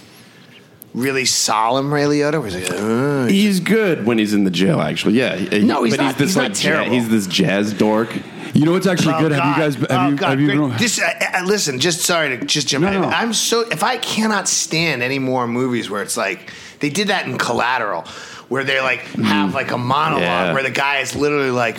really 0.93 1.25
solemn 1.25 1.93
Ray 1.93 2.03
Liotta. 2.03 2.43
He's 2.43 2.69
like. 2.69 3.29
He's 3.31 3.59
good 3.59 4.05
when 4.05 4.17
he's 4.17 4.33
in 4.33 4.43
the 4.43 4.51
jail. 4.51 4.81
Actually, 4.81 5.13
yeah. 5.15 5.35
He- 5.35 5.59
No, 5.59 5.83
he's 5.83 5.95
but 5.97 6.03
not- 6.03 6.15
He's 6.15 6.17
this 6.19 6.29
he's 6.29 6.35
not 6.37 6.43
like 6.49 6.63
ja- 6.63 6.69
terrible. 6.71 6.91
he's 6.93 7.09
this 7.09 7.27
jazz 7.27 7.73
dork. 7.73 8.09
You 8.53 8.65
know 8.65 8.71
what's 8.71 8.87
actually 8.87 9.13
Oh, 9.13 9.19
good? 9.19 9.31
Have 9.31 9.45
you 9.57 9.63
guys? 9.63 9.75
Have 9.75 9.87
oh 9.91 10.07
you? 10.09 10.15
God, 10.15 10.29
have 10.31 10.41
you 10.41 10.67
great. 10.67 10.79
This, 10.79 10.99
uh, 10.99 11.11
uh, 11.35 11.43
listen, 11.45 11.79
just 11.79 12.01
sorry 12.01 12.35
to 12.35 12.45
just 12.45 12.67
jump 12.67 12.83
No, 12.83 12.91
in. 12.91 13.01
no. 13.01 13.07
I'm 13.07 13.31
so 13.31 13.61
if 13.61 13.83
I 13.83 13.97
cannot 13.97 14.47
stand 14.49 15.03
any 15.03 15.19
more 15.19 15.47
movies 15.47 15.89
where 15.89 16.01
it's 16.01 16.17
like 16.17 16.51
they 16.79 16.89
did 16.89 17.09
that 17.09 17.27
in 17.27 17.37
Collateral, 17.37 18.01
where 18.49 18.63
they 18.63 18.81
like 18.81 19.01
have 19.01 19.53
like 19.53 19.69
a 19.71 19.77
monologue 19.77 20.23
Yeah. 20.23 20.53
where 20.53 20.63
the 20.63 20.71
guy 20.71 20.97
is 20.99 21.15
literally 21.15 21.51
like. 21.51 21.77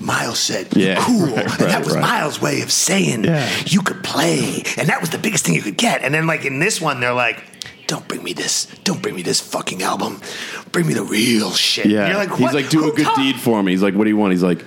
Miles 0.00 0.40
said, 0.40 0.66
Yeah, 0.74 0.96
cool. 0.98 1.26
right, 1.28 1.36
and 1.44 1.50
that 1.52 1.60
right, 1.60 1.84
was 1.84 1.94
right. 1.94 2.00
Miles' 2.02 2.40
way 2.42 2.62
of 2.62 2.72
saying 2.72 3.22
Yeah. 3.22 3.48
you 3.66 3.82
could 3.82 4.02
play. 4.02 4.64
And 4.76 4.88
that 4.88 5.00
was 5.00 5.10
the 5.10 5.18
biggest 5.18 5.44
thing 5.46 5.54
you 5.54 5.62
could 5.62 5.76
get. 5.76 6.02
And 6.02 6.12
then, 6.12 6.26
like, 6.26 6.44
in 6.44 6.58
this 6.58 6.80
one, 6.80 6.98
they're 6.98 7.12
like, 7.14 7.40
don't 7.92 8.08
bring 8.08 8.24
me 8.24 8.32
this. 8.32 8.68
Don't 8.84 9.02
bring 9.02 9.14
me 9.14 9.20
this 9.20 9.38
fucking 9.38 9.82
album. 9.82 10.18
Bring 10.72 10.86
me 10.86 10.94
the 10.94 11.02
real 11.04 11.50
shit. 11.50 11.84
Yeah, 11.84 12.08
You're 12.08 12.16
like, 12.16 12.30
he's 12.30 12.40
what? 12.40 12.54
like, 12.54 12.70
do 12.70 12.80
Who 12.80 12.90
a 12.90 12.96
good 12.96 13.14
deed 13.16 13.36
for 13.36 13.62
me. 13.62 13.72
He's 13.72 13.82
like, 13.82 13.94
what 13.94 14.04
do 14.04 14.08
you 14.10 14.16
want? 14.16 14.32
He's 14.32 14.42
like, 14.42 14.64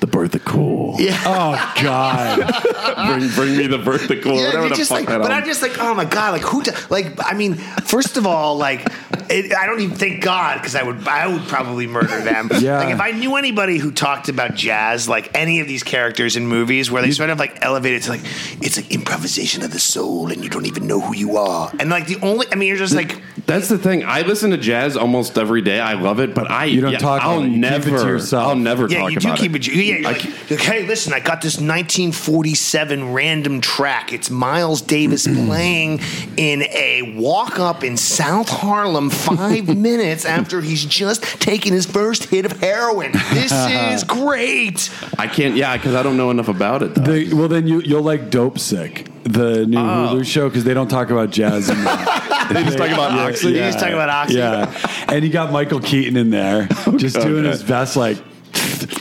the 0.00 0.06
birth 0.06 0.34
of 0.34 0.44
cool. 0.44 0.96
Yeah. 0.98 1.18
Oh 1.24 1.74
God! 1.82 3.16
bring, 3.18 3.30
bring 3.30 3.56
me 3.56 3.66
the 3.66 3.78
birth 3.78 4.10
of 4.10 4.22
cool. 4.22 4.34
Yeah, 4.36 4.46
Whatever 4.46 4.60
you're 4.60 4.68
the 4.70 4.74
just 4.76 4.90
fuck 4.90 4.98
like, 5.00 5.08
that 5.08 5.18
but 5.18 5.30
album- 5.30 5.38
I'm 5.38 5.44
just 5.46 5.62
like, 5.62 5.78
oh 5.78 5.94
my 5.94 6.04
god, 6.04 6.32
like 6.32 6.42
who? 6.42 6.62
do- 6.62 6.72
like, 6.90 7.12
I 7.24 7.34
mean, 7.34 7.54
first 7.54 8.16
of 8.16 8.26
all, 8.26 8.56
like, 8.56 8.86
it, 9.30 9.54
I 9.54 9.66
don't 9.66 9.80
even 9.80 9.96
thank 9.96 10.22
God 10.22 10.54
because 10.58 10.74
I 10.74 10.82
would, 10.82 11.06
I 11.08 11.26
would 11.26 11.42
probably 11.48 11.86
murder 11.86 12.20
them. 12.20 12.50
Yeah. 12.60 12.78
Like 12.78 12.94
if 12.94 13.00
I 13.00 13.10
knew 13.12 13.36
anybody 13.36 13.78
who 13.78 13.90
talked 13.92 14.28
about 14.28 14.54
jazz, 14.54 15.08
like 15.08 15.30
any 15.34 15.60
of 15.60 15.68
these 15.68 15.82
characters 15.82 16.36
in 16.36 16.46
movies 16.46 16.90
where 16.90 17.02
they 17.02 17.10
sort 17.10 17.30
of 17.30 17.38
like 17.38 17.58
elevate 17.62 17.94
it 17.94 18.02
to 18.04 18.10
like, 18.10 18.22
it's 18.62 18.76
like 18.76 18.90
improvisation 18.92 19.62
of 19.62 19.70
the 19.72 19.78
soul, 19.78 20.30
and 20.32 20.42
you 20.42 20.50
don't 20.50 20.66
even 20.66 20.86
know 20.86 21.00
who 21.00 21.14
you 21.14 21.36
are, 21.36 21.70
and 21.78 21.90
like 21.90 22.06
the 22.06 22.18
only, 22.22 22.46
I 22.52 22.54
mean, 22.56 22.68
you're 22.68 22.76
just 22.78 22.94
like. 22.94 23.20
That's 23.46 23.68
the 23.68 23.78
thing. 23.78 24.04
I 24.04 24.22
listen 24.22 24.50
to 24.50 24.56
jazz 24.56 24.96
almost 24.96 25.38
every 25.38 25.62
day. 25.62 25.78
I 25.78 25.94
love 25.94 26.18
it, 26.18 26.34
but 26.34 26.50
I 26.50 26.64
You 26.64 26.80
don't 26.80 26.98
talk 26.98 27.22
I'll 27.22 27.38
about 27.38 27.44
it. 27.44 27.52
You 27.52 27.54
keep 27.54 27.56
it 27.56 27.70
never. 27.90 27.98
to 28.02 28.06
yourself. 28.08 28.48
I'll 28.48 28.56
never 28.56 28.88
Yeah, 28.88 28.98
talk 28.98 29.12
you 29.12 29.18
do 29.20 29.28
about 29.28 29.38
keep 29.38 29.54
it. 29.54 29.68
it. 29.68 29.72
Yeah, 29.74 29.82
you're 29.82 30.08
I 30.08 30.12
like, 30.12 30.20
keep- 30.20 30.50
like, 30.50 30.60
hey, 30.60 30.86
listen, 30.86 31.12
I 31.12 31.20
got 31.20 31.42
this 31.42 31.60
1947 31.60 33.12
random 33.12 33.60
track. 33.60 34.12
It's 34.12 34.30
Miles 34.30 34.80
Davis 34.82 35.26
playing 35.46 36.00
in 36.36 36.62
a 36.62 37.14
walk 37.16 37.58
up 37.60 37.84
in 37.84 37.96
South 37.96 38.48
Harlem 38.48 39.10
five 39.10 39.68
minutes 39.76 40.24
after 40.24 40.60
he's 40.60 40.84
just 40.84 41.22
taken 41.40 41.72
his 41.72 41.86
first 41.86 42.24
hit 42.24 42.46
of 42.46 42.52
heroin. 42.60 43.12
This 43.32 43.52
is 43.52 44.04
great. 44.08 44.90
I 45.18 45.28
can't. 45.28 45.54
Yeah, 45.56 45.76
because 45.76 45.94
I 45.94 46.02
don't 46.02 46.16
know 46.16 46.30
enough 46.30 46.48
about 46.48 46.82
it. 46.82 46.94
Though. 46.94 47.02
They, 47.02 47.32
well, 47.32 47.48
then 47.48 47.66
you 47.66 47.80
you'll 47.80 48.02
like 48.02 48.30
Dope 48.30 48.58
Sick, 48.58 49.06
the 49.28 49.66
new 49.66 49.76
Hulu 49.78 50.24
show, 50.26 50.48
because 50.48 50.64
they 50.64 50.74
don't 50.74 50.88
talk 50.88 51.10
about 51.10 51.30
jazz. 51.30 51.68
In 51.68 51.76
they 51.84 52.62
just 52.64 52.78
talk 52.78 52.90
about 52.90 53.12
Yeah, 53.12 53.26
Oxy. 53.26 53.48
You 53.48 53.54
just 53.54 53.78
talk 53.78 53.90
about 53.90 54.08
Oxy. 54.08 54.36
Yeah, 54.36 54.70
and 55.08 55.24
you 55.24 55.30
got 55.30 55.52
Michael 55.52 55.80
Keaton 55.80 56.16
in 56.16 56.30
there, 56.30 56.66
just 56.96 57.16
doing 57.16 57.40
okay. 57.44 57.50
his 57.50 57.62
best, 57.62 57.96
like. 57.96 58.18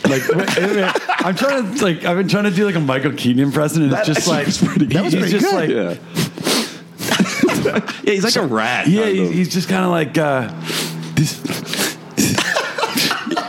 Like 0.07 0.21
I'm 1.25 1.35
trying 1.35 1.75
to 1.75 1.83
like 1.83 2.05
I've 2.05 2.17
been 2.17 2.27
trying 2.27 2.43
to 2.43 2.51
do 2.51 2.65
like 2.65 2.75
a 2.75 2.79
Michael 2.79 3.13
Keaton 3.13 3.41
impression 3.41 3.81
and 3.83 3.91
it's 3.93 4.05
just 4.05 4.27
like 4.27 4.45
That 4.45 5.03
was 5.03 5.13
he's 5.13 5.21
pretty 5.21 5.39
just 5.39 5.45
good. 5.49 5.55
like 5.55 5.69
Yeah. 7.65 7.81
yeah, 8.03 8.13
he's 8.13 8.23
like 8.23 8.35
a 8.35 8.45
rat. 8.45 8.87
yeah 8.87 9.05
he's, 9.07 9.29
he's 9.31 9.49
just 9.53 9.67
kind 9.67 9.83
of 9.83 9.89
like 9.91 10.17
uh, 10.17 10.49
this. 11.15 11.41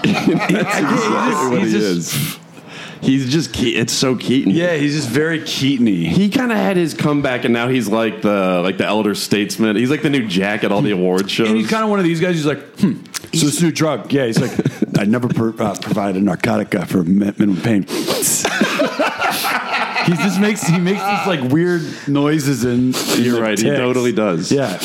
exactly 0.07 1.51
what 1.51 1.61
he's 1.63 1.73
he 1.73 1.79
just- 1.79 2.15
is. 2.15 2.39
He's 3.01 3.31
just. 3.31 3.53
Ke- 3.53 3.75
It's 3.77 3.93
so 3.93 4.17
Keaton. 4.17 4.53
Yeah, 4.53 4.75
he's 4.77 4.95
just 4.95 5.09
very 5.09 5.43
Keaton-y. 5.43 6.09
He 6.11 6.29
kind 6.31 6.51
of 6.53 6.59
had 6.59 6.77
his 6.77 6.95
comeback, 6.95 7.45
and 7.45 7.53
now 7.55 7.69
he's 7.69 7.89
like 7.89 8.23
the 8.23 8.61
like 8.63 8.79
the 8.79 8.87
elder 8.87 9.15
statesman. 9.15 9.77
He's 9.77 9.91
like 9.91 10.03
the 10.03 10.11
new 10.11 10.27
Jack 10.27 10.65
at 10.65 10.73
all 10.73 10.83
the 10.83 10.91
award 10.93 11.31
shows. 11.31 11.49
And 11.49 11.57
he's 11.57 11.69
kind 11.69 11.85
of 11.85 11.91
one 11.91 11.99
of 11.99 12.05
these 12.05 12.21
guys 12.21 12.35
who's 12.37 12.47
like, 12.47 12.61
hmm, 12.81 12.95
so 13.35 13.47
this 13.47 13.61
new 13.63 13.71
drug. 13.73 14.13
Yeah, 14.13 14.27
he's 14.27 14.41
like, 14.41 14.53
I 14.99 15.05
never 15.05 15.29
per, 15.29 15.51
uh, 15.63 15.77
provide 15.81 16.17
a 16.17 16.21
narcotic 16.21 16.75
uh, 16.75 16.85
for 16.85 17.03
mi- 17.05 17.33
minimum 17.39 17.61
pain. 17.63 17.83
he 17.83 17.87
just 20.13 20.41
makes 20.41 20.63
he 20.63 20.79
makes 20.79 21.01
these 21.03 21.27
like 21.27 21.41
weird 21.53 21.83
noises 22.09 22.65
and 22.65 22.95
You're 23.19 23.41
right. 23.41 23.59
He 23.59 23.65
ticks. 23.65 23.77
totally 23.79 24.13
does. 24.13 24.51
Yeah, 24.53 24.77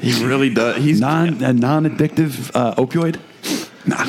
he 0.00 0.24
really 0.24 0.50
does. 0.52 0.82
He's 0.82 1.00
non 1.00 1.42
a 1.42 1.52
non-addictive 1.52 2.50
uh, 2.54 2.74
opioid. 2.76 3.18
Nah, 3.86 4.06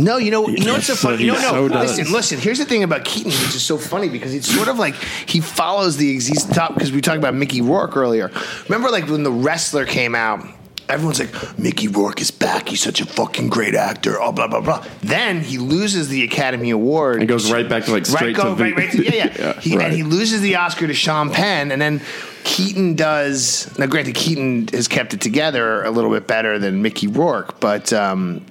No, 0.00 0.16
you 0.16 0.30
know, 0.30 0.48
you 0.48 0.64
know 0.64 0.74
what's 0.74 0.86
so 0.86 0.94
funny? 0.94 1.18
He 1.18 1.26
no. 1.26 1.34
so 1.34 1.68
does. 1.68 1.98
listen, 1.98 2.12
listen. 2.12 2.38
Here's 2.38 2.58
the 2.58 2.64
thing 2.64 2.82
about 2.82 3.04
Keaton, 3.04 3.32
which 3.32 3.54
is 3.54 3.62
so 3.62 3.76
funny 3.76 4.08
because 4.08 4.34
it's 4.34 4.52
sort 4.52 4.68
of 4.68 4.78
like 4.78 4.94
he 5.26 5.40
follows 5.40 5.96
the 5.96 6.12
he's 6.14 6.44
top 6.44 6.74
because 6.74 6.90
we 6.90 7.00
talked 7.00 7.18
about 7.18 7.34
Mickey 7.34 7.60
Rourke 7.60 7.96
earlier. 7.96 8.30
Remember, 8.68 8.90
like 8.90 9.06
when 9.08 9.22
the 9.22 9.32
wrestler 9.32 9.86
came 9.86 10.14
out. 10.14 10.46
Everyone's 10.88 11.20
like, 11.20 11.56
Mickey 11.56 11.86
Rourke 11.86 12.20
is 12.20 12.32
back. 12.32 12.68
He's 12.68 12.82
such 12.82 13.00
a 13.00 13.06
fucking 13.06 13.48
great 13.48 13.76
actor. 13.76 14.20
Oh, 14.20 14.32
blah 14.32 14.48
blah 14.48 14.60
blah. 14.60 14.84
Then 15.02 15.40
he 15.40 15.56
loses 15.56 16.08
the 16.08 16.24
Academy 16.24 16.70
Award 16.70 17.20
and 17.20 17.28
goes 17.28 17.52
right 17.52 17.68
back 17.68 17.84
to 17.84 17.92
like 17.92 18.08
right, 18.08 18.16
straight 18.16 18.34
go, 18.34 18.56
to 18.56 18.60
right, 18.60 18.74
right 18.74 18.90
to, 18.90 19.04
yeah, 19.04 19.32
yeah. 19.38 19.60
he, 19.60 19.76
right. 19.76 19.86
And 19.86 19.94
he 19.94 20.02
loses 20.02 20.40
the 20.40 20.56
Oscar 20.56 20.88
to 20.88 20.94
Sean 20.94 21.30
Penn, 21.30 21.70
and 21.70 21.80
then 21.80 22.00
Keaton 22.42 22.96
does. 22.96 23.78
Now, 23.78 23.86
granted, 23.86 24.16
Keaton 24.16 24.66
has 24.72 24.88
kept 24.88 25.14
it 25.14 25.20
together 25.20 25.84
a 25.84 25.92
little 25.92 26.10
bit 26.10 26.26
better 26.26 26.58
than 26.58 26.82
Mickey 26.82 27.06
Rourke, 27.06 27.60
but 27.60 27.92
um, 27.92 28.44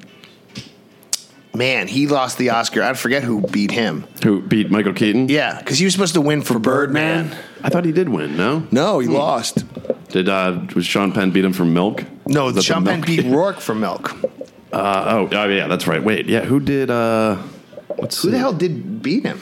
man, 1.53 1.87
he 1.87 2.07
lost 2.07 2.37
the 2.37 2.49
Oscar. 2.51 2.83
I 2.83 2.93
forget 2.93 3.23
who 3.23 3.41
beat 3.41 3.71
him. 3.71 4.05
Who 4.23 4.41
beat 4.41 4.69
Michael 4.71 4.93
Keaton? 4.93 5.29
Yeah, 5.29 5.57
because 5.59 5.77
he 5.79 5.85
was 5.85 5.93
supposed 5.93 6.13
to 6.15 6.21
win 6.21 6.41
for, 6.41 6.59
Birdman. 6.59 7.35
I 7.63 7.69
thought 7.69 7.85
he 7.85 7.91
did 7.91 8.09
win. 8.09 8.37
No, 8.37 8.65
No, 8.71 8.99
he 8.99 9.07
lost. 9.07 9.63
did 10.09 10.29
uh, 10.29 10.61
was 10.75 10.85
Sean 10.85 11.11
Penn 11.11 11.31
beat 11.31 11.43
him 11.45 11.53
for 11.53 11.65
Milk? 11.65 12.03
No, 12.25 12.45
Was 12.45 12.55
the 12.55 12.61
Sean 12.61 12.85
Penn 12.85 13.01
beat 13.01 13.25
Rourke 13.25 13.59
for 13.59 13.75
Milk. 13.75 14.13
Uh, 14.71 15.05
oh, 15.07 15.29
oh, 15.31 15.47
yeah, 15.49 15.67
that's 15.67 15.87
right. 15.87 16.03
Wait, 16.03 16.27
yeah, 16.27 16.41
who 16.41 16.59
did? 16.59 16.89
uh 16.91 17.41
Let's 17.97 18.21
Who 18.21 18.27
see. 18.27 18.31
the 18.31 18.37
hell 18.37 18.53
did 18.53 19.01
beat 19.01 19.25
him? 19.25 19.39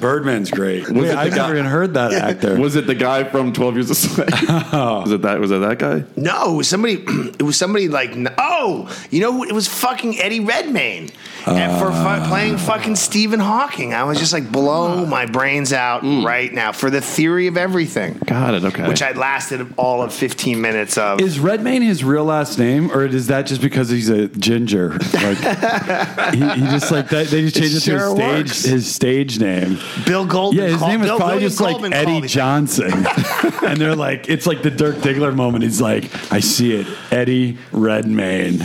Birdman's 0.00 0.50
great. 0.50 0.88
Wait, 0.88 1.10
it 1.10 1.16
I've 1.16 1.30
guy- 1.30 1.36
never 1.36 1.54
even 1.54 1.66
heard 1.66 1.94
that 1.94 2.12
actor. 2.12 2.58
Was 2.58 2.76
it 2.76 2.86
the 2.86 2.94
guy 2.94 3.24
from 3.24 3.52
Twelve 3.52 3.74
Years 3.74 3.90
a 3.90 3.94
Slave? 3.94 4.28
was 4.72 5.10
it 5.10 5.22
that? 5.22 5.40
Was 5.40 5.50
it 5.50 5.60
that 5.60 5.78
guy? 5.78 6.04
No, 6.16 6.54
it 6.54 6.56
was 6.56 6.68
somebody. 6.68 7.04
It 7.38 7.42
was 7.42 7.56
somebody 7.56 7.88
like 7.88 8.10
oh, 8.38 8.90
you 9.10 9.20
know, 9.20 9.44
it 9.44 9.52
was 9.52 9.68
fucking 9.68 10.18
Eddie 10.18 10.40
Redmayne 10.40 11.10
and 11.46 11.78
for 11.78 11.90
fu- 11.90 11.96
ah. 11.96 12.26
playing 12.28 12.58
fucking 12.58 12.96
Stephen 12.96 13.40
Hawking. 13.40 13.94
I 13.94 14.04
was 14.04 14.18
just 14.18 14.32
like, 14.32 14.50
blow 14.50 15.04
ah. 15.04 15.06
my 15.06 15.26
brains 15.26 15.72
out 15.72 16.02
hmm. 16.02 16.24
right 16.24 16.52
now 16.52 16.72
for 16.72 16.90
the 16.90 17.00
theory 17.00 17.46
of 17.46 17.56
everything, 17.56 18.14
Got 18.26 18.54
it. 18.54 18.64
Okay. 18.64 18.86
which 18.88 19.02
I 19.02 19.12
lasted 19.12 19.72
all 19.76 20.02
of 20.02 20.12
fifteen 20.12 20.60
minutes 20.60 20.98
of. 20.98 21.20
Is 21.20 21.38
Redmayne 21.38 21.82
his 21.82 22.04
real 22.04 22.24
last 22.24 22.58
name, 22.58 22.90
or 22.90 23.04
is 23.04 23.28
that 23.28 23.46
just 23.46 23.60
because 23.60 23.88
he's 23.88 24.08
a 24.08 24.28
ginger? 24.28 24.90
Like 24.90 25.38
he, 26.34 26.40
he 26.40 26.66
just 26.70 26.90
like 26.90 27.08
that, 27.10 27.28
they 27.28 27.42
just 27.42 27.56
changed 27.56 27.76
it 27.76 27.80
to 27.80 27.98
sure 27.98 28.16
his 28.16 28.52
stage 28.54 28.72
his 28.72 28.94
stage 28.94 29.38
name. 29.38 29.78
Bill 30.06 30.24
Goldman. 30.26 30.62
Yeah, 30.64 30.70
his 30.70 30.78
called- 30.78 30.90
name 30.92 31.02
is 31.02 31.06
Bill- 31.08 31.16
probably 31.16 31.34
William 31.36 31.48
just 31.50 31.60
like 31.60 31.72
Goldman 31.72 31.92
Eddie. 31.92 32.20
Johnson, 32.28 32.92
and 33.66 33.80
they're 33.80 33.96
like, 33.96 34.28
it's 34.28 34.46
like 34.46 34.62
the 34.62 34.70
Dirk 34.70 34.96
Diggler 34.96 35.34
moment. 35.34 35.64
He's 35.64 35.80
like, 35.80 36.10
I 36.32 36.40
see 36.40 36.72
it, 36.74 36.86
Eddie 37.10 37.58
Redmayne. 37.72 38.60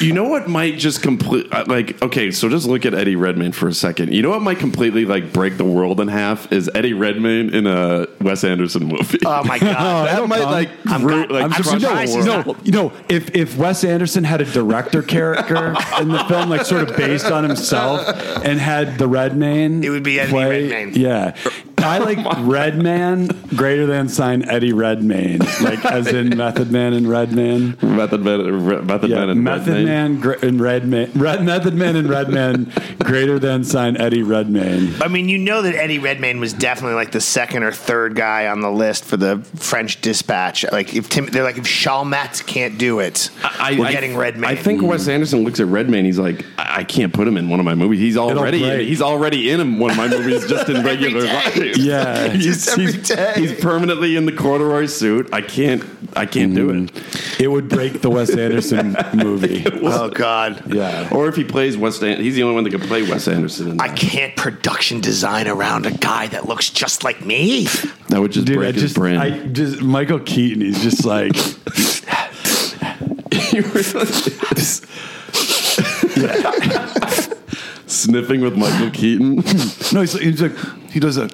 You 0.00 0.12
know 0.12 0.24
what 0.24 0.48
might 0.48 0.78
just 0.78 1.02
complete 1.02 1.46
uh, 1.52 1.64
like 1.66 2.00
okay, 2.02 2.30
so 2.30 2.48
just 2.48 2.66
look 2.66 2.84
at 2.84 2.94
Eddie 2.94 3.16
Redmayne 3.16 3.52
for 3.52 3.68
a 3.68 3.72
second. 3.72 4.12
You 4.12 4.22
know 4.22 4.30
what 4.30 4.42
might 4.42 4.58
completely 4.58 5.04
like 5.04 5.32
break 5.32 5.56
the 5.56 5.64
world 5.64 6.00
in 6.00 6.08
half 6.08 6.50
is 6.52 6.70
Eddie 6.74 6.92
Redmayne 6.92 7.54
in 7.54 7.66
a 7.66 8.06
Wes 8.20 8.44
Anderson 8.44 8.84
movie. 8.86 9.18
Oh 9.24 9.42
my 9.44 9.58
god. 9.58 10.08
that 10.18 10.28
might 10.28 10.44
like 10.44 10.70
I'm 10.86 11.02
ru- 11.04 11.26
glad- 11.26 11.30
like 11.30 11.44
I'm 11.44 11.50
crush 11.50 11.80
surprised 11.80 12.12
the 12.12 12.16
he's 12.18 12.26
world. 12.28 12.46
not- 12.46 12.66
You 12.66 12.72
know, 12.72 12.92
if 13.08 13.34
if 13.34 13.56
Wes 13.56 13.84
Anderson 13.84 14.24
had 14.24 14.40
a 14.40 14.44
director 14.44 15.02
character 15.02 15.68
in 16.00 16.08
the 16.08 16.24
film, 16.28 16.50
like 16.50 16.64
sort 16.66 16.88
of 16.88 16.96
based 16.96 17.26
on 17.26 17.44
himself, 17.44 18.06
and 18.44 18.58
had 18.60 18.98
the 18.98 19.08
Redmayne, 19.08 19.82
It 19.84 19.90
would 19.90 20.02
be 20.02 20.20
Eddie 20.20 20.30
play, 20.32 20.62
Redmayne. 20.70 20.92
Yeah, 21.00 21.36
I 21.78 21.98
like 21.98 22.18
Redman 22.40 23.28
greater 23.54 23.86
than 23.86 24.08
sign 24.08 24.48
Eddie 24.48 24.72
Redmayne, 24.72 25.38
like 25.60 25.84
as 25.84 26.08
in 26.08 26.28
Method 26.36 26.70
Man 26.70 26.92
and 26.92 27.08
Redman. 27.08 27.76
Method 27.82 28.22
Man, 28.22 28.40
uh, 28.40 28.44
Re- 28.44 28.82
Method 28.82 29.10
Yeah, 29.10 29.16
Man, 29.16 29.28
and 29.30 29.44
Method 29.44 29.68
Redmayne. 29.68 29.84
Man 29.84 30.20
gr- 30.20 30.32
and 30.42 30.60
Redman, 30.60 31.10
Red, 31.14 31.44
Method 31.44 31.74
Man 31.74 31.96
and 31.96 32.08
Redman 32.08 32.72
greater 32.98 33.38
than 33.38 33.62
sign 33.64 33.96
Eddie 33.96 34.22
Redmayne. 34.22 35.00
I 35.00 35.08
mean, 35.08 35.28
you 35.28 35.38
know 35.38 35.62
that 35.62 35.74
Eddie 35.74 35.98
Redmayne 35.98 36.40
was 36.40 36.52
definitely 36.52 36.96
like 36.96 37.12
the 37.12 37.20
second 37.20 37.62
or 37.62 37.72
third 37.72 38.16
guy 38.16 38.48
on 38.48 38.60
the 38.60 38.70
list 38.70 39.04
for 39.04 39.16
the 39.16 39.38
French 39.56 40.00
Dispatch. 40.00 40.64
Like 40.72 40.94
if 40.94 41.08
Tim, 41.08 41.26
they're 41.26 41.44
like 41.44 41.58
if 41.58 41.64
Chalamet 41.64 42.46
can't 42.46 42.78
do 42.78 43.00
it, 43.00 43.30
I, 43.42 43.76
we're 43.78 43.86
I- 43.86 43.92
getting 43.92 44.16
Redmayne. 44.16 44.50
I 44.50 44.56
think 44.56 44.82
Wes 44.82 45.04
hmm. 45.04 45.10
Anderson 45.10 45.44
looks 45.44 45.60
at 45.60 45.66
Redmayne. 45.66 46.04
He's 46.04 46.18
like, 46.18 46.44
I, 46.58 46.76
I 46.80 46.84
can't 46.84 47.12
put 47.12 47.28
him 47.28 47.36
in 47.36 47.48
one 47.48 47.60
of 47.60 47.64
my 47.64 47.74
movies. 47.74 48.00
He's 48.00 48.16
already 48.16 48.64
in, 48.64 48.80
he's 48.80 49.02
already 49.02 49.50
in 49.50 49.78
one 49.78 49.90
of 49.90 49.96
my 49.96 50.08
movies 50.08 50.46
just 50.46 50.68
in 50.68 50.82
regular 50.84 51.20
day. 51.22 51.65
Life. 51.68 51.76
Yeah. 51.78 52.28
he's, 52.28 52.68
every 52.68 52.92
he's- 52.92 53.08
day. 53.08 53.32
he's 53.36 53.60
permanently 53.60 54.16
in 54.16 54.26
the 54.26 54.32
corduroy 54.32 54.86
suit. 54.86 55.28
I 55.32 55.40
can't, 55.40 55.84
I 56.14 56.26
can't 56.26 56.54
do 56.54 56.70
it. 56.70 56.74
Mm-hmm. 56.74 57.42
It 57.42 57.48
would 57.48 57.68
break 57.68 58.00
the 58.00 58.10
Wes 58.10 58.34
Anderson 58.36 58.96
movie. 59.14 59.64
oh 59.82 60.08
god, 60.10 60.72
Yeah. 60.72 61.08
Or 61.12 61.28
if 61.28 61.36
he 61.36 61.44
plays 61.44 61.76
Wes, 61.76 62.00
An- 62.02 62.20
he's 62.20 62.34
the 62.36 62.42
only 62.42 62.54
one 62.54 62.64
that 62.64 62.70
can 62.70 62.80
play 62.80 63.02
Wes 63.02 63.28
Anderson. 63.28 63.72
In 63.72 63.80
I 63.80 63.88
can't 63.88 64.34
production 64.36 65.00
design 65.00 65.48
around 65.48 65.86
a 65.86 65.90
guy 65.92 66.26
that 66.28 66.46
looks 66.48 66.70
just 66.70 67.04
like 67.04 67.24
me. 67.24 67.64
that 68.08 68.20
would 68.20 68.32
just 68.32 68.46
Dude, 68.46 68.56
break 68.56 68.70
I 68.70 68.72
his 68.72 68.82
just, 68.82 68.94
brain. 68.96 69.16
I 69.18 69.46
just 69.48 69.82
Michael 69.82 70.20
Keaton. 70.20 70.60
He's 70.62 70.82
just 70.82 71.04
like, 71.04 71.32
Sniffing 77.86 78.40
with 78.40 78.56
Michael 78.56 78.90
Keaton. 78.90 79.36
no, 79.92 80.00
he's, 80.00 80.18
he's 80.18 80.42
like, 80.42 80.56
he 80.90 81.00
does 81.00 81.16
it 81.16 81.32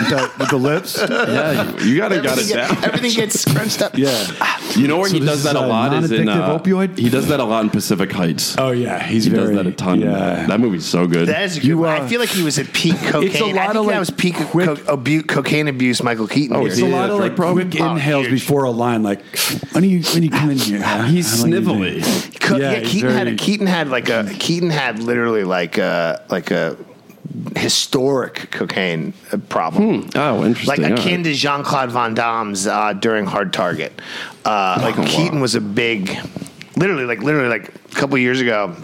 with, 0.00 0.10
that, 0.10 0.38
with 0.38 0.50
the 0.50 0.56
lips. 0.56 0.98
yeah, 1.10 1.78
you, 1.80 1.90
you 1.92 1.96
gotta 1.96 2.20
got 2.20 2.38
it 2.38 2.50
Everything, 2.50 2.56
down. 2.56 2.74
get- 2.74 2.84
everything 2.84 3.10
gets 3.16 3.40
scrunched 3.50 3.82
up. 3.82 3.96
Yeah. 3.96 4.10
You 4.76 4.86
know 4.88 4.98
where 4.98 5.08
So 5.08 5.14
he 5.14 5.20
this 5.20 5.28
does 5.28 5.38
is 5.38 5.44
that 5.44 5.56
a 5.56 5.60
a 5.64 5.66
lot 5.66 5.92
is 6.04 6.10
in 6.12 6.24
non-addictive 6.26 6.48
uh, 6.48 6.58
opioid? 6.58 6.98
He 6.98 7.08
does 7.10 7.28
that 7.28 7.40
a 7.40 7.44
lot 7.44 7.64
in 7.64 7.70
Pacific 7.70 8.10
Heights. 8.12 8.56
Oh 8.58 8.70
yeah, 8.70 9.02
he's 9.02 9.24
he 9.24 9.30
very, 9.30 9.46
does 9.48 9.56
that 9.56 9.66
a 9.66 9.72
ton. 9.72 10.00
Yeah. 10.00 10.46
That 10.46 10.60
movie's 10.60 10.86
so 10.86 11.06
good. 11.06 11.28
That 11.28 11.42
is 11.42 11.56
a 11.56 11.60
good 11.60 11.66
You, 11.66 11.78
one. 11.78 11.88
uh, 12.00 12.04
I 12.04 12.08
feel 12.08 12.20
like 12.20 12.28
he 12.30 12.42
was 12.42 12.58
at 12.58 12.72
peak 12.72 12.96
cocaine. 13.02 13.58
I 13.58 13.64
lot 13.66 13.72
think 13.72 13.80
of, 13.80 13.86
that 13.86 13.92
like, 13.92 13.98
was 13.98 14.10
peak 14.10 14.34
quick- 14.36 14.66
co- 14.86 14.92
abu- 14.92 15.22
cocaine 15.22 15.68
abuse. 15.68 16.02
Michael 16.02 16.28
Keaton. 16.28 16.56
Oh, 16.56 16.60
here. 16.60 16.68
is 16.68 16.78
It's 16.78 16.86
a 16.86 16.90
lot 16.90 17.10
a 17.10 17.14
of 17.14 17.18
like 17.20 17.34
quick 17.36 17.80
Oh, 17.80 17.92
inhales 17.92 18.26
huge. 18.26 18.40
before 18.40 18.64
a 18.64 18.70
line. 18.70 19.02
Like, 19.02 19.22
when 19.72 19.84
you 19.84 20.02
when 20.14 20.22
you 20.22 20.30
come 20.30 20.50
in 20.50 20.58
here. 20.58 20.82
He's 21.04 21.30
How 21.36 21.42
long 21.42 21.52
you 21.52 21.60
snivelly. 21.60 22.40
Co- 22.40 22.56
Yeah, 22.56 22.72
yeah, 22.72 22.78
he's 22.80 22.90
Keaton 22.92 23.10
had 23.10 23.20
a 23.22 23.24
very- 23.30 23.36
Keaton 23.36 23.66
had 23.66 23.88
like 23.88 24.08
a 24.08 24.24
Keaton 24.38 24.70
had 24.70 24.98
literally 25.00 25.44
like 25.44 25.78
a 25.78 26.22
like 26.30 26.50
a 26.50 26.76
historic 27.56 28.50
cocaine 28.50 29.12
uh, 29.32 29.36
problem. 29.36 30.08
Oh, 30.14 30.38
Like 30.38 30.46
interesting. 30.46 30.84
All 30.84 30.98
akin 30.98 31.24
to 31.24 31.32
Jean 31.32 31.62
Claude 31.62 31.90
Van 31.90 32.14
Damme's 32.14 32.66
uh, 32.66 32.92
during 32.94 33.26
Hard 33.26 33.52
Target. 33.52 33.92
Uh, 34.44 34.78
like 34.82 34.96
wow. 34.96 35.04
Keaton 35.06 35.40
was 35.40 35.54
a 35.54 35.60
big, 35.60 36.16
literally, 36.76 37.04
like 37.04 37.22
literally, 37.22 37.48
like 37.48 37.68
a 37.68 37.94
couple 37.94 38.18
years 38.18 38.40
ago, 38.40 38.74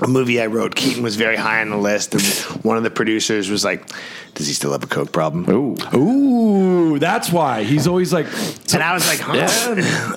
a 0.00 0.08
movie 0.08 0.40
I 0.40 0.46
wrote. 0.46 0.74
Keaton 0.74 1.02
was 1.02 1.16
very 1.16 1.36
high 1.36 1.60
on 1.60 1.70
the 1.70 1.76
list, 1.76 2.14
and 2.14 2.22
one 2.64 2.76
of 2.76 2.82
the 2.82 2.90
producers 2.90 3.48
was 3.48 3.64
like, 3.64 3.88
"Does 4.36 4.46
he 4.46 4.52
still 4.54 4.70
have 4.72 4.84
a 4.84 4.86
coke 4.86 5.10
problem?" 5.12 5.44
Ooh. 5.50 5.76
Ooh, 5.96 6.98
that's 6.98 7.30
why 7.32 7.64
he's 7.64 7.86
always 7.88 8.12
like. 8.12 8.26
and 8.72 8.82
I 8.82 8.94
was 8.94 9.06
like, 9.08 9.18
"Huh?" 9.20 9.32
I 9.34 9.74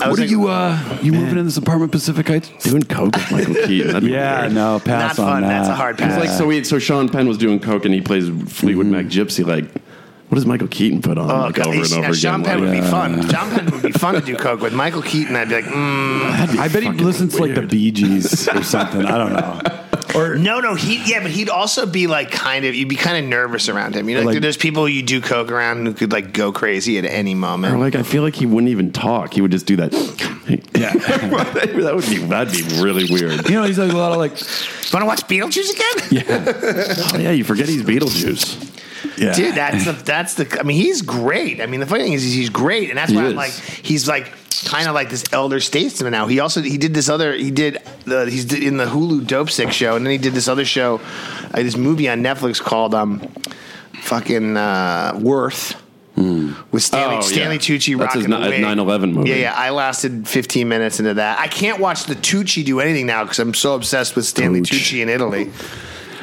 What 0.07 0.09
was 0.11 0.19
are 0.19 0.21
like, 0.21 0.29
you? 0.29 0.47
Uh, 0.47 0.99
you 1.01 1.11
moving 1.13 1.37
in 1.39 1.45
this 1.45 1.57
apartment, 1.57 1.91
Pacific 1.91 2.27
Heights? 2.27 2.51
Doing 2.63 2.83
coke 2.83 3.15
with 3.15 3.31
Michael 3.31 3.55
Keaton. 3.55 3.87
That'd 3.87 4.03
be 4.03 4.11
Yeah, 4.11 4.41
weird. 4.41 4.53
no, 4.53 4.79
pass 4.79 5.17
Not 5.17 5.25
on 5.25 5.31
fun. 5.33 5.41
that. 5.43 5.49
That's 5.49 5.69
a 5.69 5.75
hard 5.75 5.95
It's 5.99 6.01
pass. 6.03 6.19
like 6.19 6.29
so. 6.29 6.49
He, 6.49 6.63
so 6.63 6.79
Sean 6.79 7.09
Penn 7.09 7.27
was 7.27 7.37
doing 7.37 7.59
coke, 7.59 7.85
and 7.85 7.93
he 7.93 8.01
plays 8.01 8.29
Fleetwood 8.53 8.85
Mac 8.87 9.05
Gypsy. 9.07 9.45
Like, 9.45 9.65
what 10.29 10.35
does 10.35 10.45
Michael 10.45 10.67
Keaton 10.67 11.01
put 11.01 11.17
on 11.17 11.29
Oh, 11.31 11.39
like 11.45 11.55
God. 11.55 11.67
over 11.67 11.81
and 11.81 11.91
Now, 11.91 11.97
over 11.99 12.13
Sean 12.13 12.41
again? 12.41 12.45
Penn 12.45 12.59
would 12.61 12.69
Like, 12.69 12.81
be 12.83 12.87
fun. 12.87 13.29
Sean 13.29 13.49
Penn 13.51 13.71
would 13.71 13.81
be 13.81 13.91
fun 13.93 14.13
to 14.15 14.21
do 14.21 14.35
coke 14.35 14.61
with. 14.61 14.73
Michael 14.73 15.01
Keaton, 15.01 15.35
I'd 15.35 15.49
be 15.49 15.55
like, 15.55 15.65
mm. 15.65 16.57
I 16.59 16.67
bet 16.67 16.83
he 16.83 16.89
fucking 16.89 17.03
listens 17.05 17.35
to 17.35 17.41
like 17.41 17.55
the. 17.55 17.61
Bee 17.63 17.91
Gees 17.91 18.47
or 18.49 18.61
something. 18.63 19.05
I 19.05 19.17
don't 19.17 19.33
know. 19.33 19.59
Or 20.19 20.35
no, 20.35 20.59
no, 20.59 20.75
he 20.75 21.01
yeah, 21.09 21.21
but 21.21 21.31
he'd 21.31 21.49
also 21.49 21.85
be 21.85 22.07
like 22.07 22.31
kind 22.31 22.65
of 22.65 22.75
you'd 22.75 22.89
be 22.89 22.95
kind 22.95 23.17
of 23.23 23.29
nervous 23.29 23.69
around 23.69 23.95
him. 23.95 24.09
You 24.09 24.15
know, 24.15 24.21
like, 24.23 24.33
Like- 24.35 24.41
there's 24.41 24.57
people 24.57 24.87
you 24.89 25.01
do 25.01 25.21
coke 25.21 25.51
around 25.51 25.85
who 25.85 25.93
could 25.93 26.11
like 26.11 26.33
go 26.33 26.51
crazy 26.51 26.97
at 26.97 27.05
any 27.05 27.33
or 27.33 27.37
moment. 27.37 27.79
like 27.79 27.95
I 27.95 28.03
feel 28.03 28.23
like 28.23 28.35
he 28.35 28.45
wouldn't 28.45 28.69
even 28.69 28.91
talk. 28.91 29.33
He 29.33 29.41
would 29.41 29.51
just 29.51 29.65
do 29.65 29.75
that. 29.77 29.93
Yeah. 30.73 30.93
that 30.93 31.91
would 31.95 32.05
be 32.09 32.17
that'd 32.17 32.53
be 32.53 32.81
really 32.81 33.05
weird. 33.09 33.47
you 33.49 33.55
know, 33.55 33.63
he's 33.63 33.79
like 33.79 33.91
a 33.91 33.97
lot 33.97 34.11
of 34.11 34.17
like. 34.17 34.31
Want 34.91 35.03
to 35.03 35.05
watch 35.05 35.21
Beetlejuice 35.27 35.73
again? 35.73 36.09
Yeah. 36.27 36.95
Oh 37.13 37.17
yeah, 37.19 37.31
you 37.31 37.43
forget 37.43 37.69
he's 37.69 37.83
Beetlejuice. 37.83 39.17
Yeah. 39.17 39.33
Dude, 39.33 39.55
that's 39.55 39.85
the 39.85 39.91
that's 39.91 40.33
the. 40.35 40.57
I 40.59 40.63
mean, 40.63 40.77
he's 40.77 41.01
great. 41.01 41.61
I 41.61 41.65
mean, 41.67 41.79
the 41.79 41.85
funny 41.85 42.03
thing 42.03 42.13
is, 42.13 42.23
he's 42.23 42.49
great, 42.49 42.89
and 42.89 42.97
that's 42.97 43.11
He 43.11 43.17
why 43.17 43.25
I'm 43.27 43.35
like, 43.35 43.51
he's 43.51 44.07
like 44.07 44.31
kind 44.65 44.87
of 44.87 44.93
like 44.93 45.09
this 45.09 45.23
elder 45.31 45.59
statesman 45.59 46.11
now. 46.11 46.27
He 46.27 46.39
also 46.39 46.61
he 46.61 46.77
did 46.77 46.93
this 46.93 47.09
other 47.09 47.33
he 47.33 47.51
did 47.51 47.79
the 48.05 48.25
he's 48.29 48.45
did 48.45 48.63
in 48.63 48.77
the 48.77 48.85
Hulu 48.85 49.21
Dopesick 49.21 49.71
show, 49.71 49.95
and 49.95 50.05
then 50.05 50.11
he 50.11 50.17
did 50.17 50.33
this 50.33 50.47
other 50.47 50.65
show, 50.65 50.99
uh, 51.53 51.57
this 51.63 51.77
movie 51.77 52.09
on 52.09 52.21
Netflix 52.21 52.61
called 52.61 52.93
um, 52.95 53.19
fucking 54.01 54.57
uh, 54.57 55.17
Worth. 55.21 55.75
With 56.15 56.83
Stanley, 56.83 57.15
Oh, 57.15 57.21
Stanley 57.21 57.55
yeah. 57.55 57.61
Tucci 57.61 57.97
That's 57.97 58.13
his 58.15 58.27
rocking 58.27 58.29
the 58.29 58.49
ni- 58.49 58.61
wig. 58.61 58.77
9/11 58.77 59.13
movie. 59.13 59.29
Yeah, 59.29 59.35
yeah. 59.37 59.53
I 59.55 59.69
lasted 59.69 60.27
15 60.27 60.67
minutes 60.67 60.99
into 60.99 61.13
that. 61.13 61.39
I 61.39 61.47
can't 61.47 61.79
watch 61.79 62.03
the 62.07 62.15
Tucci 62.15 62.65
do 62.65 62.81
anything 62.81 63.05
now 63.05 63.23
because 63.23 63.39
I'm 63.39 63.53
so 63.53 63.73
obsessed 63.73 64.17
with 64.17 64.25
Stanley 64.25 64.59
Tucci. 64.59 64.97
Tucci 64.97 65.01
in 65.01 65.07
Italy. 65.07 65.49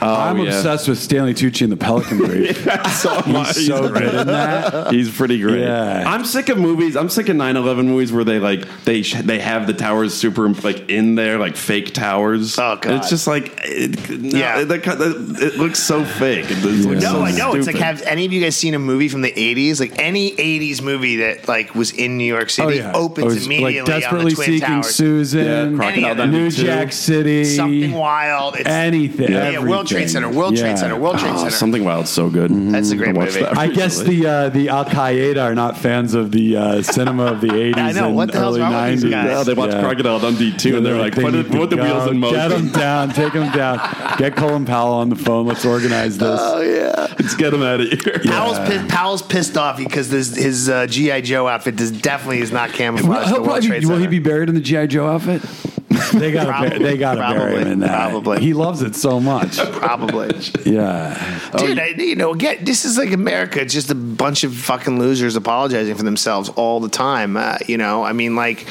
Oh, 0.02 0.14
I'm 0.14 0.40
Oh, 0.40 0.44
yeah. 0.44 0.50
obsessed 0.56 0.88
with 0.88 0.98
Stanley 0.98 1.34
Tucci 1.34 1.62
and 1.62 1.72
the 1.72 1.76
Pelican 1.76 2.18
Brief. 2.18 2.64
so. 2.92 3.22
He's 3.22 3.66
so 3.66 3.88
good 3.88 4.14
in 4.14 4.26
that. 4.26 4.92
He's 4.92 5.10
pretty 5.14 5.40
great. 5.40 5.60
Yeah. 5.60 6.04
I'm 6.06 6.24
sick 6.24 6.48
of 6.48 6.58
movies. 6.58 6.96
I'm 6.96 7.08
sick 7.08 7.28
of 7.28 7.36
9/11 7.36 7.86
movies 7.86 8.12
where 8.12 8.24
they 8.24 8.38
like 8.38 8.66
they 8.84 9.02
sh- 9.02 9.22
they 9.22 9.38
have 9.38 9.66
the 9.66 9.72
towers 9.72 10.14
super 10.14 10.48
like 10.48 10.90
in 10.90 11.14
there 11.14 11.38
like 11.38 11.56
fake 11.56 11.94
towers. 11.94 12.58
Oh, 12.58 12.76
God. 12.76 12.86
And 12.86 12.94
it's 13.00 13.08
just 13.10 13.26
like 13.26 13.52
it, 13.64 14.10
no, 14.10 14.38
Yeah. 14.38 14.64
that 14.64 14.82
kind 14.82 15.00
it 15.00 15.56
looks 15.56 15.78
so 15.78 16.04
fake. 16.04 16.46
It 16.50 16.62
looks 16.64 16.84
No, 17.02 17.12
so 17.12 17.22
I 17.22 17.32
know. 17.32 17.54
It's 17.54 17.66
like, 17.66 17.76
have 17.76 18.02
any 18.02 18.24
of 18.26 18.32
you 18.32 18.40
guys 18.40 18.56
seen 18.56 18.74
a 18.74 18.78
movie 18.78 19.08
from 19.08 19.22
the 19.22 19.32
'80s? 19.32 19.80
Like 19.80 19.98
any 19.98 20.32
'80s 20.32 20.82
movie 20.82 21.16
that 21.16 21.48
like 21.48 21.74
was 21.74 21.92
in 21.92 22.16
New 22.18 22.24
York 22.24 22.50
City 22.50 22.66
Oh 22.66 22.70
yeah, 22.70 22.92
opens 22.94 23.32
It 23.32 23.34
was, 23.36 23.46
immediately 23.46 23.80
like 23.80 23.86
desperately 24.02 24.18
on 24.18 24.28
the 24.28 24.34
Twin 24.34 24.46
seeking 24.46 24.60
Towers. 24.68 24.94
Susan, 24.94 25.44
Yeah, 25.72 25.76
Crocodile 25.76 26.20
Any- 26.20 26.32
New 26.32 26.50
2. 26.50 26.62
Jack 26.64 26.92
City, 26.92 27.44
Something 27.44 27.92
wild. 27.92 28.56
It's, 28.56 28.68
anything. 28.68 29.30
Yeah, 29.32 29.50
yeah, 29.50 29.58
World 29.86 30.02
Trade. 30.02 30.10
Center, 30.10 30.28
World 30.30 30.56
Trade 30.56 30.78
Center, 30.78 30.96
World 30.96 31.18
Trade 31.18 31.32
Oh, 31.34 31.38
Center. 31.38 31.50
something 31.50 31.84
wild, 31.84 32.08
so 32.08 32.28
good. 32.30 32.50
That's 32.72 32.90
a 32.90 32.96
great 32.96 33.10
I 33.10 33.12
watched 33.18 33.34
movie. 33.34 33.44
that 33.44 33.58
I 33.58 33.66
guess 33.68 33.98
recently. 34.00 34.20
the 34.22 34.26
uh, 34.28 34.48
the 34.50 34.68
Al 34.68 34.84
Qaeda 34.84 35.42
are 35.42 35.54
not 35.54 35.76
fans 35.78 36.14
of 36.14 36.32
the 36.32 36.56
uh, 36.56 36.82
cinema 36.82 37.26
of 37.26 37.40
the 37.40 37.48
80s 37.48 37.76
I 37.76 37.92
know, 37.92 38.06
and 38.08 38.16
what 38.16 38.32
the 38.32 38.38
hell's 38.38 38.56
early 38.58 38.62
wrong 38.62 38.90
with 38.90 39.02
90s. 39.04 39.10
guys? 39.10 39.26
Yeah, 39.26 39.42
they 39.44 39.54
watched 39.54 39.72
Yeah. 39.74 39.82
Crocodile 39.82 40.18
Dundee 40.20 40.56
too, 40.56 40.76
and 40.76 40.84
they're 40.86 40.96
like, 40.98 41.14
they 41.14 41.22
put, 41.22 41.32
need 41.34 41.40
it, 41.46 41.50
to 41.50 41.58
put 41.58 41.70
the 41.70 41.76
go. 41.76 41.82
wheels 41.84 42.10
in 42.10 42.18
motion. 42.18 42.36
Get 42.36 42.48
them 42.48 42.68
down. 42.72 43.10
Take 43.10 43.32
them 43.32 43.52
down. 43.52 43.78
Get 44.18 44.36
Colin 44.36 44.64
Powell 44.66 44.94
on 44.94 45.08
the 45.08 45.16
phone. 45.16 45.46
Let's 45.46 45.64
organize 45.64 46.18
this. 46.18 46.40
Oh 46.42 46.60
yeah. 46.60 47.06
Let's 47.18 47.34
get 47.34 47.50
them 47.50 47.62
out 47.62 47.80
of 47.80 47.88
here. 47.88 48.18
Powell's, 48.24 48.58
pi- 48.58 48.86
Powell's 48.88 49.22
pissed 49.22 49.56
off 49.56 49.78
because 49.78 50.10
this, 50.10 50.34
his 50.36 50.68
uh, 50.68 50.86
GI 50.86 51.22
Joe 51.22 51.46
outfit 51.48 51.76
does, 51.76 51.90
definitely 51.90 52.40
is 52.40 52.52
not 52.52 52.70
camouflage. 52.70 53.26
he'll 53.28 53.36
the 53.36 53.42
World 53.48 53.62
Trade 53.62 53.84
will 53.84 53.90
Center. 53.92 54.00
he 54.02 54.06
be 54.06 54.18
buried 54.18 54.48
in 54.48 54.54
the 54.54 54.60
GI 54.60 54.88
Joe 54.88 55.06
outfit? 55.08 55.42
They 56.12 56.32
got 56.32 56.46
Probably. 56.46 56.78
they 56.78 56.96
got 56.96 57.14
to 57.14 57.20
bury 57.38 57.60
him 57.60 57.68
in 57.68 57.78
that. 57.80 58.10
Probably. 58.10 58.40
He 58.40 58.54
loves 58.54 58.82
it 58.82 58.94
so 58.94 59.20
much. 59.20 59.58
Probably. 59.72 60.30
Yeah. 60.64 61.40
Dude, 61.56 61.78
I, 61.78 61.88
you 61.88 62.16
know, 62.16 62.32
again, 62.32 62.64
this 62.64 62.84
is 62.84 62.96
like 62.98 63.12
America. 63.12 63.60
It's 63.60 63.72
just 63.74 63.90
a 63.90 63.94
bunch 63.94 64.44
of 64.44 64.54
fucking 64.54 64.98
losers 64.98 65.36
apologizing 65.36 65.94
for 65.94 66.02
themselves 66.02 66.48
all 66.50 66.80
the 66.80 66.88
time. 66.88 67.36
Uh, 67.36 67.58
you 67.66 67.76
know, 67.78 68.02
I 68.04 68.12
mean, 68.12 68.34
like, 68.36 68.66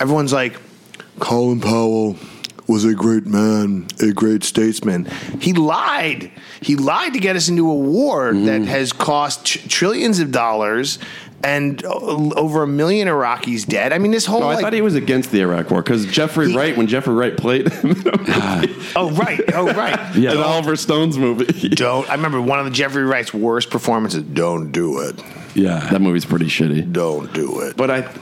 everyone's 0.00 0.32
like, 0.32 0.58
Colin 1.20 1.60
Powell 1.60 2.16
was 2.66 2.84
a 2.84 2.94
great 2.94 3.26
man, 3.26 3.86
a 4.00 4.12
great 4.12 4.44
statesman. 4.44 5.06
He 5.40 5.52
lied. 5.54 6.30
He 6.60 6.76
lied 6.76 7.14
to 7.14 7.18
get 7.18 7.34
us 7.34 7.48
into 7.48 7.70
a 7.70 7.74
war 7.74 8.32
Mm-hmm. 8.32 8.44
that 8.46 8.60
has 8.62 8.92
cost 8.92 9.46
tr- 9.46 9.66
trillions 9.68 10.20
of 10.20 10.30
dollars 10.32 10.98
and 11.44 11.84
uh, 11.84 11.88
over 11.90 12.62
a 12.62 12.66
million 12.66 13.06
Iraqis 13.08 13.66
dead. 13.66 13.92
I 13.92 13.98
mean, 13.98 14.10
this 14.10 14.26
whole 14.26 14.40
No, 14.40 14.48
I 14.48 14.54
like, 14.54 14.62
thought 14.62 14.72
he 14.72 14.80
was 14.80 14.94
against 14.96 15.30
the 15.30 15.40
Iraq 15.40 15.70
War 15.70 15.82
because 15.82 16.04
Jeffrey 16.06 16.50
He- 16.50 16.56
Wright, 16.56 16.76
when 16.76 16.86
Jeffrey 16.88 17.14
Wright 17.14 17.36
played 17.36 17.68
him 17.72 17.90
in 17.92 18.02
oh 18.96 19.10
right, 19.16 19.40
oh 19.54 19.72
right, 19.72 19.98
Yeah. 20.16 20.32
in 20.32 20.38
Oliver 20.38 20.74
Stone's 20.76 21.16
movie, 21.18 21.68
Don't. 21.70 22.08
I 22.10 22.14
remember 22.14 22.40
one 22.40 22.58
of 22.58 22.64
the 22.64 22.70
Jeffrey 22.72 23.04
Wright's 23.04 23.32
worst 23.32 23.70
performances. 23.70 24.22
Don't 24.24 24.72
do 24.72 25.00
it. 25.00 25.22
Yeah. 25.54 25.88
that 25.90 26.00
movie's 26.00 26.24
pretty 26.24 26.46
shitty. 26.46 26.92
Don't 26.92 27.32
do 27.32 27.60
it. 27.60 27.76
But 27.76 27.90
I, 27.90 28.14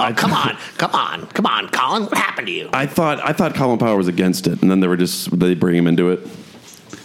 Oh, 0.00 0.12
come 0.14 0.32
on, 0.32 0.56
come 0.76 0.92
on, 0.92 1.26
come 1.26 1.44
on, 1.46 1.68
Colin. 1.70 2.04
What 2.04 2.16
happened 2.16 2.46
to 2.46 2.52
you? 2.52 2.70
I 2.72 2.86
thought 2.86 3.18
I 3.20 3.32
thought 3.32 3.56
Colin 3.56 3.78
Powell 3.80 3.96
was 3.96 4.06
against 4.06 4.46
it, 4.46 4.62
and 4.62 4.70
then 4.70 4.78
they 4.78 4.86
were 4.86 4.96
just 4.96 5.36
they 5.36 5.54
bring 5.54 5.74
him 5.74 5.88
into 5.88 6.10
it. 6.10 6.20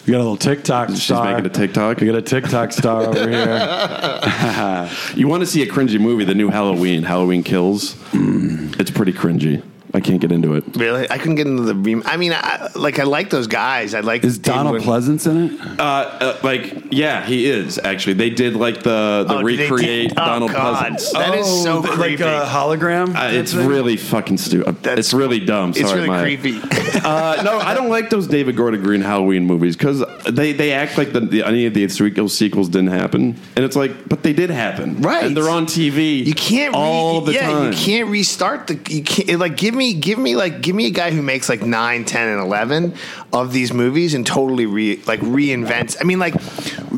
We 0.05 0.11
got 0.11 0.17
a 0.17 0.23
little 0.23 0.35
TikTok 0.37 0.89
She's 0.89 1.03
star. 1.03 1.25
making 1.31 1.45
a 1.45 1.49
TikTok. 1.49 1.99
We 2.01 2.07
got 2.07 2.15
a 2.15 2.21
TikTok 2.21 2.73
star 2.73 3.03
over 3.03 3.29
here. 3.29 4.89
You 5.15 5.27
want 5.29 5.41
to 5.41 5.47
see 5.47 5.61
a 5.61 5.65
cringy 5.67 5.99
movie? 5.99 6.25
The 6.25 6.35
new 6.35 6.49
Halloween, 6.49 7.03
Halloween 7.03 7.41
Kills. 7.43 7.95
Mm. 8.11 8.77
It's 8.79 8.91
pretty 8.91 9.13
cringy. 9.13 9.63
I 9.95 9.99
can't 9.99 10.19
get 10.19 10.31
into 10.31 10.55
it. 10.55 10.63
Really? 10.75 11.09
I 11.09 11.17
couldn't 11.19 11.35
get 11.35 11.45
into 11.45 11.63
the. 11.63 11.75
Rem- 11.75 12.01
I 12.05 12.17
mean, 12.17 12.33
I, 12.33 12.69
like 12.75 12.97
I 12.99 13.03
like 13.03 13.29
those 13.29 13.45
guys. 13.47 13.93
I 13.93 13.99
like. 13.99 14.23
Is 14.23 14.39
Donald 14.39 14.73
Win- 14.73 14.81
Pleasence 14.83 15.29
in 15.29 15.51
it? 15.53 15.79
Uh, 15.79 15.83
uh, 15.83 16.39
like, 16.43 16.85
yeah, 16.91 17.23
he 17.25 17.45
is 17.45 17.77
actually. 17.77 18.13
They 18.13 18.31
did 18.31 18.55
like 18.55 18.77
the 18.83 19.25
the 19.27 19.35
Oh, 19.35 19.43
did 19.43 19.59
they 19.59 19.63
recreate 19.69 20.09
take- 20.09 20.19
oh, 20.19 20.25
Donald 20.25 20.51
God. 20.51 20.93
Pleasence. 20.93 21.11
That 21.13 21.35
is 21.35 21.63
so 21.63 21.81
th- 21.83 21.93
creepy. 21.93 22.23
Like 22.23 22.43
a 22.43 22.47
hologram? 22.49 23.15
Uh, 23.15 23.29
it's 23.33 23.53
Thing? 23.53 23.67
really 23.67 23.97
fucking 23.97 24.37
stupid. 24.37 24.81
That's- 24.81 24.97
It's 24.99 25.13
really 25.13 25.39
dumb. 25.39 25.73
Sorry, 25.73 25.83
It's 25.85 25.93
really 25.93 26.07
my- 26.07 26.21
creepy. 26.23 26.59
Uh, 27.03 27.41
no, 27.43 27.57
I 27.59 27.73
don't 27.73 27.89
like 27.89 28.09
those 28.09 28.27
David 28.27 28.55
Gordon 28.55 28.81
Green 28.81 29.01
Halloween 29.01 29.45
movies 29.45 29.75
because 29.75 30.01
they, 30.29 30.53
they 30.53 30.71
act 30.71 30.97
like 30.97 31.11
the, 31.11 31.19
the, 31.19 31.43
any 31.43 31.65
of 31.65 31.73
the 31.73 31.85
sequels 31.89 32.33
sequels 32.37 32.69
didn't 32.69 32.91
happen, 32.91 33.35
and 33.57 33.65
it's 33.65 33.75
like, 33.75 34.07
but 34.07 34.23
they 34.23 34.31
did 34.31 34.49
happen, 34.49 35.01
Right. 35.01 35.25
And 35.25 35.35
they're 35.35 35.49
on 35.49 35.65
TV. 35.65 36.25
You 36.25 36.33
can't 36.33 36.73
all 36.73 37.19
re- 37.19 37.25
the 37.25 37.33
yeah, 37.33 37.51
time. 37.51 37.73
you 37.73 37.77
can't 37.77 38.09
restart 38.09 38.67
the. 38.67 38.75
You 38.89 39.03
can't 39.03 39.37
like 39.39 39.57
give 39.57 39.75
me 39.75 39.82
give 39.91 40.17
me 40.17 40.37
like 40.37 40.61
give 40.61 40.75
me 40.75 40.85
a 40.85 40.91
guy 40.91 41.11
who 41.11 41.21
makes 41.21 41.49
like 41.49 41.61
9, 41.61 42.05
10, 42.05 42.27
and 42.29 42.39
eleven 42.39 42.95
of 43.33 43.51
these 43.51 43.73
movies 43.73 44.13
and 44.13 44.25
totally 44.25 44.65
re 44.65 45.01
like 45.05 45.19
reinvents. 45.19 45.97
I 45.99 46.05
mean, 46.05 46.19
like 46.19 46.35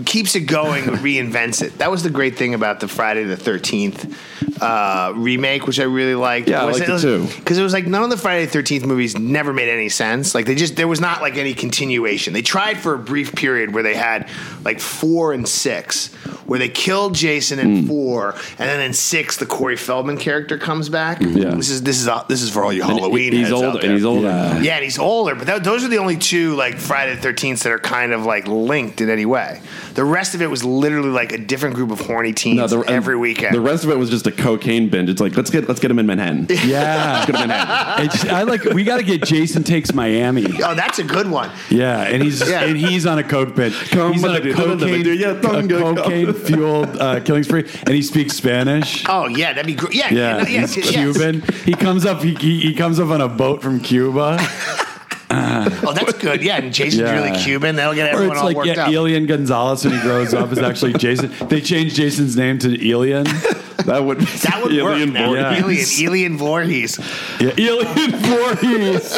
keeps 0.05 0.36
it 0.36 0.41
going, 0.41 0.83
reinvents 0.83 1.63
it. 1.63 1.79
That 1.79 1.89
was 1.89 2.03
the 2.03 2.11
great 2.11 2.38
thing 2.38 2.53
about 2.53 2.81
the 2.81 2.88
Friday 2.88 3.23
the 3.23 3.38
Thirteenth 3.38 4.55
uh, 4.62 5.14
remake, 5.16 5.68
which 5.68 5.80
I 5.80 5.84
really 5.84 6.16
liked. 6.16 6.47
Yeah, 6.49 6.62
I 6.62 6.72
liked 6.72 6.88
it 6.88 6.99
too. 7.01 7.28
Because 7.38 7.58
it 7.58 7.64
was 7.64 7.74
like 7.74 7.88
none 7.88 8.03
of 8.03 8.10
the 8.10 8.18
Friday 8.18 8.45
the 8.45 8.51
Thirteenth 8.51 8.86
movies 8.86 9.18
never 9.18 9.53
made 9.53 9.70
any 9.70 9.89
sense. 9.89 10.34
Like 10.36 10.45
they 10.45 10.56
just 10.56 10.76
there 10.76 10.88
was 10.88 11.01
not 11.01 11.22
like 11.22 11.38
any 11.38 11.53
continuation. 11.53 12.34
They 12.34 12.41
tried 12.41 12.78
for 12.78 12.93
a 12.93 12.99
brief 12.99 13.36
period 13.36 13.74
where 13.74 13.84
they 13.84 13.95
had 13.95 14.30
like 14.64 14.80
four 14.80 15.34
and 15.34 15.47
six, 15.47 16.14
where 16.45 16.60
they 16.60 16.70
killed 16.70 17.16
Jason 17.16 17.60
in 17.60 17.82
Hmm. 17.82 17.88
four, 17.88 18.32
and 18.58 18.70
then 18.70 18.80
in 18.82 18.93
six 18.93 19.38
the 19.38 19.45
Corey 19.45 19.76
Feldman 19.78 20.18
character 20.18 20.58
comes 20.58 20.89
back. 20.89 21.22
Yeah. 21.22 21.56
this 21.56 21.70
is 21.70 21.84
this 21.84 21.99
is 22.01 22.10
this 22.28 22.41
is 22.41 22.49
for 22.49 22.64
all 22.64 22.72
you 22.74 22.84
And 22.84 22.91
Halloween. 22.99 23.34
He's 23.34 23.47
heads 23.49 23.51
out 23.53 23.66
older, 23.66 23.78
there. 23.80 23.84
and 23.89 23.93
he's 23.93 24.06
older. 24.06 24.28
Yeah. 24.28 24.60
Yeah, 24.62 24.76
and 24.76 24.84
he's 24.84 24.99
older, 24.99 25.36
but 25.36 25.47
that, 25.47 25.64
those 25.64 25.84
are 25.84 25.88
the 25.89 25.97
only 25.97 26.18
two 26.18 26.56
like 26.56 26.78
Friday 26.78 27.16
the 27.16 27.28
13th 27.28 27.64
that 27.64 27.72
are 27.72 27.80
kind 27.80 28.14
of 28.14 28.26
like 28.26 28.47
linked 28.47 29.01
in 29.01 29.10
any 29.10 29.26
way. 29.26 29.62
The 29.95 30.03
rest 30.05 30.35
of 30.35 30.41
it 30.41 30.49
was 30.49 30.63
literally 30.63 31.09
like 31.09 31.31
a 31.31 31.37
different 31.37 31.75
group 31.75 31.89
of 31.89 31.99
horny 32.01 32.33
teens 32.33 32.57
No, 32.57 32.67
the- 32.67 32.79
every 32.89 33.15
weekend. 33.15 33.55
The 33.55 33.61
rest 33.61 33.83
of 33.85 33.89
it 33.89 33.97
was 33.97 34.09
just 34.09 34.27
a 34.27 34.31
cocaine 34.31 34.89
binge. 34.89 35.09
It's 35.09 35.21
like 35.21 35.35
let's 35.37 35.49
get 35.49 35.67
let's 35.67 35.79
get 35.79 35.89
him 35.89 35.99
in 35.99 36.05
Manhattan. 36.05 36.47
Yeah. 36.49 37.23
Let's 37.25 37.25
get 37.27 37.35
him 37.35 37.41
in 37.43 37.47
Manhattan. 37.47 38.05
It's, 38.05 38.25
I 38.25 38.43
like. 38.43 38.63
We 38.65 38.83
got 38.83 38.97
to 38.97 39.03
get 39.03 39.23
Jason 39.23 39.63
takes 39.63 39.93
Miami. 39.93 40.45
oh, 40.63 40.75
that's 40.75 40.99
a 40.99 41.03
good 41.03 41.29
one. 41.29 41.49
Yeah, 41.69 42.01
and 42.01 42.21
he's 42.21 42.47
Yeah. 42.47 42.63
and 42.65 42.77
he's 42.77 43.05
on 43.05 43.17
a 43.19 43.23
coke 43.23 43.55
binge. 43.55 43.73
Come 43.89 44.13
he's 44.13 44.23
on 44.23 44.31
on, 44.31 44.35
a 44.35 44.41
dude. 44.41 44.55
cocaine, 44.55 45.05
Yeah, 45.17 45.29
a 45.31 45.39
cocaine 45.41 46.33
fueled 46.45 46.97
uh, 46.97 47.19
killing 47.21 47.43
spree, 47.43 47.65
and 47.85 47.89
he 47.95 48.01
speaks 48.01 48.33
Spanish. 48.35 49.05
Oh 49.07 49.27
yeah, 49.27 49.53
that'd 49.53 49.65
be 49.65 49.75
great. 49.75 49.93
Yeah, 49.95 50.09
Yeah, 50.11 50.37
no, 50.43 50.47
yes, 50.49 50.73
he's 50.73 50.91
yes. 50.91 51.15
Cuban. 51.15 51.41
He 51.63 51.73
comes 51.73 52.05
up. 52.05 52.21
He, 52.21 52.35
he 52.35 52.59
he 52.59 52.73
comes 52.73 52.99
up 52.99 53.09
on 53.09 53.21
a 53.21 53.29
boat 53.29 53.61
from 53.61 53.79
Cuba, 53.79 54.37
Oh, 55.83 55.93
that's 55.93 56.13
good. 56.19 56.41
Yeah, 56.43 56.57
and 56.57 56.73
Jason's 56.73 57.01
Yeah. 57.01 57.13
really 57.13 57.38
Cuban. 57.38 57.75
That'll 57.75 57.93
get 57.93 58.09
or 58.09 58.13
everyone 58.13 58.36
it's 58.38 58.41
all 58.41 58.47
like 58.47 58.57
worked 58.57 58.67
yeah, 58.67 58.83
up. 58.88 58.89
Elian 58.93 59.25
Gonzalez 59.25 59.83
when 59.86 59.93
he 59.93 60.01
grows 60.01 60.33
up 60.33 60.51
is 60.51 60.59
actually 60.59 60.93
Jason. 60.97 61.31
They 61.47 61.61
changed 61.61 61.95
Jason's 61.95 62.36
name 62.36 62.59
to 62.59 62.91
Elian. 62.91 63.25
That 63.86 64.03
would 64.03 64.17
be 64.17 64.25
that 64.25 64.63
would 64.63 64.71
work. 64.81 64.93
Alien 64.95 65.13
Now. 65.13 65.36
Alien, 65.36 65.86
Alien 65.99 66.38
Voorhees. 66.38 66.97
Yeah, 67.39 67.51
Elian 67.51 68.19
Voorhees. 68.19 69.13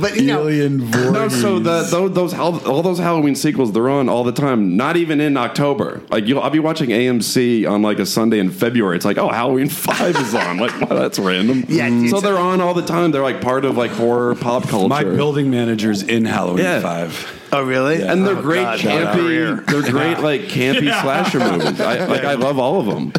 But 0.00 0.16
you 0.16 0.26
know, 0.26 0.42
Voorhees. 0.44 0.80
No, 1.12 1.28
so 1.28 1.58
the, 1.58 1.82
those, 1.82 2.12
those 2.14 2.34
all 2.34 2.82
those 2.82 2.98
Halloween 2.98 3.34
sequels 3.34 3.72
they're 3.72 3.88
on 3.90 4.08
all 4.08 4.24
the 4.24 4.32
time. 4.32 4.76
Not 4.76 4.96
even 4.96 5.20
in 5.20 5.36
October. 5.36 6.02
Like 6.10 6.26
you'll, 6.26 6.40
I'll 6.40 6.50
be 6.50 6.58
watching 6.58 6.90
AMC 6.90 7.68
on 7.70 7.82
like 7.82 7.98
a 7.98 8.06
Sunday 8.06 8.38
in 8.38 8.50
February. 8.50 8.96
It's 8.96 9.04
like 9.04 9.18
oh 9.18 9.28
Halloween 9.28 9.68
Five 9.90 10.16
is 10.16 10.34
on. 10.34 10.58
Like 10.58 10.78
wow, 10.80 10.96
that's 10.96 11.18
random. 11.18 11.64
Yeah, 11.70 12.08
so 12.08 12.20
they're 12.20 12.38
on 12.38 12.60
all 12.60 12.74
the 12.74 12.84
time. 12.84 13.10
They're 13.10 13.22
like 13.22 13.40
part 13.40 13.64
of 13.64 13.76
like 13.76 13.90
horror 13.92 14.34
pop 14.34 14.68
culture. 14.68 14.88
my 14.88 15.04
building 15.04 15.50
manager's 15.50 16.02
in 16.02 16.24
Halloween 16.24 16.64
Yeah. 16.64 16.80
Five. 16.80 17.48
oh 17.52 17.62
really? 17.62 18.02
and 18.02 18.26
they're 18.26 18.36
Oh, 18.36 18.42
great 18.42 18.62
God, 18.62 18.78
campy. 18.80 19.66
They're 19.66 19.82
great 19.90 20.18
like 20.20 20.42
campy 20.42 20.90
slasher 21.02 21.38
movies. 21.40 21.80
I, 21.80 22.06
like 22.06 22.24
I 22.24 22.34
love 22.34 22.58
all 22.58 22.80
of 22.80 22.86
them. 22.86 23.12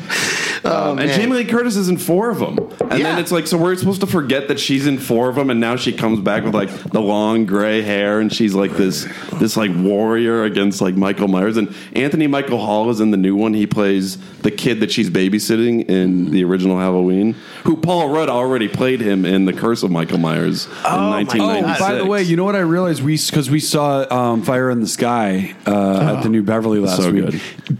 Um, 0.64 1.00
and. 1.00 1.10
Jamie 1.12 1.38
Lee 1.38 1.46
Curtis 1.46 1.76
is 1.76 1.90
in 1.90 1.98
four 1.98 2.30
of 2.30 2.40
them. 2.40 2.58
And 2.90 3.00
Yeah. 3.00 3.12
then 3.12 3.20
it's 3.20 3.32
like, 3.32 3.48
so 3.48 3.58
we're 3.58 3.76
supposed 3.76 4.02
to 4.02 4.08
forget 4.08 4.48
that 4.48 4.60
she's 4.60 4.86
in 4.88 4.98
four 4.98 5.30
of 5.30 5.36
them, 5.36 5.50
and 5.50 5.60
now 5.60 5.76
she 5.76 5.92
comes 5.94 6.20
back 6.20 6.44
with 6.44 6.54
like 6.54 6.70
the 6.92 7.02
long 7.02 7.46
gray 7.46 7.82
hair, 7.82 8.20
and 8.20 8.32
she's 8.32 8.54
like 8.54 8.72
this 8.78 9.08
this 9.40 9.56
like 9.58 9.72
warrior 9.76 10.44
against 10.44 10.82
like 10.82 10.96
Michael 10.96 11.28
Myers. 11.28 11.58
And 11.58 11.74
Anthony 11.94 12.28
Michael 12.28 12.60
Hall 12.60 12.90
is 12.90 13.00
in 13.00 13.12
the 13.12 13.18
new 13.18 13.36
one. 13.36 13.54
He 13.54 13.66
plays 13.68 14.18
the 14.42 14.52
kid 14.52 14.80
that 14.82 14.92
she's 14.92 15.10
babysitting 15.10 15.90
in 15.90 16.32
the 16.32 16.44
original 16.44 16.78
Halloween. 16.78 17.36
Who 17.64 17.78
Paul 17.78 18.10
Rudd 18.10 18.30
already 18.30 18.68
played 18.68 19.02
him 19.02 19.26
in 19.26 19.46
The 19.46 19.54
Curse 19.54 19.84
of 19.84 19.92
Michael 19.92 20.18
Myers 20.18 20.66
in 20.66 20.72
Oh, 20.86 21.10
my 21.10 21.24
God. 21.24 21.38
1996. 21.40 21.80
by 21.80 21.94
the 21.96 22.06
way, 22.06 22.24
you 22.24 22.36
know 22.36 22.44
what 22.46 22.56
I 22.56 22.60
realized? 22.60 23.04
We 23.04 23.18
because 23.18 23.50
we 23.50 23.60
saw 23.60 24.06
um, 24.12 24.42
Fire 24.44 24.70
in 24.70 24.82
the 24.82 24.88
Sky 24.88 25.56
uh, 25.66 26.16
at 26.18 26.24
the 26.24 26.30
New 26.30 26.44
Beverly 26.44 26.80
last 26.80 26.98
So 27.02 27.12
week. 27.12 27.26
good. 27.26 27.34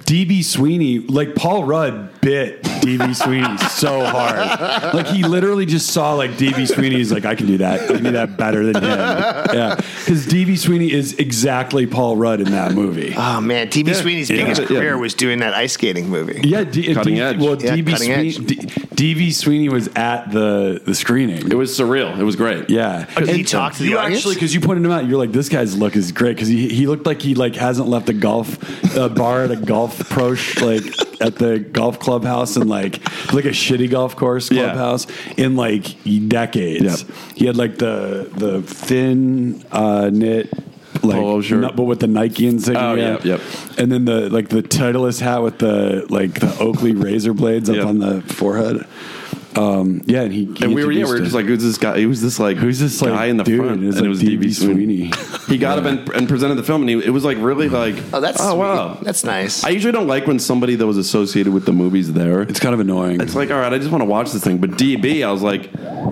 DB 0.06 0.44
Sweeney, 0.44 1.00
like 1.00 1.36
Paul 1.36 1.64
Rudd, 1.66 2.10
bit 2.22 2.62
DB 2.64 3.16
Sweeney 3.16 3.58
so 3.70 4.04
hard. 4.06 4.94
Like 4.94 5.08
he 5.08 5.24
literally 5.24 5.66
just 5.66 5.88
saw 5.92 6.14
like 6.14 6.32
DB 6.32 6.68
Sweeney. 6.68 6.96
He's 6.96 7.12
like, 7.12 7.26
I 7.26 7.36
can 7.36 7.48
do 7.48 7.58
that. 7.60 7.82
I 7.82 7.88
can 7.88 8.04
do 8.04 8.12
that 8.12 8.38
better 8.38 8.64
than 8.66 8.76
him. 8.84 8.90
Yeah, 8.92 9.76
because 9.76 10.26
DB 10.28 10.58
Sweeney 10.58 10.92
is 10.92 11.14
exactly 11.20 11.86
Paul 11.88 12.16
Rudd 12.18 12.40
in 12.42 12.52
that 12.52 12.74
movie. 12.74 13.14
Oh 13.18 13.42
man, 13.42 13.68
DB 13.68 13.94
Sweeney's 13.96 14.30
Yeah. 14.30 14.38
biggest 14.44 14.62
Yeah. 14.62 14.68
career 14.68 14.98
was 14.98 15.14
doing 15.14 15.40
that 15.40 15.54
ice 15.54 15.74
skating 15.74 16.10
movie. 16.10 16.42
Yeah, 16.44 16.64
D- 16.64 16.94
Cutting 16.94 17.16
D- 17.16 17.22
edge. 17.22 17.38
Well, 17.40 17.62
Yeah, 17.62 17.76
DB 17.76 17.92
cutting 17.92 18.14
Sweeney, 18.14 18.30
edge. 18.56 18.96
D- 18.96 19.32
Sweeney 19.32 19.70
was 19.70 19.90
at 19.96 20.32
the 20.32 20.82
the 20.86 20.94
screening. 20.94 21.50
It 21.52 21.56
was 21.58 21.72
surreal. 21.78 22.18
It 22.20 22.24
was 22.24 22.36
great. 22.36 22.70
Yeah, 22.70 23.06
did 23.18 23.30
he 23.30 23.40
And 23.40 23.48
talk 23.48 23.74
to 23.74 23.84
the 23.84 23.90
you 23.90 23.98
audience? 23.98 24.18
actually 24.20 24.36
because 24.36 24.54
you 24.54 24.62
pointed 24.62 24.86
him 24.86 24.92
out. 24.92 25.08
You're 25.08 25.18
like, 25.18 25.32
this 25.32 25.50
guy's 25.50 25.76
look 25.78 25.96
is 25.96 26.12
great 26.12 26.36
because 26.36 26.48
he 26.50 26.68
he 26.70 26.86
looked 26.88 27.06
like 27.06 27.22
he 27.22 27.34
like 27.36 27.56
hasn't 27.56 27.88
left 27.88 28.10
a 28.10 28.14
golf 28.14 28.58
uh, 28.98 29.10
bar 29.10 29.44
at 29.44 29.52
a 29.52 29.56
golf 29.56 30.08
pro 30.10 30.36
sh- 30.36 30.60
like 30.62 30.84
at 31.20 31.36
the 31.38 31.60
golf 31.60 32.00
clubhouse 32.12 32.58
and 32.58 32.70
like 32.70 32.96
like 33.34 33.46
a 33.46 33.50
shitty 33.54 33.90
golf 33.90 34.16
course 34.18 34.50
clubhouse 34.50 35.08
in 35.38 35.56
like 35.56 35.86
decades. 36.28 37.04
Yep. 37.04 37.18
He 37.36 37.46
had 37.46 37.56
like 37.58 37.78
the 37.78 38.30
the 38.36 38.62
thin 38.62 39.64
uh, 39.72 40.10
knit. 40.12 40.50
Like, 41.04 41.16
Polo 41.16 41.42
shirt. 41.42 41.76
but 41.78 41.84
with 41.84 42.02
the 42.02 42.08
Nike 42.08 42.48
insignia, 42.48 42.82
Oh, 42.84 42.94
yeah, 42.96 43.18
yep. 43.24 43.42
and 43.78 43.90
then 43.90 44.04
the 44.04 44.30
like 44.30 44.50
the 44.50 44.62
Titleist 44.62 45.22
hat 45.22 45.42
with 45.42 45.58
the 45.60 46.06
like 46.10 46.42
the 46.42 46.54
Oakley 46.60 46.92
razor 46.94 47.34
blades 47.34 47.70
up 47.70 47.78
Yep. 47.78 47.86
on 47.86 48.00
the 48.00 48.22
forehead. 48.24 48.86
Um, 49.58 50.02
yeah, 50.06 50.22
and 50.22 50.32
he, 50.34 50.46
he 50.46 50.64
And 50.66 50.74
we 50.74 50.86
were, 50.86 50.92
yeah, 50.92 51.06
we 51.06 51.12
were 51.12 51.20
just 51.20 51.34
like, 51.36 51.46
who's 51.46 51.62
this 51.62 51.78
guy? 51.78 52.00
Who's 52.02 52.22
this 52.22 52.40
like, 52.40 52.58
Who's 52.58 52.80
this, 52.80 53.02
like, 53.02 53.12
guy 53.12 53.26
in 53.26 53.38
the 53.38 53.44
dude? 53.44 53.60
front? 53.60 53.82
And 53.82 53.84
and 53.84 53.96
like 53.96 54.06
it 54.06 54.08
was 54.08 54.22
DB 54.24 54.40
DB 54.40 54.54
Sweeney. 54.54 55.12
Sweeney. 55.12 55.46
he 55.50 55.58
got 55.58 55.78
up 55.80 55.86
and, 55.86 56.08
and 56.10 56.30
presented 56.30 56.56
the 56.56 56.64
film, 56.64 56.82
and 56.82 56.90
he, 56.90 57.06
it 57.06 57.10
was 57.10 57.26
like 57.26 57.38
really 57.40 57.68
like, 57.68 57.96
Oh, 58.14 58.22
that's 58.22 58.40
oh 58.40 58.52
sweet. 58.52 58.60
wow, 58.60 58.98
That's 59.02 59.24
nice. 59.24 59.64
I 59.64 59.70
usually 59.70 59.92
don't 59.92 60.08
like 60.08 60.26
when 60.28 60.40
somebody 60.40 60.76
that 60.76 60.88
was 60.88 60.98
associated 60.98 61.54
with 61.54 61.66
the 61.66 61.74
movies 61.74 62.14
there. 62.14 62.44
It's 62.44 62.60
kind 62.60 62.74
of 62.74 62.80
annoying. 62.80 63.20
It's 63.20 63.36
like, 63.36 63.52
all 63.52 63.60
right, 63.60 63.74
I 63.74 63.78
just 63.78 63.92
want 63.92 64.02
to 64.02 64.06
watch 64.10 64.32
this 64.32 64.44
thing. 64.44 64.60
But 64.60 64.72
DB, 64.72 65.26
I 65.26 65.32
was 65.32 65.42
like, 65.42 65.64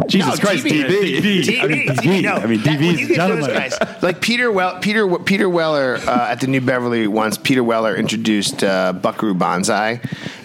Jesus 0.10 0.38
No, 0.38 0.46
Christ, 0.46 0.66
DB. 0.66 0.84
DB. 0.86 1.42
DB, 1.42 1.62
I 1.64 1.68
mean, 1.68 1.88
DB. 1.88 2.22
no, 2.24 2.34
I 2.34 2.46
mean, 2.46 2.60
DB 2.60 2.80
when 2.80 2.96
is 2.96 3.00
you 3.02 3.08
get 3.08 3.18
those 3.28 3.46
gentleman. 3.46 3.70
guys, 3.70 4.04
like 4.04 4.20
Peter 4.22 4.52
well, 4.52 4.80
Peter 4.80 5.08
Peter 5.20 5.48
Weller 5.50 5.96
uh, 5.96 6.28
at 6.32 6.42
the 6.42 6.48
New 6.48 6.62
Beverly 6.62 7.08
once. 7.08 7.38
Peter 7.38 7.64
Weller 7.64 7.96
introduced 7.96 8.64
uh, 8.64 8.92
Buckaroo 8.94 9.34
Banzai, 9.34 10.02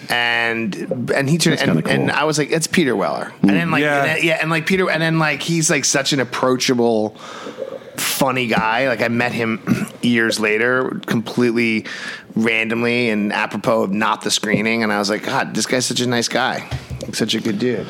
and 0.09 1.11
and 1.13 1.29
he 1.29 1.37
turned 1.37 1.59
and, 1.61 1.83
cool. 1.83 1.93
and 1.93 2.11
I 2.11 2.23
was 2.25 2.37
like, 2.37 2.51
it's 2.51 2.67
Peter 2.67 2.95
Weller, 2.95 3.31
and 3.41 3.49
then 3.51 3.71
like 3.71 3.81
Yeah. 3.81 3.99
and 4.03 4.09
then- 4.09 4.23
yeah, 4.25 4.37
and 4.41 4.49
like 4.49 4.65
Peter, 4.65 4.89
and 4.89 5.01
then 5.01 5.19
like 5.19 5.41
he's 5.41 5.69
like 5.69 5.85
such 5.85 6.13
an 6.13 6.19
approachable. 6.19 7.15
Funny 7.97 8.47
guy. 8.47 8.89
Like 8.89 9.01
I 9.01 9.07
met 9.07 9.31
him 9.31 9.87
years 10.01 10.37
later, 10.39 10.99
completely 11.05 11.85
randomly 12.35 13.09
and 13.09 13.31
apropos 13.31 13.83
of 13.83 13.91
not 13.93 14.21
the 14.21 14.31
screening, 14.31 14.83
and 14.83 14.91
I 14.91 14.99
was 14.99 15.09
like, 15.09 15.23
God, 15.23 15.55
this 15.55 15.65
guy's 15.65 15.85
such 15.85 16.01
a 16.01 16.07
nice 16.07 16.27
guy, 16.27 16.69
such 17.13 17.35
a 17.35 17.39
good 17.39 17.57
dude. 17.57 17.87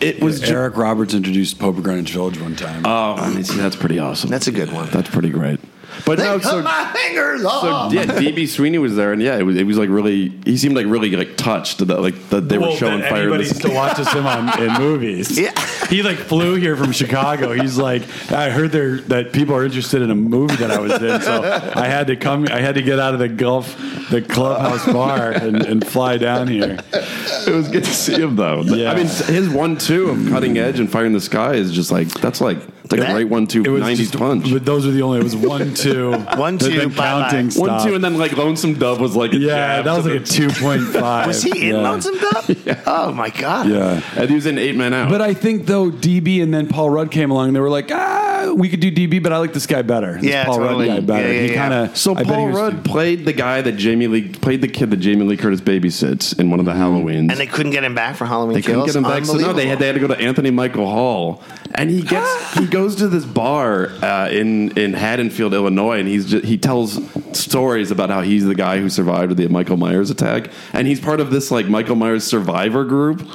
It 0.00 0.22
was 0.22 0.38
just, 0.38 0.52
Eric 0.52 0.76
Roberts 0.76 1.14
introduced 1.14 1.58
Pope 1.58 1.76
of 1.78 1.82
Greenwich 1.82 2.12
Village 2.12 2.40
one 2.40 2.54
time. 2.54 2.82
oh, 2.86 3.14
I 3.16 3.28
mean, 3.34 3.42
see, 3.42 3.56
that's 3.56 3.74
pretty 3.76 3.98
awesome. 3.98 4.30
That's 4.30 4.46
a 4.46 4.52
good 4.52 4.72
one. 4.72 4.88
That's 4.90 5.10
pretty 5.10 5.30
great. 5.30 5.58
But 6.04 6.18
They 6.18 6.24
no, 6.24 6.38
cut 6.38 6.50
so, 6.50 6.62
my 6.62 6.92
fingers 6.92 7.42
so 7.42 7.90
yeah, 7.90 8.04
DB 8.04 8.48
Sweeney 8.48 8.78
was 8.78 8.96
there, 8.96 9.12
and 9.12 9.22
yeah, 9.22 9.36
it 9.36 9.42
was 9.42 9.56
it 9.56 9.64
was 9.64 9.78
like 9.78 9.88
really. 9.88 10.28
He 10.44 10.56
seemed 10.56 10.76
like 10.76 10.86
really 10.86 11.10
like 11.10 11.36
touched 11.36 11.78
that 11.86 12.00
like 12.00 12.28
that 12.30 12.48
they 12.48 12.58
were 12.58 12.72
showing 12.72 13.00
that 13.00 13.10
fire. 13.10 13.28
in 13.28 13.34
Anybody 13.34 13.44
still 13.44 13.74
watches 13.74 14.10
him 14.12 14.26
on 14.26 14.62
in 14.62 14.72
movies. 14.74 15.38
Yeah. 15.38 15.52
He 15.88 16.02
like 16.02 16.18
flew 16.18 16.54
here 16.54 16.76
from 16.76 16.92
Chicago. 16.92 17.52
He's 17.52 17.78
like, 17.78 18.02
I 18.30 18.50
heard 18.50 18.72
there 18.72 19.00
that 19.02 19.32
people 19.32 19.54
are 19.54 19.64
interested 19.64 20.02
in 20.02 20.10
a 20.10 20.14
movie 20.14 20.56
that 20.56 20.70
I 20.70 20.78
was 20.78 20.92
in, 20.92 21.20
so 21.20 21.42
I 21.74 21.86
had 21.86 22.06
to 22.08 22.16
come. 22.16 22.46
I 22.50 22.60
had 22.60 22.74
to 22.76 22.82
get 22.82 22.98
out 22.98 23.14
of 23.14 23.20
the 23.20 23.28
Gulf 23.28 23.76
the 24.10 24.22
clubhouse 24.22 24.86
uh. 24.86 24.92
bar 24.92 25.30
and, 25.30 25.62
and 25.62 25.86
fly 25.86 26.18
down 26.18 26.48
here. 26.48 26.78
It 26.92 27.54
was 27.54 27.68
good 27.68 27.84
to 27.84 27.94
see 27.94 28.20
him 28.20 28.36
though. 28.36 28.62
Yeah. 28.62 28.92
I 28.92 28.96
mean, 28.96 29.06
his 29.06 29.48
one-two 29.48 30.10
of 30.10 30.28
cutting 30.28 30.58
edge 30.58 30.80
and 30.80 30.90
fire 30.90 31.06
in 31.06 31.12
the 31.12 31.20
sky 31.20 31.54
is 31.54 31.72
just 31.72 31.90
like 31.90 32.08
that's 32.20 32.40
like 32.40 32.58
it's 32.90 32.92
like 32.92 33.00
a 33.00 33.04
That- 33.04 33.12
great 33.14 33.28
one-two 33.28 33.62
It 33.64 33.68
was 33.68 33.82
90s 33.82 33.96
just, 33.98 34.18
punch. 34.18 34.52
but 34.52 34.64
those 34.64 34.86
are 34.86 34.90
the 34.90 35.02
only. 35.02 35.18
It 35.20 35.22
was 35.24 35.36
one 35.36 35.74
two, 35.84 36.10
One, 36.36 36.56
the- 36.58 36.68
two, 36.68 36.80
the 36.80 36.86
bye-bye. 36.88 37.30
counting 37.30 37.50
One 37.60 37.86
two, 37.86 37.94
and 37.94 38.02
then 38.02 38.18
like 38.18 38.36
Lonesome 38.36 38.74
Dove 38.74 39.00
was 39.00 39.14
like 39.14 39.32
a 39.32 39.36
yeah, 39.38 39.76
jab 39.76 39.84
that 39.84 39.96
was 39.96 40.04
to 40.06 40.12
like 40.12 40.20
a 40.22 40.24
two 40.24 40.48
point 40.50 40.82
five. 41.00 41.26
Was 41.28 41.42
he 41.42 41.68
in 41.70 41.76
yeah. 41.76 41.82
Lonesome 41.82 42.18
Dove? 42.18 42.56
Oh 42.86 43.12
my 43.12 43.30
god. 43.30 43.68
Yeah. 43.68 44.00
and 44.16 44.28
he 44.28 44.34
was 44.34 44.46
in 44.46 44.58
eight 44.58 44.74
men 44.76 44.92
out. 44.92 45.08
But 45.08 45.20
I 45.22 45.34
think 45.34 45.66
though 45.66 45.90
DB 45.90 46.42
and 46.42 46.52
then 46.52 46.66
Paul 46.66 46.90
Rudd 46.90 47.10
came 47.10 47.30
along, 47.30 47.48
and 47.48 47.56
they 47.56 47.60
were 47.60 47.70
like, 47.70 47.90
ah, 47.92 48.19
we 48.48 48.68
could 48.68 48.80
do 48.80 48.90
DB, 48.90 49.22
but 49.22 49.32
I 49.32 49.38
like 49.38 49.52
this 49.52 49.66
guy 49.66 49.82
better. 49.82 50.14
This 50.14 50.24
Yeah, 50.24 50.44
Paul 50.44 50.58
totally. 50.58 50.88
Rudd 50.88 50.96
guy 51.00 51.06
better. 51.06 51.32
Yeah, 51.32 51.40
yeah, 51.40 51.48
he 51.48 51.54
kind 51.54 51.74
of 51.74 51.96
so 51.96 52.14
Paul 52.14 52.48
Rudd 52.48 52.84
played 52.84 53.24
the 53.24 53.32
guy 53.32 53.60
that 53.62 53.72
Jamie 53.72 54.06
Lee 54.06 54.28
played 54.28 54.60
the 54.60 54.68
kid 54.68 54.90
that 54.90 54.98
Jamie 54.98 55.24
Lee 55.24 55.36
Curtis 55.36 55.60
babysits 55.60 56.38
in 56.38 56.50
one 56.50 56.60
of 56.60 56.66
the 56.66 56.72
Halloweens. 56.72 57.30
And 57.30 57.38
they 57.38 57.46
couldn't 57.46 57.72
get 57.72 57.84
him 57.84 57.94
back 57.94 58.16
for 58.16 58.26
Halloween 58.26 58.54
They 58.54 58.62
couldn't 58.62 58.80
Kills. 58.80 58.92
get 58.92 58.96
him 58.96 59.02
back, 59.04 59.24
so 59.24 59.34
no, 59.34 59.52
they 59.52 59.66
had 59.66 59.78
they 59.78 59.86
had 59.86 59.94
to 59.94 60.00
go 60.00 60.08
to 60.08 60.18
Anthony 60.18 60.50
Michael 60.50 60.86
Hall, 60.86 61.42
and 61.74 61.90
he 61.90 62.02
gets 62.02 62.54
he 62.58 62.66
goes 62.66 62.96
to 62.96 63.08
this 63.08 63.24
bar 63.24 63.88
uh, 64.02 64.28
in 64.30 64.76
in 64.78 64.94
Haddonfield, 64.94 65.54
Illinois, 65.54 65.98
and 65.98 66.08
he's 66.08 66.26
just, 66.26 66.44
he 66.44 66.58
tells 66.58 67.00
stories 67.38 67.90
about 67.90 68.10
how 68.10 68.20
he's 68.22 68.44
the 68.44 68.54
guy 68.54 68.80
who 68.80 68.88
survived 68.88 69.36
the 69.36 69.48
Michael 69.48 69.76
Myers 69.76 70.10
attack, 70.10 70.50
and 70.72 70.86
he's 70.86 71.00
part 71.00 71.20
of 71.20 71.30
this 71.30 71.50
like 71.50 71.66
Michael 71.66 71.96
Myers 71.96 72.24
survivor 72.24 72.84
group. 72.84 73.28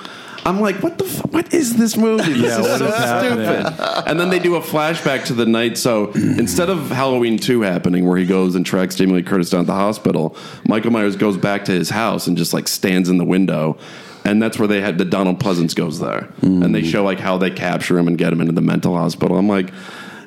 I'm 0.45 0.61
like, 0.61 0.83
what 0.83 0.99
the? 0.99 1.05
F- 1.05 1.25
what 1.31 1.53
is 1.53 1.75
this 1.75 1.97
movie? 1.97 2.33
This 2.33 2.43
Yeah, 2.43 2.59
is 2.61 2.67
what 2.67 2.79
so 2.79 2.85
is 2.87 2.95
happening? 2.95 3.45
stupid. 3.45 4.03
And 4.07 4.19
then 4.19 4.29
they 4.29 4.37
do 4.39 4.55
a 4.55 4.61
flashback 4.61 5.25
to 5.25 5.33
the 5.33 5.45
night. 5.47 5.77
So 5.77 6.11
instead 6.15 6.69
of 6.69 6.89
Halloween 6.91 7.37
two 7.39 7.61
happening, 7.61 8.05
where 8.07 8.17
he 8.17 8.25
goes 8.27 8.53
and 8.55 8.63
tracks 8.65 8.95
Jamie 8.95 9.13
Lee 9.13 9.23
Curtis 9.23 9.49
down 9.49 9.61
at 9.61 9.67
the 9.67 9.73
hospital, 9.73 10.37
Michael 10.67 10.91
Myers 10.91 11.15
goes 11.15 11.35
back 11.35 11.65
to 11.65 11.71
his 11.71 11.89
house 11.89 12.27
and 12.27 12.37
just 12.37 12.53
like 12.53 12.67
stands 12.67 13.09
in 13.09 13.17
the 13.17 13.25
window. 13.25 13.77
And 14.23 14.41
that's 14.41 14.57
where 14.57 14.67
they 14.67 14.81
had 14.81 14.97
the 14.97 15.05
Donald 15.05 15.39
Pleasence 15.39 15.75
goes 15.75 15.99
there, 15.99 16.33
mm. 16.41 16.65
and 16.65 16.73
they 16.73 16.81
show 16.81 17.03
like 17.03 17.19
how 17.19 17.37
they 17.37 17.51
capture 17.51 17.95
him 17.97 18.07
and 18.07 18.17
get 18.17 18.33
him 18.33 18.41
into 18.41 18.53
the 18.53 18.61
mental 18.61 18.97
hospital. 18.97 19.37
I'm 19.37 19.47
like, 19.47 19.71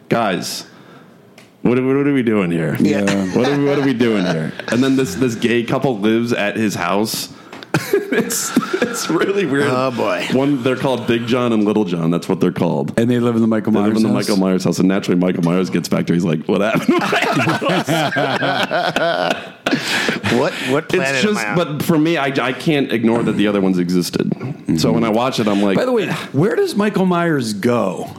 guys, 0.08 0.64
what 1.62 1.78
are, 1.78 1.84
what 1.84 2.06
are 2.06 2.12
we 2.12 2.22
doing 2.22 2.52
here? 2.52 2.76
Yeah. 2.78 3.02
what 3.36 3.48
are 3.48 3.58
we, 3.58 3.64
what 3.64 3.76
are 3.78 3.84
we 3.84 3.94
doing 3.94 4.24
here? 4.24 4.52
And 4.68 4.84
then 4.84 4.94
this 4.94 5.16
this 5.16 5.34
gay 5.34 5.64
couple 5.64 5.98
lives 5.98 6.32
at 6.32 6.56
his 6.56 6.74
house. 6.76 7.32
it's 8.12 8.50
it's 8.82 9.10
really 9.10 9.46
weird. 9.46 9.68
Oh, 9.68 9.90
boy. 9.90 10.26
One 10.32 10.62
they're 10.62 10.76
called 10.76 11.06
Big 11.06 11.26
John 11.26 11.52
and 11.52 11.64
Little 11.64 11.84
John. 11.84 12.10
That's 12.10 12.28
what 12.28 12.40
they're 12.40 12.52
called. 12.52 12.98
and 12.98 13.10
they 13.10 13.18
live 13.18 13.34
in 13.34 13.40
the 13.40 13.48
Michael 13.48 13.72
They 13.72 13.80
Myers. 13.80 13.94
live 13.94 13.96
in 13.98 14.02
the 14.02 14.08
house? 14.08 14.28
Michael 14.28 14.40
Myers 14.40 14.64
house, 14.64 14.78
and 14.78 14.88
naturally 14.88 15.20
Michael 15.20 15.42
Myers 15.42 15.70
gets 15.70 15.88
back 15.88 16.06
there. 16.06 16.14
He's 16.14 16.24
like, 16.24 16.44
"What 16.46 16.60
happened?" 16.60 16.86
to 16.86 16.98
my 16.98 17.06
house?" 18.64 19.54
What 20.32 20.52
what 20.70 20.88
planet 20.88 21.14
it's 21.14 21.22
just, 21.22 21.40
am 21.40 21.58
I 21.58 21.62
on? 21.62 21.78
but 21.78 21.82
for 21.84 21.98
me, 21.98 22.16
I, 22.16 22.26
I 22.26 22.52
can't 22.52 22.92
ignore 22.92 23.22
that 23.22 23.32
the 23.32 23.46
other 23.46 23.60
ones 23.60 23.78
existed. 23.78 24.30
So 24.32 24.42
mm-hmm. 24.42 24.92
when 24.92 25.04
I 25.04 25.08
watch 25.08 25.40
it, 25.40 25.48
I'm 25.48 25.62
like, 25.62 25.76
By 25.76 25.84
the 25.84 25.92
way, 25.92 26.10
where 26.32 26.54
does 26.54 26.76
Michael 26.76 27.06
Myers 27.06 27.54
go 27.54 28.10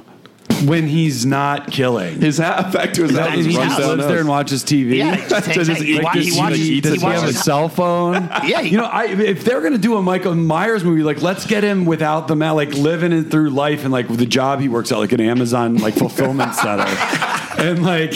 when 0.66 0.88
he's 0.88 1.26
not 1.26 1.72
killing? 1.72 2.20
his 2.22 2.38
house 2.38 2.74
back 2.74 2.94
to 2.94 3.04
his 3.04 3.18
house. 3.18 3.30
and 3.34 3.46
he 3.46 3.58
runs 3.58 3.70
just 3.70 3.80
down 3.80 3.90
lives 3.90 4.02
house. 4.04 4.10
there 4.12 4.20
and 4.20 4.30
watches 4.30 4.64
TV. 4.64 4.98
Yeah, 4.98 5.16
he 5.24 5.30
just 5.30 5.46
takes- 5.46 5.58
Does 5.68 5.68
he 5.80 6.00
wa- 6.02 6.12
he 6.12 6.38
watches- 6.38 6.82
Does 6.82 6.94
he 6.94 7.00
he 7.00 7.06
have 7.06 7.18
a 7.22 7.22
watches- 7.22 7.44
cell 7.44 7.70
phone? 7.70 8.30
Yeah, 8.46 8.62
he- 8.62 8.70
you 8.72 8.78
know, 8.78 8.86
I, 8.86 9.06
if 9.06 9.44
they're 9.44 9.62
gonna 9.62 9.78
do 9.78 9.98
a 9.98 10.02
Michael 10.02 10.36
Myers 10.36 10.84
movie, 10.84 11.04
like 11.04 11.22
let's 11.22 11.46
get 11.46 11.64
him 11.64 11.86
without 11.86 12.28
the 12.28 12.36
ma 12.36 12.52
like 12.52 12.74
living 12.74 13.12
it 13.14 13.32
through 13.32 13.50
life 13.52 13.84
and 13.84 13.92
like 13.92 14.10
with 14.10 14.20
the 14.20 14.26
job 14.26 14.60
he 14.60 14.70
works 14.70 14.92
at, 14.92 14.98
like 14.98 15.12
an 15.12 15.22
Amazon 15.22 15.78
like 15.78 15.94
fulfillment 15.96 16.54
center, 16.56 16.86
and 17.58 17.84
like. 17.84 18.14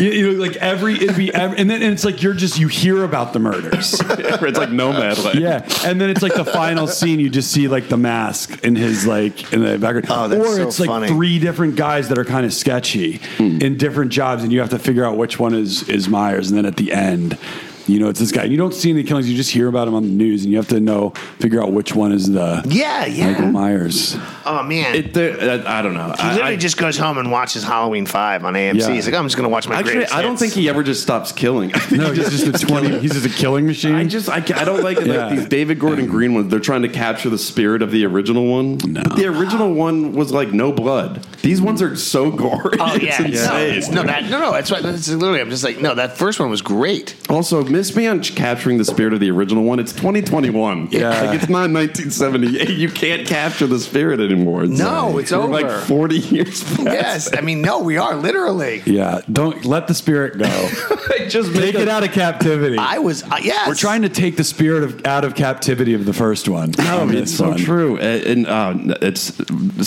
You, 0.00 0.10
you 0.10 0.32
know, 0.32 0.38
like 0.42 0.56
every 0.56 0.94
it'd 0.94 1.16
be 1.16 1.32
every, 1.32 1.58
and 1.58 1.68
then 1.68 1.82
and 1.82 1.92
it's 1.92 2.04
like 2.04 2.22
you're 2.22 2.34
just 2.34 2.58
you 2.58 2.68
hear 2.68 3.04
about 3.04 3.32
the 3.32 3.38
murders, 3.38 4.00
it's 4.00 4.58
like 4.58 4.70
nomad. 4.70 5.18
Like. 5.18 5.34
yeah, 5.34 5.66
and 5.84 6.00
then 6.00 6.10
it's 6.10 6.22
like 6.22 6.34
the 6.34 6.44
final 6.44 6.86
scene. 6.86 7.20
You 7.20 7.28
just 7.28 7.52
see 7.52 7.68
like 7.68 7.88
the 7.88 7.96
mask 7.96 8.64
in 8.64 8.76
his 8.76 9.06
like 9.06 9.52
in 9.52 9.62
the 9.62 9.78
background, 9.78 10.06
Oh, 10.10 10.28
that's 10.28 10.48
or 10.48 10.56
so 10.56 10.68
it's 10.68 10.80
like 10.80 10.88
funny. 10.88 11.08
three 11.08 11.38
different 11.38 11.76
guys 11.76 12.08
that 12.08 12.18
are 12.18 12.24
kind 12.24 12.46
of 12.46 12.54
sketchy 12.54 13.20
hmm. 13.36 13.60
in 13.60 13.76
different 13.76 14.10
jobs, 14.10 14.42
and 14.42 14.52
you 14.52 14.60
have 14.60 14.70
to 14.70 14.78
figure 14.78 15.04
out 15.04 15.16
which 15.16 15.38
one 15.38 15.54
is 15.54 15.88
is 15.88 16.08
Myers. 16.08 16.50
And 16.50 16.56
then 16.56 16.66
at 16.66 16.76
the 16.76 16.92
end, 16.92 17.38
you 17.86 17.98
know, 17.98 18.08
it's 18.08 18.20
this 18.20 18.32
guy. 18.32 18.44
You 18.44 18.56
don't 18.56 18.74
see 18.74 18.90
any 18.90 19.02
killings; 19.02 19.28
you 19.30 19.36
just 19.36 19.50
hear 19.50 19.68
about 19.68 19.88
him 19.88 19.94
on 19.94 20.02
the 20.02 20.08
news, 20.10 20.42
and 20.44 20.50
you 20.52 20.56
have 20.58 20.68
to 20.68 20.80
know 20.80 21.10
figure 21.38 21.62
out 21.62 21.72
which 21.72 21.94
one 21.94 22.12
is 22.12 22.30
the 22.30 22.62
yeah, 22.68 23.06
yeah. 23.06 23.30
Michael. 23.32 23.46
Myers. 23.48 24.16
Oh 24.46 24.62
man. 24.62 24.94
It, 24.94 25.14
there- 25.14 25.38
I, 25.66 25.78
I 25.78 25.82
don't 25.82 25.94
know. 25.94 26.12
he 26.18 26.28
literally 26.28 26.54
I- 26.54 26.56
just 26.56 26.76
goes 26.76 26.96
home 26.96 27.18
and 27.18 27.30
watches 27.30 27.62
Halloween 27.64 28.06
Five 28.06 28.44
on 28.44 28.54
AMC. 28.54 28.80
Yeah. 28.80 28.90
He's 28.92 29.06
like, 29.06 29.14
I'm 29.14 29.24
just 29.26 29.36
going 29.36 29.48
to 29.48 29.52
watch 29.52 29.68
my 29.68 29.76
actually, 29.76 30.06
I 30.06 30.22
don't 30.22 30.32
hits." 30.32 30.40
think 30.42 30.52
he 30.54 30.68
ever 30.68 30.82
just 30.82 31.02
stops 31.02 31.32
killing. 31.32 31.72
No, 31.90 32.12
he's 32.12 32.30
just 32.30 32.46
a 32.62 32.66
twenty. 32.66 32.98
He's 33.00 33.12
just 33.12 33.26
a 33.26 33.28
killing 33.40 33.66
machine. 33.66 33.94
I 33.94 34.04
just 34.04 34.28
I, 34.28 34.36
I 34.36 34.64
don't 34.64 34.82
like 34.82 34.98
it. 34.98 35.06
Yeah. 35.08 35.26
Like 35.26 35.36
these 35.38 35.48
David 35.48 35.78
Gordon 35.78 36.06
Green 36.06 36.34
ones. 36.34 36.50
They're 36.50 36.60
trying 36.60 36.82
to 36.82 36.88
capture 36.88 37.28
the 37.28 37.38
spirit 37.38 37.82
of 37.82 37.90
the 37.90 38.06
original 38.06 38.46
one. 38.46 38.78
No. 38.86 39.02
But 39.02 39.16
the 39.16 39.26
original 39.26 39.74
one 39.74 40.12
was 40.12 40.32
like 40.32 40.52
no 40.52 40.72
blood. 40.72 41.22
These 41.42 41.60
ones 41.60 41.82
are 41.82 41.96
so 41.96 42.30
gory. 42.30 42.76
Oh 42.80 42.94
it's 42.94 43.04
yeah, 43.04 43.18
no, 43.18 43.58
it's- 43.60 43.90
no, 43.90 44.02
that, 44.04 44.24
no, 44.30 44.38
no. 44.40 44.52
That's 44.52 44.70
right. 44.70 44.82
That's 44.82 45.08
literally. 45.08 45.40
I'm 45.40 45.50
just 45.50 45.64
like, 45.64 45.80
no, 45.80 45.94
that 45.94 46.16
first 46.16 46.38
one 46.40 46.48
was 46.50 46.62
great. 46.62 47.16
Also, 47.28 47.62
miss 47.80 47.96
me 47.96 48.06
on 48.06 48.20
capturing 48.20 48.76
the 48.76 48.84
spirit 48.84 49.14
of 49.14 49.20
the 49.20 49.30
original 49.30 49.64
one. 49.64 49.78
It's 49.78 49.92
2021. 49.94 50.88
Yeah. 50.90 51.08
like 51.22 51.34
it's 51.40 51.48
not 51.48 51.70
1978. 51.70 52.68
You 52.68 52.90
can't 52.90 53.26
capture 53.26 53.66
the 53.66 53.78
spirit 53.78 54.20
anymore. 54.20 54.64
It's 54.64 54.78
No, 54.78 55.08
like, 55.08 55.22
it's 55.22 55.32
we're 55.32 55.38
over. 55.38 55.52
Like 55.62 55.84
40 55.86 56.18
years. 56.18 56.62
Past. 56.62 56.82
Yes, 56.82 57.30
I 57.34 57.40
mean, 57.40 57.62
no, 57.62 57.78
we 57.80 57.96
are 57.96 58.16
literally. 58.16 58.82
yeah, 58.84 59.22
don't 59.32 59.64
let 59.64 59.88
the 59.88 59.94
spirit 59.94 60.36
go. 60.38 60.44
I 61.10 61.26
just 61.28 61.54
Take 61.54 61.74
it 61.74 61.88
out 61.88 62.04
of 62.04 62.12
captivity. 62.12 62.76
I 62.76 62.98
was. 62.98 63.22
Uh, 63.22 63.38
yes, 63.42 63.66
We're 63.66 63.74
trying 63.74 64.02
to 64.02 64.10
take 64.10 64.36
the 64.36 64.44
spirit 64.44 64.82
of 64.84 65.06
out 65.06 65.24
of 65.24 65.34
captivity 65.34 65.94
of 65.94 66.04
the 66.04 66.12
first 66.12 66.48
one. 66.50 66.72
No, 66.76 67.00
on 67.00 67.16
it's 67.16 67.34
so 67.34 67.48
one. 67.50 67.58
true. 67.58 67.96
And 67.98 68.46
uh, 68.46 68.74
it's 69.00 69.32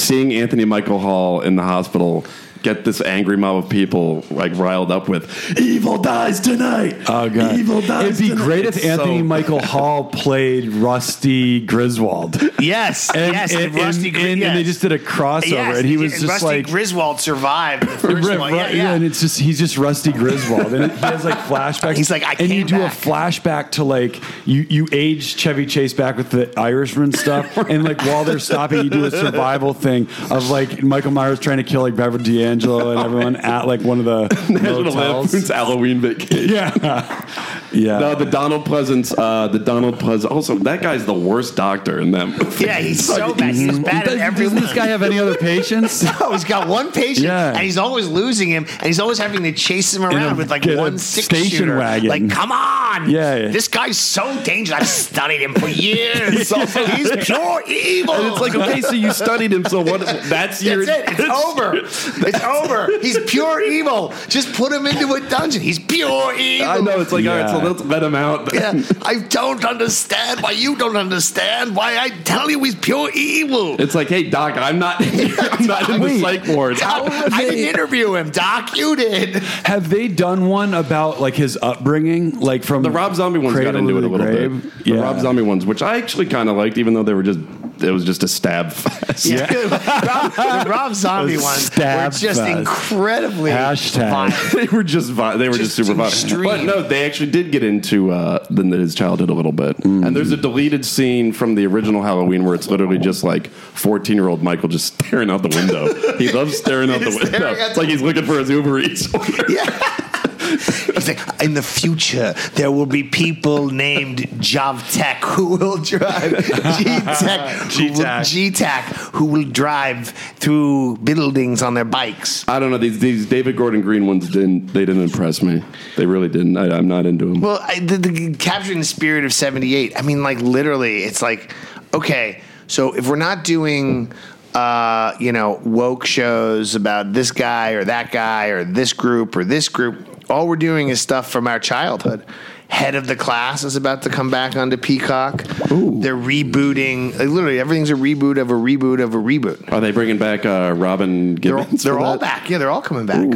seeing 0.01 0.33
Anthony 0.33 0.65
Michael 0.65 0.97
Hall 0.99 1.41
in 1.41 1.55
the 1.57 1.63
hospital 1.63 2.25
get 2.64 2.86
this 2.86 3.01
angry 3.01 3.38
mob 3.38 3.64
of 3.64 3.70
people 3.70 4.24
like 4.32 4.55
riled 4.55 4.91
up 4.91 5.07
with 5.09 5.59
"Evil 5.59 5.97
dies 5.97 6.39
tonight." 6.39 6.95
Oh 7.07 7.30
god, 7.30 7.59
Evil 7.59 7.82
dies. 7.82 8.05
It'd 8.05 8.18
be 8.20 8.30
tonight." 8.30 8.43
great 8.43 8.66
if 8.66 8.78
It's 8.78 8.86
Anthony 8.86 9.20
so- 9.20 9.24
Michael 9.34 9.61
Hall 9.61 10.05
played 10.05 10.70
Rusty 10.70 11.59
Griswold. 11.59 12.41
Yes, 12.59 13.11
yes, 13.14 13.53
and, 13.53 13.74
Rusty 13.76 14.07
and, 14.07 14.16
Gri- 14.16 14.43
and 14.43 14.57
they 14.57 14.64
just 14.64 14.82
did 14.82 14.91
a 14.91 14.99
crossover, 14.99 15.49
Yes, 15.51 15.78
and 15.80 15.86
he 15.88 15.97
was 15.97 16.14
and 16.14 16.22
just 16.22 16.32
Rusty 16.43 16.45
like. 16.57 16.68
Griswold 16.68 17.20
survived 17.20 17.84
the 17.84 17.88
first 17.97 18.28
Right, 18.28 18.39
one. 18.39 18.53
Yeah, 18.55 18.64
right, 18.64 18.76
yeah. 18.76 18.93
and 18.93 19.03
it's 19.03 19.20
just 19.22 19.39
he's 19.39 19.59
just 19.59 19.78
Rusty 19.78 20.11
Griswold, 20.14 20.74
and 20.74 20.91
he 20.91 20.97
has 20.99 21.26
like 21.26 21.38
flashbacks. 21.39 21.97
He's 21.97 22.09
like, 22.09 22.24
I 22.24 22.34
and 22.39 22.49
you 22.49 22.64
do 22.64 22.78
back. 22.80 22.93
a 22.93 22.95
flashback 22.95 23.72
to 23.72 23.84
like 23.84 24.22
you 24.47 24.66
you 24.70 24.88
age 24.91 25.36
Chevy 25.36 25.66
Chase 25.66 25.93
back 25.93 26.16
with 26.18 26.30
the 26.30 26.57
Irishman 26.57 27.11
stuff, 27.11 27.57
and 27.70 27.84
like 27.84 28.01
while 28.05 28.24
they're 28.24 28.39
stopping, 28.39 28.84
you 28.84 28.89
do 28.89 29.03
a 29.05 29.11
survival 29.11 29.74
thing 29.74 30.07
of 30.32 30.49
like 30.49 30.82
Michael 30.82 31.11
Myers 31.11 31.39
trying 31.39 31.57
to 31.57 31.64
kill 31.64 31.82
like 31.82 31.95
Beverly 31.95 32.24
D'Angelo 32.24 32.53
and 32.62 32.99
everyone 32.99 33.36
at 33.38 33.66
like 33.68 33.82
one 33.82 33.99
of 33.99 34.06
the 34.06 34.24
National 34.49 34.84
motels. 34.84 34.95
Lampoon's 35.34 35.49
Halloween 35.49 35.99
Vacation. 36.01 36.49
Yeah, 36.54 37.30
yeah. 37.72 37.99
No, 37.99 38.16
the 38.16 38.26
Donald 38.26 38.66
Pleasence. 38.66 39.14
Uh, 39.18 39.47
the 39.47 39.58
Donald 39.60 39.95
Pleasence. 39.99 40.30
Also, 40.30 40.56
that 40.60 40.82
guy's 40.82 41.06
the 41.06 41.14
worst 41.14 41.56
doctor 41.56 41.99
in 41.99 42.12
them. 42.12 42.32
yeah, 42.60 42.80
he's 42.80 43.06
so 43.06 43.34
bad. 43.34 43.56
He's 43.56 43.80
bad 43.80 44.04
at 44.04 44.06
Does, 44.06 44.20
everyone. 44.20 44.56
doesn't 44.56 44.68
this 44.68 44.74
guy 44.76 44.88
have 44.88 45.01
any 45.01 45.18
other 45.20 45.36
patients? 45.36 46.04
No, 46.04 46.32
he's 46.32 46.43
got 46.43 46.68
one 46.68 46.91
patient, 46.91 47.26
Yeah. 47.26 47.49
and 47.49 47.60
he's 47.60 47.78
always 47.78 48.08
losing 48.08 48.49
him, 48.49 48.66
and 48.70 48.84
he's 48.84 48.99
always 48.99 49.18
having 49.18 49.43
to 49.43 49.51
chase 49.54 49.93
him 49.93 50.04
around 50.06 50.34
a- 50.34 50.36
with 50.36 50.51
like 50.51 50.66
one 50.66 50.97
six 50.99 51.26
station 51.26 51.58
shooter. 51.60 51.78
wagon. 51.78 52.10
Like, 52.10 52.30
come 52.30 52.51
on, 52.51 53.10
Yeah, 53.10 53.36
yeah. 53.36 53.47
this 53.47 53.68
guy's 53.68 53.97
so 53.97 54.24
dangerous. 54.43 54.80
I've 54.82 54.88
studied 54.88 55.41
him 55.41 55.54
for 55.56 55.68
years. 55.68 56.49
he's 56.49 57.12
pure 57.26 57.64
evil. 57.68 58.14
And 58.16 58.28
it's 58.28 58.39
like, 58.41 58.56
okay, 58.56 58.82
so 58.82 58.91
you 58.91 59.12
studied 59.14 59.51
him, 59.54 59.66
so 59.66 59.82
what? 59.82 60.01
That's 60.26 60.62
your. 60.62 60.86
That's 60.86 61.12
it. 61.12 61.20
It's 61.20 61.45
over. 61.45 61.76
It's 61.76 62.42
over. 62.43 62.99
He's 62.99 63.17
pure 63.25 63.61
evil. 63.61 64.13
Just 64.27 64.53
put 64.53 64.71
him 64.71 64.85
into 64.85 65.13
a 65.13 65.21
dungeon. 65.29 65.61
He's 65.61 65.79
pure 65.79 66.33
evil. 66.35 66.67
I 66.67 66.79
know. 66.79 66.99
It's 66.99 67.11
like, 67.11 67.25
all 67.25 67.35
right, 67.37 67.49
so 67.49 67.59
let's 67.59 67.83
let 67.83 68.03
him 68.03 68.15
out. 68.15 68.53
Yeah, 68.53 68.81
I 69.01 69.19
don't 69.29 69.63
understand 69.65 70.41
why 70.41 70.51
you 70.51 70.75
don't 70.75 70.97
understand 70.97 71.75
why 71.75 71.97
I 71.97 72.09
tell 72.09 72.49
you 72.49 72.63
he's 72.63 72.75
pure 72.75 73.09
evil. 73.13 73.79
It's 73.81 73.95
like, 73.95 74.09
hey, 74.09 74.29
doc, 74.29 74.55
I'm 74.57 74.79
not. 74.79 74.97
I'm 75.01 75.65
not 75.65 75.89
in 75.89 76.01
the 76.01 76.19
psych 76.19 76.47
ward. 76.47 76.77
Doc, 76.77 77.03
I 77.11 77.41
didn't 77.45 77.59
interview 77.69 78.15
him, 78.15 78.29
Doc. 78.31 78.75
You 78.75 78.95
did. 78.95 79.35
Have 79.65 79.89
they 79.89 80.07
done 80.07 80.47
one 80.47 80.73
about 80.73 81.19
like 81.21 81.35
his 81.35 81.57
upbringing, 81.61 82.39
like 82.39 82.63
from 82.63 82.83
The 82.83 82.91
Rob 82.91 83.15
Zombie 83.15 83.39
ones 83.39 83.59
got 83.59 83.75
into 83.75 83.97
it 83.97 84.03
a 84.03 84.07
little 84.07 84.17
grave? 84.17 84.61
bit. 84.63 84.83
The 84.83 84.89
Yeah. 84.91 85.01
Rob 85.01 85.19
Zombie 85.19 85.41
ones, 85.41 85.65
which 85.65 85.81
I 85.81 85.97
actually 85.97 86.25
kind 86.27 86.49
of 86.49 86.55
liked, 86.57 86.77
even 86.77 86.93
though 86.93 87.03
they 87.03 87.13
were 87.13 87.23
just 87.23 87.39
it 87.81 87.91
was 87.91 88.05
just 88.05 88.23
a 88.23 88.27
stab 88.27 88.71
fest. 88.71 89.29
Rob, 89.31 90.31
the 90.33 90.65
Rob 90.69 90.93
Zombie 90.93 91.37
ones 91.37 91.43
were 91.43 91.75
Stab 91.75 92.13
just 92.36 92.41
fest. 92.41 92.59
incredibly 92.59 93.51
Hashtag. 93.51 94.09
violent. 94.09 94.51
they 94.53 94.75
were 94.75 94.84
just 94.84 95.11
vi- 95.11 95.38
they 95.38 95.47
were 95.49 95.57
just, 95.57 95.75
Just 95.75 95.88
super 95.89 96.01
extreme. 96.03 96.43
But 96.43 96.63
no, 96.63 96.81
they 96.84 97.05
actually 97.05 97.31
did 97.31 97.51
get 97.51 97.63
into 97.63 98.11
uh, 98.11 98.45
the, 98.49 98.63
his 98.77 98.95
childhood 98.95 99.29
a 99.29 99.34
little 99.34 99.51
bit. 99.51 99.77
Mm. 99.77 100.05
And 100.07 100.15
there's 100.15 100.31
a 100.31 100.38
deleted 100.38 100.86
scene 100.86 101.31
from 101.34 101.55
the 101.55 101.65
original 101.67 102.01
Halloween 102.03 102.45
where 102.45 102.55
it's 102.55 102.67
literally 102.69 102.97
just 102.97 103.23
like 103.23 103.47
14 103.47 104.15
year 104.15 104.27
old 104.27 104.43
Michael 104.43 104.69
just 104.69 104.93
staring 105.05 105.29
out 105.29 105.41
the 105.43 105.49
window. 105.49 105.93
he 106.17 106.31
loves 106.31 106.57
staring 106.57 106.89
out 106.89 106.99
the 106.99 107.05
He's 107.05 107.15
window. 107.15 107.38
staring 107.38 107.55
It's 107.69 107.77
like 107.77 107.88
he's 107.89 108.01
looking 108.01 108.25
for 108.25 108.39
his 108.39 108.49
Uber 108.49 108.79
Eats. 108.79 109.07
Yeah. 109.49 110.09
It's 110.43 111.07
like, 111.07 111.19
in 111.41 111.53
the 111.53 111.63
future, 111.63 112.33
there 112.55 112.71
will 112.71 112.85
be 112.85 113.03
people 113.03 113.69
named 113.69 114.19
Javtek 114.39 115.17
who 115.23 115.57
will 115.57 115.77
drive 115.77 116.31
G-Tech, 116.77 117.71
who 117.71 117.83
will- 117.85 117.93
G-Tac. 117.95 118.25
G-Tac, 118.25 118.85
who 119.15 119.25
will 119.25 119.49
drive 119.49 120.09
through 120.37 120.97
buildings 120.97 121.61
on 121.61 121.73
their 121.73 121.85
bikes. 121.85 122.47
I 122.47 122.59
don't 122.59 122.71
know 122.71 122.77
these 122.77 122.99
these 122.99 123.25
David 123.25 123.55
Gordon 123.57 123.81
Green 123.81 124.05
ones 124.07 124.29
didn't 124.29 124.67
they 124.67 124.85
didn't 124.85 125.03
impress 125.03 125.41
me. 125.41 125.63
They 125.97 126.05
really 126.05 126.29
didn't. 126.29 126.57
I, 126.57 126.75
I'm 126.77 126.87
not 126.87 127.05
into 127.05 127.25
them. 127.25 127.41
Well, 127.41 127.59
I, 127.61 127.79
the, 127.79 127.97
the 127.97 128.35
capturing 128.35 128.79
the 128.79 128.85
spirit 128.85 129.25
of 129.25 129.33
'78. 129.33 129.93
I 129.97 130.01
mean, 130.01 130.23
like 130.23 130.39
literally, 130.39 131.03
it's 131.03 131.21
like 131.21 131.53
okay. 131.93 132.41
So 132.67 132.93
if 132.95 133.07
we're 133.07 133.15
not 133.17 133.43
doing, 133.43 134.11
uh, 134.53 135.13
you 135.19 135.31
know, 135.31 135.59
woke 135.63 136.05
shows 136.05 136.75
about 136.75 137.13
this 137.13 137.31
guy 137.31 137.71
or 137.71 137.83
that 137.85 138.11
guy 138.11 138.47
or 138.47 138.63
this 138.63 138.93
group 138.93 139.35
or 139.35 139.43
this 139.43 139.69
group, 139.69 140.12
all 140.30 140.47
we're 140.47 140.55
doing 140.55 140.89
is 140.89 141.01
stuff 141.01 141.30
from 141.32 141.47
our 141.47 141.59
childhood. 141.59 142.26
Head 142.69 142.95
of 142.95 143.05
the 143.05 143.15
Class 143.15 143.63
is 143.63 143.76
about 143.76 144.01
to 144.03 144.09
come 144.09 144.32
back 144.32 144.55
onto 144.55 144.78
Peacock. 144.78 145.43
They're 145.43 146.15
rebooting. 146.15 147.11
Like, 147.11 147.28
literally, 147.30 147.59
everything's 147.59 147.91
a 147.91 147.95
reboot 147.95 148.39
of 148.41 148.49
a 148.49 148.55
reboot 148.55 149.01
of 149.01 149.13
a 149.13 149.17
reboot. 149.17 149.71
Are 149.71 149.80
they 149.80 149.91
bringing 149.91 150.17
back 150.17 150.43
uh, 150.45 150.74
Robin 150.76 151.36
They're, 151.36 151.57
Givens? 151.57 151.84
they're 151.84 151.99
all 151.99 152.17
back. 152.17 152.49
Yeah, 152.49 152.57
they're 152.57 152.71
all 152.71 152.82
coming 152.82 153.05
back. 153.05 153.30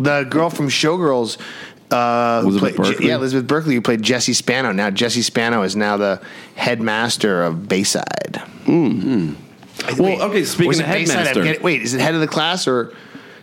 The 0.00 0.24
girl 0.24 0.50
from 0.50 0.68
Showgirls, 0.68 1.38
uh, 1.92 2.40
Elizabeth 2.44 2.76
played- 2.76 3.00
yeah, 3.00 3.14
Elizabeth 3.16 3.46
Berkley, 3.46 3.74
who 3.74 3.80
played 3.80 4.02
Jesse 4.02 4.32
Spano. 4.32 4.72
Now 4.72 4.90
Jesse 4.90 5.22
Spano 5.22 5.62
is 5.62 5.76
now 5.76 5.96
the 5.96 6.20
headmaster 6.56 7.42
of 7.44 7.68
Bayside. 7.68 8.42
Mm-hmm. 8.64 9.34
Well, 10.02 10.22
okay, 10.22 10.44
speaking 10.44 10.80
of 10.80 10.86
Bayside? 10.86 11.16
Headmaster. 11.16 11.42
getting- 11.44 11.62
wait, 11.62 11.82
is 11.82 11.94
it 11.94 12.00
head 12.00 12.14
of 12.14 12.20
the 12.20 12.26
class 12.28 12.66
or? 12.66 12.92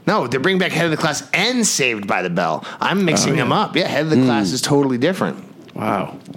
No, 0.07 0.27
they're 0.27 0.39
bringing 0.39 0.59
back 0.59 0.71
head 0.71 0.85
of 0.85 0.91
the 0.91 0.97
class 0.97 1.27
and 1.33 1.65
Saved 1.65 2.07
by 2.07 2.21
the 2.21 2.29
Bell. 2.29 2.63
I'm 2.79 3.05
mixing 3.05 3.33
oh, 3.33 3.37
them 3.37 3.51
up. 3.51 3.75
Yeah, 3.75 3.87
head 3.87 4.03
of 4.03 4.09
the 4.09 4.17
hmm. 4.17 4.25
class 4.25 4.51
is 4.51 4.61
totally 4.61 4.97
different. 4.97 5.43
Wow. 5.75 6.17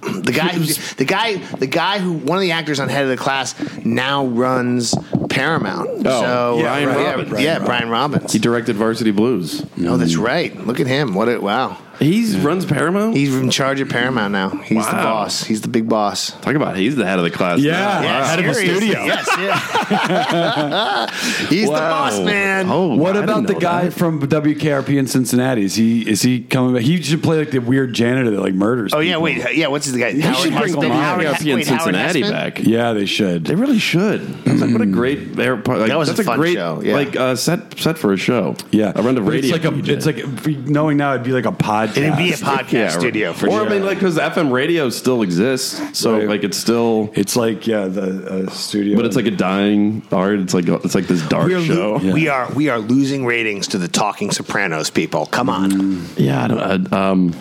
The 0.00 0.32
guy 0.32 0.50
who 0.50 0.64
the 0.96 1.04
guy 1.04 1.36
the 1.36 1.66
guy 1.66 1.98
who 1.98 2.12
one 2.12 2.38
of 2.38 2.42
the 2.42 2.52
actors 2.52 2.78
on 2.78 2.88
Head 2.88 3.02
of 3.02 3.08
the 3.08 3.16
Class 3.16 3.56
now 3.84 4.26
runs 4.26 4.94
Paramount. 5.28 6.06
Oh, 6.06 6.20
so 6.20 6.58
yeah, 6.58 6.72
uh, 6.72 6.84
Brian 6.84 6.88
yeah, 6.88 7.10
Robbins. 7.10 7.40
yeah, 7.40 7.58
Brian 7.58 7.88
Robbins. 7.88 8.32
He 8.32 8.38
directed 8.38 8.76
Varsity 8.76 9.10
Blues. 9.10 9.66
No, 9.76 9.96
that's 9.96 10.14
mm. 10.14 10.24
right. 10.24 10.56
Look 10.66 10.78
at 10.78 10.86
him. 10.86 11.14
What 11.14 11.28
a 11.28 11.40
wow. 11.40 11.76
He's 11.98 12.36
runs 12.36 12.64
Paramount. 12.64 13.16
He's 13.16 13.34
in 13.34 13.50
charge 13.50 13.80
of 13.80 13.88
Paramount 13.88 14.32
now. 14.32 14.50
He's 14.50 14.86
the 14.86 14.92
Wow. 14.92 15.02
boss. 15.04 15.42
He's 15.44 15.62
the 15.62 15.68
big 15.68 15.88
boss. 15.88 16.30
Talk 16.42 16.54
about 16.54 16.76
he's 16.76 16.94
the 16.96 17.04
head 17.06 17.18
of 17.18 17.24
the 17.24 17.30
class. 17.30 17.58
Yeah. 17.60 17.72
now. 17.72 18.02
Yeah, 18.02 18.20
Wow. 18.20 18.26
head 18.26 18.38
of 18.38 18.44
the 18.46 18.54
seriously. 18.54 18.88
studio. 18.90 19.04
Yes, 19.08 19.28
yeah. 19.38 21.06
He's 21.48 21.66
the 21.66 21.72
Wow. 21.72 21.90
boss, 21.90 22.20
man. 22.20 22.66
Oh, 22.68 22.94
What 22.96 23.16
I 23.16 23.20
about 23.24 23.34
didn't 23.36 23.46
the 23.48 23.52
know 23.54 23.58
guy 23.60 23.84
that. 23.86 23.92
from 23.94 24.20
WKRP 24.20 24.96
in 24.98 25.06
Cincinnati? 25.06 25.64
Is 25.64 25.74
he 25.74 26.08
is 26.08 26.22
he 26.22 26.40
coming 26.40 26.74
back? 26.74 26.82
He 26.82 27.00
should 27.02 27.22
play 27.22 27.38
like 27.38 27.50
the 27.50 27.58
weird 27.60 27.94
janitor 27.94 28.30
that 28.30 28.40
like 28.40 28.54
murders. 28.54 28.92
Oh 28.94 29.00
yeah, 29.00 29.12
people. 29.12 29.22
wait, 29.22 29.56
yeah. 29.56 29.66
What's 29.68 29.86
his 29.86 29.96
guy? 29.96 30.12
They 30.12 30.20
should 30.34 30.52
bring 30.54 30.74
Hesseman? 30.74 30.90
Howard 30.90 31.24
Howard- 31.26 31.40
in 31.46 31.54
wait, 31.56 31.66
Howard 31.66 31.82
Cincinnati 31.94 32.22
Hesseman? 32.22 32.30
back. 32.30 32.60
Yeah, 32.62 32.92
they 32.92 33.06
should. 33.06 33.44
They 33.44 33.54
really 33.54 33.78
should. 33.78 34.20
That's 34.44 34.60
like, 34.60 34.70
what 34.72 34.80
a 34.82 34.86
great 34.86 35.38
airport. 35.38 35.78
Like, 35.78 35.88
That 35.88 35.98
was 35.98 36.08
a 36.10 36.12
that's 36.12 36.26
fun 36.26 36.38
great 36.38 36.54
show, 36.54 36.80
yeah. 36.84 36.94
like 36.94 37.16
uh, 37.16 37.34
set 37.36 37.78
set 37.78 37.98
for 37.98 38.12
a 38.12 38.16
show. 38.16 38.56
yeah, 38.70 38.92
I 38.94 39.00
run 39.00 39.14
the 39.14 39.20
But 39.20 39.32
radio. 39.32 39.54
It's 39.54 39.64
like 39.64 39.72
a. 39.72 39.76
DJ. 39.76 39.88
It's 39.88 40.06
like 40.06 40.66
knowing 40.68 40.96
now 40.96 41.12
it'd 41.14 41.24
be 41.24 41.32
like 41.32 41.46
a 41.46 41.52
podcast. 41.92 41.96
It'd 41.96 42.16
be 42.16 42.30
a 42.32 42.36
podcast 42.36 42.72
Yeah, 42.72 42.88
studio 42.88 43.32
for 43.32 43.46
or 43.48 43.50
sure. 43.50 43.66
I 43.66 43.68
mean, 43.68 43.84
like 43.84 43.98
because 43.98 44.18
FM 44.18 44.50
radio 44.52 44.88
still 44.90 45.22
exists, 45.22 45.98
so 45.98 46.18
Right. 46.18 46.28
like 46.28 46.44
it's 46.44 46.56
still, 46.58 47.10
It's 47.14 47.36
like 47.36 47.66
yeah, 47.66 47.86
the 47.86 48.46
uh, 48.46 48.50
studio. 48.50 48.96
but 48.96 49.04
it's 49.06 49.16
like 49.16 49.26
a 49.26 49.30
dying 49.30 50.02
art. 50.12 50.38
It's 50.40 50.54
like 50.54 50.68
it's 50.68 50.94
like 50.94 51.06
this 51.06 51.22
dark 51.28 51.46
we 51.48 51.54
are, 51.54 51.60
show. 51.62 51.96
lo- 52.02 52.12
we 52.12 52.28
are 52.28 52.52
we 52.52 52.68
are 52.68 52.78
losing 52.78 53.24
ratings 53.26 53.68
to 53.68 53.78
the 53.78 53.88
Talking 53.88 54.30
Sopranos 54.30 54.90
people. 54.90 55.26
Come 55.26 55.48
on. 55.50 55.70
Mm. 55.70 56.08
Yeah, 56.16 56.44
I 56.44 56.48
don't. 56.48 56.92
I, 56.92 57.10
um, 57.10 57.34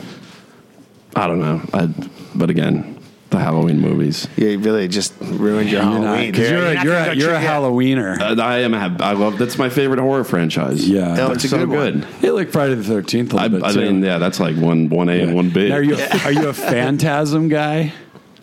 I 1.16 1.28
don't 1.28 1.40
know. 1.40 1.62
I, 1.74 1.88
but 2.36 2.50
again, 2.50 2.97
the 3.30 3.40
Halloween 3.40 3.80
movies. 3.82 4.28
Yeah, 4.38 4.50
you 4.50 4.60
really 4.60 4.88
just 4.88 5.14
ruined 5.22 5.70
your 5.70 5.82
You're 5.84 5.92
not- 5.92 6.04
Halloween. 6.04 6.34
'cause 6.34 6.50
you're, 6.50 6.74
not 6.74 6.78
a, 6.78 6.84
you're, 6.88 6.96
a, 6.96 7.16
you're 7.16 7.34
a 7.34 7.40
Halloweener. 7.42 8.20
Uh, 8.38 8.42
I 8.42 8.60
am. 8.60 8.74
a- 8.74 8.98
I 9.02 9.12
love. 9.14 9.38
That's 9.38 9.58
my 9.58 9.70
favorite 9.70 10.00
horror 10.00 10.24
franchise. 10.24 10.88
yeah, 10.88 11.14
No, 11.16 11.32
it's 11.32 11.44
a 11.44 11.50
so 11.50 11.58
good 11.58 11.70
one. 11.70 12.00
good. 12.02 12.08
Yeah, 12.22 12.32
like 12.32 12.52
Friday 12.52 12.76
the 12.76 12.84
Thirteenth. 12.84 13.34
A 13.34 13.38
I, 13.38 13.44
little 13.44 13.60
bit 13.60 13.66
I 13.68 13.74
too. 13.74 13.80
mean, 13.82 14.04
yeah, 14.04 14.18
that's 14.18 14.40
like 14.40 14.56
one 14.56 14.90
one 14.90 15.10
A 15.10 15.22
and 15.22 15.36
one 15.36 15.50
B. 15.50 15.72
Are 15.72 15.82
you 15.84 15.98
a, 15.98 16.24
are 16.26 16.32
you 16.32 16.48
a 16.48 16.54
Phantasm 16.98 17.50
guy? 17.50 17.92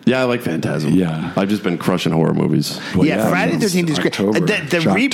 Yeah, 0.06 0.20
I 0.20 0.24
like 0.24 0.42
Phantasm. 0.42 0.92
Yeah. 0.92 1.32
I've 1.36 1.48
just 1.48 1.62
been 1.62 1.78
crushing 1.78 2.12
horror 2.12 2.34
movies. 2.34 2.78
Well, 2.94 3.06
yeah, 3.06 3.28
Friday 3.30 3.52
the 3.56 3.60
Thirteenth 3.66 3.90
is 3.90 3.98
great. 3.98 4.12
October. 4.20 4.36
Uh, 4.36 4.40
The, 4.40 4.78
the 4.80 4.90
re- 4.90 5.04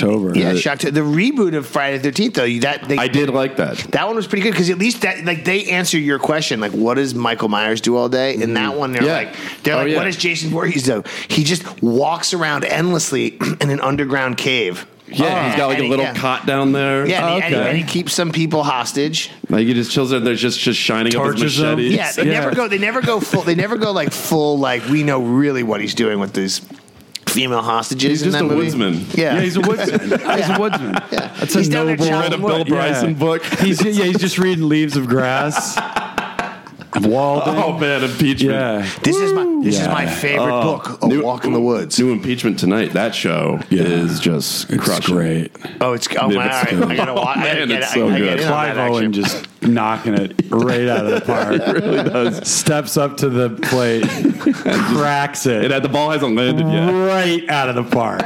yeah, 0.41 0.53
Shocktober. 0.53 0.93
The 0.93 0.99
reboot 1.01 1.55
of 1.55 1.65
Friday 1.65 1.97
the 1.97 2.03
Thirteenth 2.03 2.33
though, 2.35 2.47
that 2.59 2.89
they, 2.89 2.97
I 2.97 3.07
did 3.07 3.29
like 3.29 3.55
that. 3.57 3.77
that 3.91 4.05
one 4.07 4.15
was 4.17 4.27
pretty 4.27 4.43
good 4.43 4.51
because 4.51 4.69
at 4.69 4.77
least 4.77 5.01
that 5.03 5.23
like 5.23 5.45
they 5.45 5.65
answer 5.71 5.97
your 5.97 6.19
question 6.19 6.59
like 6.59 6.73
what 6.73 6.95
does 6.95 7.15
Michael 7.15 7.47
Myers 7.47 7.79
do 7.81 7.95
all 7.95 8.09
day? 8.09 8.41
And 8.41 8.57
that 8.57 8.75
one 8.75 8.91
they're 8.91 9.03
Yeah. 9.03 9.13
like 9.13 9.35
they're 9.63 9.75
Oh, 9.75 9.77
like 9.79 9.89
yeah. 9.91 9.97
what 9.97 10.03
does 10.05 10.17
Jason 10.17 10.49
Voorhees 10.49 10.83
do? 10.83 11.03
He 11.29 11.43
just 11.43 11.81
walks 11.81 12.33
around 12.33 12.65
endlessly 12.65 13.37
in 13.61 13.69
an 13.69 13.79
underground 13.79 14.37
cave. 14.37 14.85
Yeah, 15.11 15.45
he's 15.45 15.53
ah. 15.53 15.57
got 15.57 15.67
like 15.67 15.77
And 15.77 15.81
a 15.81 15.83
he- 15.85 15.89
little 15.89 16.05
yeah. 16.05 16.13
cot 16.13 16.45
down 16.45 16.71
there. 16.71 17.05
Yeah, 17.07 17.25
and, 17.27 17.43
he, 17.43 17.47
and, 17.47 17.55
he, 17.63 17.69
and 17.69 17.77
he 17.77 17.83
keeps 17.83 18.13
some 18.13 18.31
people 18.31 18.63
hostage. 18.63 19.29
like 19.49 19.65
he 19.67 19.73
just 19.73 19.91
chills 19.91 20.09
there. 20.11 20.19
There's 20.19 20.41
just 20.41 20.59
just 20.59 20.79
shining 20.79 21.15
up 21.15 21.23
his 21.25 21.35
Torches 21.35 21.57
them. 21.57 21.75
machete. 21.77 21.95
Yeah, 21.95 22.11
they 22.11 22.25
Yeah. 22.25 22.31
never 22.39 22.55
go. 22.55 22.67
They 22.67 22.77
never 22.77 23.01
go 23.01 23.19
full. 23.19 23.41
They 23.41 23.55
never 23.55 23.77
go 23.77 23.91
like 23.91 24.11
full. 24.11 24.57
Like 24.59 24.85
we 24.87 25.03
know 25.03 25.21
really 25.21 25.63
what 25.63 25.81
he's 25.81 25.93
doing 25.95 26.19
with 26.19 26.33
these 26.33 26.61
female 27.27 27.61
hostages. 27.61 28.09
He's 28.09 28.21
in 28.23 28.25
just 28.31 28.37
that 28.39 28.43
a 28.45 28.47
movie. 28.47 28.65
woodsman. 28.65 29.05
Yeah, 29.13 29.35
Yeah, 29.35 29.41
he's 29.41 29.55
a 29.55 29.61
woodsman. 29.61 29.99
He's 30.37 30.49
a 30.49 30.57
woodsman. 30.59 30.93
Yeah. 31.11 31.33
That's 31.39 31.53
He's 31.53 31.67
a 31.69 31.71
down 31.71 31.85
there 31.85 31.95
noble. 31.95 32.09
chopping 32.09 32.31
Read 32.31 32.33
a 32.33 32.37
Bill 32.47 32.57
wood. 32.57 32.67
Bryson 32.67 33.13
book. 33.13 33.43
He's 33.45 33.81
yeah, 33.85 34.03
he's 34.05 34.17
just 34.19 34.37
reading 34.37 34.67
Leaves 34.67 34.97
of 34.97 35.07
Grass. 35.07 35.77
Of 36.93 37.05
Walden. 37.05 37.55
Oh 37.57 37.77
man, 37.79 38.03
impeachment. 38.03 38.53
yeah. 38.53 38.85
This 39.01 39.15
is 39.15 39.31
my 39.31 39.45
this 39.63 39.79
is 39.79 39.87
my 39.87 40.05
favorite 40.05 40.51
Oh, 40.51 40.61
book. 40.77 41.01
A 41.01 41.07
new- 41.07 41.23
Walk 41.23 41.45
in 41.45 41.53
the 41.53 41.61
Woods. 41.61 41.97
New 41.97 42.11
impeachment 42.11 42.59
tonight. 42.59 42.91
That 42.93 43.15
show 43.15 43.59
Yeah. 43.69 43.83
is 43.83 44.19
just 44.19 44.69
It's 44.69 44.83
crushing. 44.83 45.15
great. 45.15 45.55
Oh, 45.79 45.93
it's 45.93 46.07
oh 46.19 46.29
Yeah, 46.29 46.35
my! 46.37 46.45
it's 46.47 46.55
all 46.55 46.61
right, 46.63 46.69
good. 46.69 46.91
I 46.91 46.95
gotta 46.97 47.13
watch. 47.13 47.37
I 47.37 47.43
gotta 47.43 47.59
Man, 47.59 47.67
get, 47.69 47.81
it's 47.83 47.93
so 47.93 48.07
gotta 48.09 48.19
good. 48.19 48.25
get 48.25 48.39
in 48.39 48.43
on 48.45 48.51
Clive 48.51 48.75
that 48.75 48.89
Owen 48.91 49.13
just 49.13 49.47
knocking 49.61 50.15
it 50.15 50.33
right 50.49 50.87
out 50.87 51.05
of 51.05 51.11
the 51.13 51.21
park. 51.21 51.67
really 51.85 52.09
does. 52.09 52.45
Steps 52.49 52.97
up 52.97 53.15
to 53.17 53.29
the 53.29 53.51
plate, 53.51 54.03
cracks 54.97 55.45
it, 55.45 55.71
It, 55.71 55.83
the 55.83 55.89
ball 55.89 56.09
hasn't 56.11 56.35
landed 56.35 56.67
yet. 56.67 56.89
right 56.89 57.47
out 57.49 57.69
of 57.69 57.75
the 57.75 57.83
park. 57.83 58.25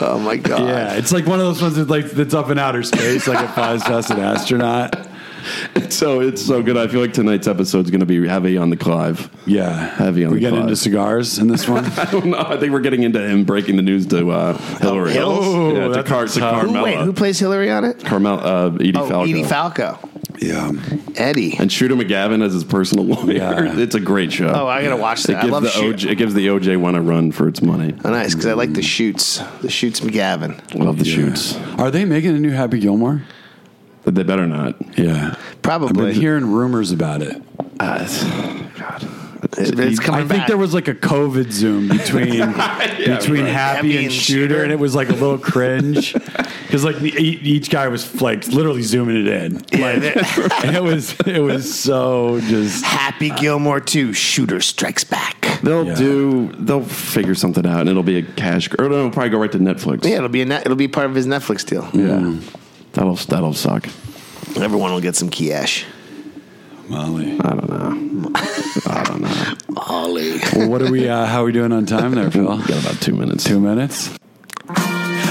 Oh 0.00 0.18
my 0.20 0.36
god! 0.36 0.60
Yeah, 0.60 0.94
it's 0.94 1.12
like 1.12 1.26
one 1.26 1.40
of 1.40 1.44
those 1.46 1.60
ones 1.60 1.74
that's 1.76 1.90
like 1.90 2.10
that's 2.12 2.32
up 2.32 2.50
in 2.50 2.58
outer 2.58 2.82
space, 2.84 3.26
like 3.26 3.44
it 3.44 3.48
flies 3.52 3.82
past 3.82 4.10
an 4.10 4.20
astronaut. 4.20 4.96
So 5.90 6.20
it's 6.20 6.44
so 6.44 6.62
good. 6.62 6.76
I 6.76 6.86
feel 6.86 7.00
like 7.00 7.12
tonight's 7.14 7.48
episode 7.48 7.84
is 7.86 7.90
going 7.90 8.00
to 8.00 8.06
be 8.06 8.26
heavy 8.28 8.58
on 8.58 8.68
the 8.70 8.76
Clive. 8.76 9.30
Yeah, 9.46 9.70
Heavy 9.96 10.24
on 10.24 10.32
we 10.32 10.36
the 10.36 10.40
get 10.42 10.50
Clive. 10.50 10.62
into 10.64 10.76
cigars 10.76 11.38
in 11.38 11.48
this 11.48 11.66
one. 11.66 11.84
I 11.96 12.04
don't 12.10 12.26
know. 12.26 12.38
I 12.38 12.58
think 12.58 12.72
we're 12.72 12.80
getting 12.80 13.02
into 13.04 13.20
him 13.26 13.44
breaking 13.44 13.76
the 13.76 13.82
news 13.82 14.06
to 14.08 14.30
uh, 14.30 14.56
Hillary. 14.78 15.12
Hills? 15.12 15.38
Oh, 15.46 15.74
yeah, 15.74 15.88
to, 15.96 16.02
Car- 16.04 16.26
to 16.26 16.38
tough- 16.38 16.62
Who, 16.66 16.82
wait, 16.82 16.98
who 16.98 17.12
plays 17.14 17.38
Hillary 17.38 17.70
on 17.70 17.84
it? 17.84 18.04
Carmel, 18.04 18.38
uh, 18.40 18.70
Edie 18.74 18.92
Oh, 18.96 19.08
Falco. 19.08 19.22
Edie 19.30 19.44
Falco. 19.44 19.98
yeah, 20.40 20.70
Eddie. 21.16 21.56
And 21.58 21.72
Shooter 21.72 21.94
McGavin 21.96 22.44
as 22.44 22.52
his 22.52 22.64
personal 22.64 23.06
lawyer. 23.06 23.32
Yeah. 23.32 23.78
It's 23.78 23.94
a 23.94 24.00
great 24.00 24.30
show. 24.32 24.48
Oh, 24.54 24.66
I 24.66 24.82
gotta 24.84 24.96
watch 25.00 25.24
it 25.24 25.28
that. 25.28 25.44
I 25.44 25.46
love 25.46 25.62
the 25.62 25.70
shoot. 25.70 25.96
OJ, 25.96 26.10
it 26.10 26.14
gives 26.16 26.34
the 26.34 26.46
OJ 26.48 26.78
one 26.78 26.94
a 26.94 27.00
run 27.02 27.32
for 27.32 27.48
its 27.48 27.62
money. 27.62 27.94
Oh, 28.04 28.10
nice 28.10 28.34
because 28.34 28.46
I 28.46 28.52
like 28.52 28.74
the 28.74 28.82
shoots. 28.82 29.38
The 29.62 29.70
shoots 29.70 30.00
McGavin. 30.00 30.74
Love 30.74 30.98
the 30.98 31.06
Yeah. 31.06 31.14
shoots. 31.14 31.56
Are 31.78 31.90
they 31.90 32.04
making 32.04 32.36
a 32.36 32.40
new 32.40 32.50
Happy 32.50 32.78
Gilmore? 32.78 33.22
But 34.08 34.14
they 34.14 34.22
better 34.22 34.46
not. 34.46 34.74
Yeah, 34.98 35.34
Probably. 35.60 35.88
I've 35.90 36.12
been 36.14 36.14
hearing 36.18 36.46
rumors 36.50 36.92
about 36.92 37.20
it. 37.20 37.42
Uh, 37.78 37.98
God. 38.78 39.02
It- 39.58 39.78
it's 39.78 40.00
coming 40.00 40.22
I 40.22 40.26
think 40.26 40.40
back. 40.40 40.48
there 40.48 40.56
was 40.56 40.72
like 40.72 40.88
a 40.88 40.94
COVID 40.94 41.52
zoom 41.52 41.88
between 41.88 42.26
between 42.38 42.46
right. 42.46 42.56
Happy, 42.56 43.44
Happy 43.52 43.96
and, 43.96 44.04
and 44.06 44.12
Shooter, 44.14 44.48
Shooter. 44.54 44.62
and 44.62 44.72
it 44.72 44.78
was 44.78 44.94
like 44.94 45.10
a 45.10 45.12
little 45.12 45.36
cringe 45.36 46.14
because 46.62 46.84
like 46.84 46.96
the, 47.00 47.10
each 47.20 47.68
guy 47.68 47.86
was 47.88 48.22
like 48.22 48.48
literally 48.48 48.80
zooming 48.80 49.26
it 49.26 49.28
in. 49.28 49.54
Like, 49.78 50.16
and 50.64 50.74
it 50.74 50.82
was 50.82 51.14
it 51.26 51.40
was 51.42 51.78
so 51.78 52.40
just 52.40 52.82
Happy 52.86 53.28
Gilmore 53.28 53.78
2, 53.80 54.14
Shooter 54.14 54.62
Strikes 54.62 55.04
Back. 55.04 55.60
They'll 55.62 55.84
Yeah. 55.84 55.94
do. 55.96 56.52
They'll 56.58 56.82
figure 56.82 57.34
something 57.34 57.66
out, 57.66 57.80
and 57.82 57.90
it'll 57.90 58.02
be 58.02 58.16
a 58.16 58.22
cash. 58.22 58.70
Or 58.78 58.86
it'll 58.86 59.10
probably 59.10 59.28
go 59.28 59.38
right 59.38 59.52
to 59.52 59.58
Netflix. 59.58 60.04
Yeah, 60.06 60.16
it'll 60.16 60.30
be 60.30 60.40
a 60.40 60.46
net, 60.46 60.62
it'll 60.64 60.76
be 60.76 60.88
part 60.88 61.04
of 61.10 61.14
his 61.14 61.26
Netflix 61.26 61.66
deal. 61.66 61.86
Yeah. 61.92 62.40
That'll 62.92 63.14
that'll 63.14 63.54
suck. 63.54 63.86
Everyone 64.56 64.92
will 64.92 65.00
get 65.00 65.16
some 65.16 65.30
cash. 65.30 65.84
Molly. 66.88 67.38
I 67.38 67.50
don't 67.50 67.68
know. 67.68 68.30
I 68.86 69.02
don't 69.04 69.20
know. 69.20 69.54
Ollie. 69.76 70.38
Well, 70.54 70.70
what 70.70 70.82
are 70.82 70.90
we? 70.90 71.08
Uh, 71.08 71.26
how 71.26 71.42
are 71.42 71.44
we 71.44 71.52
doing 71.52 71.70
on 71.72 71.84
time 71.84 72.12
there, 72.12 72.30
Phil? 72.30 72.46
Got 72.46 72.70
about 72.70 73.00
two 73.02 73.14
minutes. 73.14 73.44
Two 73.44 73.60
minutes. 73.60 74.10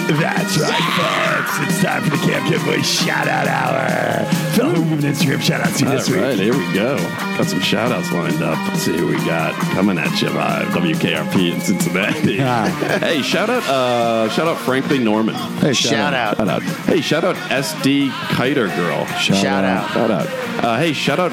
That's 0.08 0.58
right, 0.58 1.44
folks. 1.44 1.70
It's 1.70 1.84
time 1.84 2.04
for 2.04 2.12
the 2.12 2.18
Camp 2.18 2.50
Good 2.50 2.64
Boys 2.66 2.86
shout 2.90 3.28
out 3.28 3.48
hour. 3.48 4.26
Phil, 4.54 4.70
who 4.70 4.82
we 4.84 4.90
giving 4.90 5.12
Instagram 5.12 5.42
shout 5.42 5.62
outs 5.62 5.80
to 5.80 5.86
All 5.86 5.92
this 5.92 6.10
week? 6.10 6.22
right, 6.22 6.40
here 6.40 6.58
we 6.58 6.74
go. 6.74 6.96
Got 7.38 7.46
some 7.48 7.60
shout 7.60 7.92
outs 7.92 8.12
lined 8.14 8.42
up. 8.42 8.58
Let's 8.70 8.84
see 8.84 8.96
who 8.98 9.08
we 9.08 9.18
got 9.26 9.54
coming 9.74 9.98
at 9.98 10.22
you 10.22 10.30
live. 10.30 10.68
WKRP 10.70 11.54
in 11.54 11.60
Cincinnati. 11.60 12.36
Yeah. 12.36 12.70
hey, 13.00 13.22
shout 13.22 13.50
out 13.50 13.64
uh 13.64 14.30
shout 14.30 14.48
out 14.48 14.58
Frankly 14.60 15.00
Norman. 15.00 15.36
Hey, 15.36 15.74
Shout 15.74 16.14
out. 16.14 16.38
Shout 16.38 16.48
out. 16.48 16.62
Hey, 16.64 17.02
shout 17.02 17.24
out 17.26 17.36
SD 17.36 18.10
Kiter 18.36 18.68
Girl. 18.78 19.06
Shout 19.18 19.64
out. 19.64 19.90
Shout 19.92 20.12
out. 20.12 20.28
Uh, 20.60 20.78
hey, 20.80 20.92
shout 20.94 21.20
out 21.20 21.32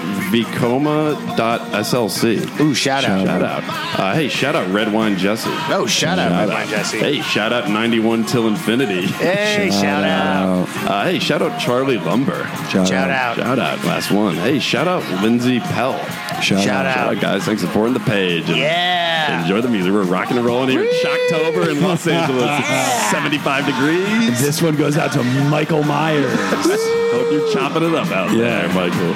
Vicoma.slc. 1.19 2.61
Ooh, 2.61 2.75
shout 2.75 3.05
out. 3.05 3.27
Shout 3.27 3.43
out. 3.43 3.63
Uh, 3.99 4.15
hey, 4.15 4.29
shout 4.29 4.55
out 4.55 4.71
Red 4.73 4.93
Wine 4.93 5.17
Jesse. 5.17 5.49
Oh, 5.71 5.87
shout 5.87 6.19
out, 6.19 6.31
Red 6.31 6.49
Wine 6.51 6.69
Jesse. 6.69 6.99
Hey, 6.99 7.21
shout 7.23 7.53
out 7.53 7.69
91 7.71 8.25
Till 8.27 8.47
Infinity. 8.49 9.07
Hey, 9.07 9.71
shout, 9.71 10.05
out. 10.05 10.69
Uh, 10.89 11.05
hey, 11.05 11.19
shout 11.19 11.43
out 11.43 11.59
Charlie 11.61 11.99
Lumber. 11.99 12.45
Shout, 12.71 12.87
Shout 12.89 13.11
out. 13.11 13.37
Shout 13.37 13.59
out. 13.59 13.83
Last 13.85 14.11
one. 14.11 14.35
Hey, 14.37 14.59
shout 14.59 14.87
out 14.87 15.03
Lindsay 15.23 15.59
Pell. 15.61 15.99
Shout, 16.43 16.63
Shout 16.63 16.67
out. 16.69 16.87
out. 16.87 16.95
Shout 16.95 17.17
out, 17.17 17.21
guys. 17.23 17.45
Thanks 17.45 17.63
for 17.63 17.69
supporting 17.69 17.95
the 17.95 18.01
page. 18.01 18.49
And 18.49 18.57
Yeah. 18.59 19.43
Enjoy 19.43 19.61
the 19.61 19.69
music. 19.69 19.93
We're 19.93 20.03
rocking 20.05 20.37
and 20.37 20.45
rolling 20.47 20.69
here 20.69 20.83
in 20.83 20.91
Shocktober 21.03 21.69
in 21.71 21.81
Los 21.83 22.07
Angeles. 22.07 22.51
It's 22.61 23.11
75 23.11 23.65
degrees. 23.67 24.41
This 24.41 24.61
one 24.61 24.77
goes 24.77 24.97
out 24.99 25.13
to 25.13 25.23
Michael 25.49 25.83
Myers. 25.83 26.31
Hope 26.39 27.31
you're 27.33 27.53
chopping 27.53 27.85
it 27.85 27.95
up 27.95 28.09
out 28.11 28.31
Yeah. 28.33 28.67
there, 28.67 28.69
Michael. 28.75 29.14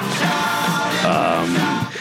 Um, 1.05 1.55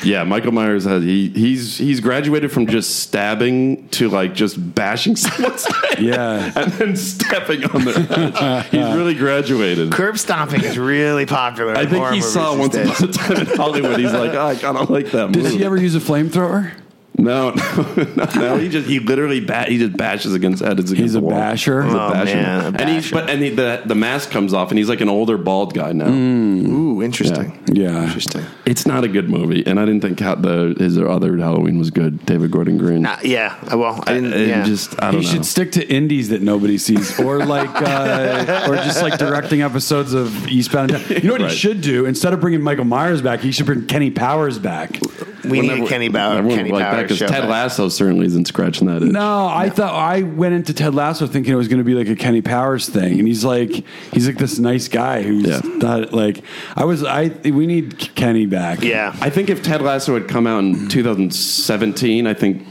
yeah, 0.04 0.24
Michael 0.24 0.52
Myers 0.52 0.84
has 0.84 1.02
he 1.02 1.28
he's 1.30 1.78
he's 1.78 2.00
graduated 2.00 2.52
from 2.52 2.66
just 2.66 3.00
stabbing 3.00 3.88
to 3.90 4.08
like 4.08 4.34
just 4.34 4.56
bashing 4.74 5.16
someone's 5.16 5.64
head. 5.64 5.98
Yeah. 6.00 6.52
and 6.56 6.72
then 6.72 6.96
stepping 6.96 7.64
on 7.64 7.84
their 7.84 8.00
head. 8.00 8.64
He's 8.66 8.94
really 8.94 9.14
graduated. 9.14 9.92
Curb 9.92 10.18
stomping 10.18 10.62
is 10.62 10.78
really 10.78 11.26
popular. 11.26 11.74
I 11.74 11.86
think 11.86 12.06
he 12.10 12.20
saw 12.20 12.54
these 12.54 12.60
once 12.76 13.00
upon 13.00 13.08
a 13.08 13.12
time 13.12 13.36
in 13.48 13.56
Hollywood. 13.56 13.98
He's 14.00 14.12
like, 14.12 14.32
oh, 14.32 14.46
I 14.46 14.54
kind 14.56 14.76
of 14.76 14.90
like 14.90 15.10
that 15.12 15.32
Did 15.32 15.42
movie. 15.44 15.58
he 15.58 15.64
ever 15.64 15.76
use 15.76 15.94
a 15.94 16.00
flamethrower? 16.00 16.72
No, 17.20 17.50
no, 17.96 18.04
no, 18.16 18.24
no. 18.36 18.56
He 18.58 18.68
just 18.68 18.86
he 18.88 19.00
literally 19.00 19.40
ba- 19.40 19.64
he 19.66 19.76
just 19.78 19.96
bashes 19.96 20.34
against 20.34 20.62
heads 20.62 20.78
against 20.78 20.94
He's 20.94 21.12
the 21.14 21.18
a 21.18 21.22
wall. 21.22 21.30
basher? 21.32 21.82
He's 21.82 21.92
a 21.92 22.00
Oh, 22.00 22.10
basher. 22.12 22.34
man, 22.36 22.60
a 22.76 22.78
and 22.78 22.88
he's 22.88 23.10
basher. 23.10 23.14
but 23.14 23.28
and 23.30 23.42
he, 23.42 23.50
the 23.50 23.82
the 23.84 23.94
mask 23.96 24.30
comes 24.30 24.54
off 24.54 24.70
and 24.70 24.78
he's 24.78 24.88
like 24.88 25.00
an 25.00 25.08
older 25.08 25.36
bald 25.36 25.74
guy 25.74 25.92
now. 25.92 26.08
Ooh, 26.08 27.02
interesting. 27.02 27.58
Yeah. 27.72 28.04
Interesting. 28.04 28.44
It's 28.66 28.86
not 28.86 29.02
a 29.02 29.08
good 29.08 29.28
movie, 29.28 29.66
and 29.66 29.80
I 29.80 29.84
didn't 29.84 30.02
think 30.02 30.20
how 30.20 30.36
the 30.36 30.76
his 30.78 30.96
other 30.96 31.36
Halloween 31.36 31.78
was 31.78 31.90
good. 31.90 32.24
David 32.24 32.50
Gordon 32.52 32.78
Green. 32.78 33.04
Uh, 33.04 33.18
yeah. 33.24 33.56
Well, 33.74 34.02
I 34.06 34.14
didn't. 34.14 34.34
It 34.34 34.48
yeah. 34.48 34.64
just 34.64 34.94
I 35.02 35.06
He 35.06 35.12
don't 35.16 35.24
know. 35.24 35.28
should 35.30 35.44
stick 35.44 35.72
to 35.72 35.88
indies 35.92 36.28
that 36.28 36.42
nobody 36.42 36.78
sees, 36.78 37.18
or 37.18 37.44
like, 37.44 37.70
uh, 37.82 38.66
or 38.68 38.76
just 38.76 39.02
like 39.02 39.18
directing 39.18 39.62
episodes 39.62 40.12
of 40.14 40.46
Eastbound. 40.48 40.92
and 40.92 41.08
Down. 41.08 41.16
You 41.22 41.26
know 41.28 41.32
what 41.34 41.40
Right. 41.42 41.50
he 41.50 41.56
should 41.56 41.80
do? 41.80 42.06
Instead 42.06 42.32
of 42.32 42.40
bringing 42.40 42.62
Michael 42.62 42.84
Myers 42.84 43.22
back, 43.22 43.40
he 43.40 43.50
should 43.50 43.66
bring 43.66 43.86
Kenny 43.86 44.10
Powers 44.12 44.58
back. 44.58 45.00
We 45.44 45.60
need 45.60 45.68
Whenever- 45.68 45.84
a 45.84 45.88
Kenny 45.88 46.08
Bauer. 46.08 46.42
Kenny 46.48 46.70
like 46.70 46.82
Bauer 46.84 47.02
because 47.02 47.18
show. 47.18 47.26
Ted 47.26 47.42
back. 47.42 47.50
Lasso 47.50 47.88
certainly 47.88 48.26
isn't 48.26 48.46
scratching 48.48 48.86
that. 48.88 49.02
itch. 49.02 49.12
No, 49.12 49.46
I 49.46 49.68
thought 49.70 49.94
I 49.94 50.22
went 50.22 50.54
into 50.54 50.74
Ted 50.74 50.94
Lasso 50.94 51.26
thinking 51.26 51.52
it 51.52 51.56
was 51.56 51.68
going 51.68 51.78
to 51.78 51.84
be 51.84 51.94
like 51.94 52.08
a 52.08 52.16
Kenny 52.16 52.42
Powers 52.42 52.88
thing, 52.88 53.18
and 53.18 53.28
he's 53.28 53.44
like, 53.44 53.70
he's 54.12 54.26
like 54.26 54.38
this 54.38 54.58
nice 54.58 54.88
guy 54.88 55.22
who's 55.22 55.46
Yeah. 55.46 55.60
not 55.64 56.12
like 56.12 56.42
I 56.76 56.84
was. 56.84 57.04
I 57.04 57.28
we 57.44 57.66
need 57.66 57.98
Kenny 58.14 58.46
back. 58.46 58.82
Yeah. 58.82 59.14
I 59.20 59.30
think 59.30 59.50
if 59.50 59.62
Ted 59.62 59.82
Lasso 59.82 60.14
had 60.14 60.28
come 60.28 60.46
out 60.46 60.58
in 60.64 60.88
2017, 60.88 62.26
I 62.26 62.34
think 62.34 62.66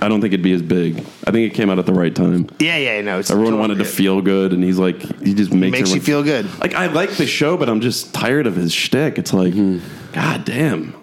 I 0.00 0.08
don't 0.08 0.20
think 0.20 0.32
it'd 0.32 0.44
be 0.44 0.52
as 0.52 0.62
big. 0.62 0.98
I 1.26 1.30
think 1.32 1.52
it 1.52 1.54
came 1.56 1.70
out 1.70 1.78
at 1.78 1.86
the 1.86 1.92
right 1.92 2.14
time. 2.14 2.48
Yeah, 2.60 2.76
yeah, 2.76 3.00
no. 3.00 3.18
It's 3.18 3.30
Everyone 3.30 3.52
totally 3.54 3.60
wanted 3.68 3.78
to 3.78 3.84
feel 3.84 4.20
good, 4.22 4.52
and 4.52 4.62
he's 4.62 4.78
like, 4.78 5.00
he 5.22 5.34
just 5.34 5.52
makes, 5.52 5.72
Makes 5.72 5.90
you 5.90 5.96
everyone- 5.96 6.00
feel 6.04 6.22
good. 6.22 6.60
Like 6.60 6.74
I 6.74 6.86
like 6.86 7.10
the 7.16 7.26
show, 7.26 7.56
but 7.56 7.68
I'm 7.68 7.80
just 7.80 8.14
tired 8.14 8.46
of 8.46 8.54
his 8.54 8.72
shtick. 8.72 9.18
It's 9.18 9.32
like, 9.32 9.54
mm-hmm. 9.54 10.12
god 10.12 10.44
damn. 10.44 10.94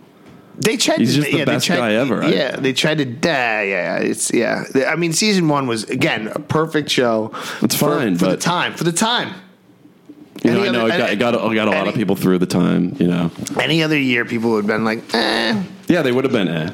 They 0.57 0.77
tried. 0.77 0.99
He's 0.99 1.15
to, 1.15 1.21
just 1.21 1.31
the 1.31 1.37
yeah, 1.39 1.45
they 1.45 1.51
best 1.53 1.65
tried- 1.67 1.77
guy 1.77 1.93
ever, 1.93 2.19
right? 2.19 2.33
Yeah, 2.33 2.55
they 2.55 2.73
tried 2.73 2.97
to. 2.99 3.03
Uh, 3.05 3.11
yeah, 3.23 3.61
yeah, 3.61 3.97
it's 3.97 4.33
yeah. 4.33 4.63
I 4.87 4.95
mean, 4.95 5.13
season 5.13 5.47
one 5.47 5.67
was 5.67 5.83
again 5.85 6.27
a 6.27 6.39
perfect 6.39 6.89
show. 6.89 7.31
It's 7.61 7.75
for, 7.75 7.97
fine, 7.97 8.17
for 8.17 8.27
the 8.27 8.37
time. 8.37 8.73
For 8.73 8.83
the 8.83 8.91
time. 8.91 9.33
You 10.43 10.51
know, 10.51 10.59
Any 10.59 10.69
I 10.69 10.71
know 10.71 10.85
other- 10.85 10.93
it 10.93 10.97
got, 10.97 11.09
it 11.33 11.39
got, 11.39 11.51
it 11.51 11.55
got 11.55 11.67
a 11.67 11.71
lot 11.71 11.77
any- 11.79 11.89
of 11.89 11.95
people 11.95 12.15
through 12.15 12.37
the 12.37 12.45
time. 12.45 12.95
You 12.99 13.07
know, 13.07 13.31
Any 13.59 13.81
other 13.83 13.97
year, 13.97 14.25
people 14.25 14.51
would 14.51 14.65
have 14.65 14.67
been 14.67 14.83
like, 14.85 15.01
eh, 15.13 15.61
yeah, 15.87 16.01
they 16.03 16.11
would 16.11 16.23
have 16.23 16.33
been. 16.33 16.47
Eh. 16.47 16.69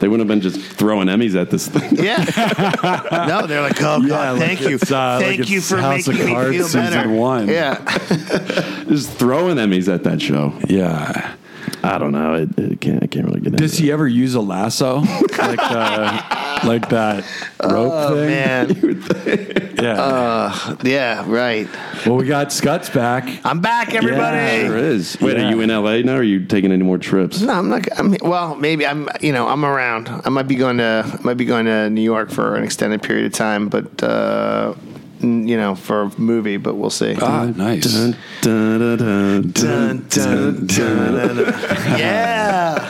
They 0.00 0.08
wouldn't 0.08 0.28
have 0.28 0.28
been 0.28 0.40
just 0.40 0.58
throwing 0.78 1.08
Emmys 1.08 1.34
at 1.38 1.50
this 1.50 1.68
thing. 1.68 1.96
yeah. 2.02 2.24
no, 3.28 3.46
they're 3.46 3.60
like, 3.60 3.76
oh 3.82 4.00
god, 4.00 4.08
Yeah, 4.08 4.30
like 4.30 4.40
thank 4.40 4.60
you, 4.62 4.76
it's, 4.76 4.90
uh, 4.90 5.18
like 5.20 5.26
thank 5.36 5.50
you 5.50 5.60
for 5.60 5.76
House 5.76 6.06
making 6.08 6.22
of 6.22 6.26
me 6.28 6.32
Cards 6.34 6.56
feel 6.56 6.72
better. 6.82 6.96
season 6.96 7.16
one. 7.16 7.48
Yeah, 7.48 7.74
just 8.88 9.10
throwing 9.12 9.56
Emmys 9.58 9.92
at 9.92 10.04
that 10.04 10.22
show. 10.22 10.54
yeah. 10.68 11.34
I 11.82 11.98
don't 11.98 12.12
know. 12.12 12.34
It, 12.34 12.58
it 12.58 12.80
can't. 12.80 13.02
I 13.02 13.06
can't 13.06 13.26
really 13.26 13.40
get 13.40 13.48
into. 13.52 13.58
Does 13.58 13.78
it. 13.78 13.82
he 13.82 13.92
ever 13.92 14.06
use 14.06 14.34
a 14.34 14.40
lasso 14.40 14.96
like 15.38 15.58
uh, 15.60 16.60
like 16.64 16.88
that 16.90 17.24
rope 17.62 17.92
oh 17.94 18.14
thing? 18.14 18.26
man, 18.28 19.74
Yeah. 19.80 20.76
yeah, 20.84 21.24
right. 21.26 21.66
well, 22.04 22.16
we 22.16 22.26
got 22.26 22.52
Scuts 22.52 22.90
back. 22.90 23.40
I'm 23.46 23.60
back, 23.60 23.94
everybody. 23.94 24.66
Sure 24.66 24.76
is. 24.76 25.18
Wait, 25.20 25.36
Yeah. 25.38 25.46
are 25.46 25.50
you 25.50 25.60
in 25.62 25.70
LA 25.70 25.98
now? 26.02 26.16
Or 26.16 26.18
are 26.18 26.22
you 26.22 26.44
taking 26.44 26.70
any 26.70 26.82
more 26.84 26.98
trips? 26.98 27.40
No, 27.40 27.52
I'm 27.54 27.68
not. 27.70 27.86
I'm, 27.98 28.14
well, 28.20 28.54
maybe 28.56 28.86
I'm. 28.86 29.08
You 29.22 29.32
know, 29.32 29.48
I'm 29.48 29.64
around. 29.64 30.08
I 30.24 30.28
might 30.28 30.48
be 30.48 30.56
going 30.56 30.76
to. 30.78 31.04
I 31.06 31.22
might 31.22 31.38
be 31.38 31.46
going 31.46 31.64
to 31.66 31.88
New 31.88 32.02
York 32.02 32.30
for 32.30 32.56
an 32.56 32.64
extended 32.64 33.02
period 33.02 33.26
of 33.26 33.32
time, 33.32 33.68
but 33.68 34.02
uh, 34.02 34.74
n- 34.76 34.89
you 35.22 35.56
know, 35.56 35.74
for 35.74 36.02
a 36.02 36.20
movie. 36.20 36.56
But 36.56 36.74
we'll 36.76 36.90
see. 36.90 37.16
Ah, 37.20 37.46
nice. 37.54 37.92
Dun, 37.92 38.16
dun, 38.42 38.78
dun, 38.78 38.96
dun, 38.98 39.50
Dun, 39.52 40.06
dun, 40.08 40.66
dun, 40.66 40.66
dun, 40.66 41.36
dun. 41.36 41.54
yeah, 41.98 42.88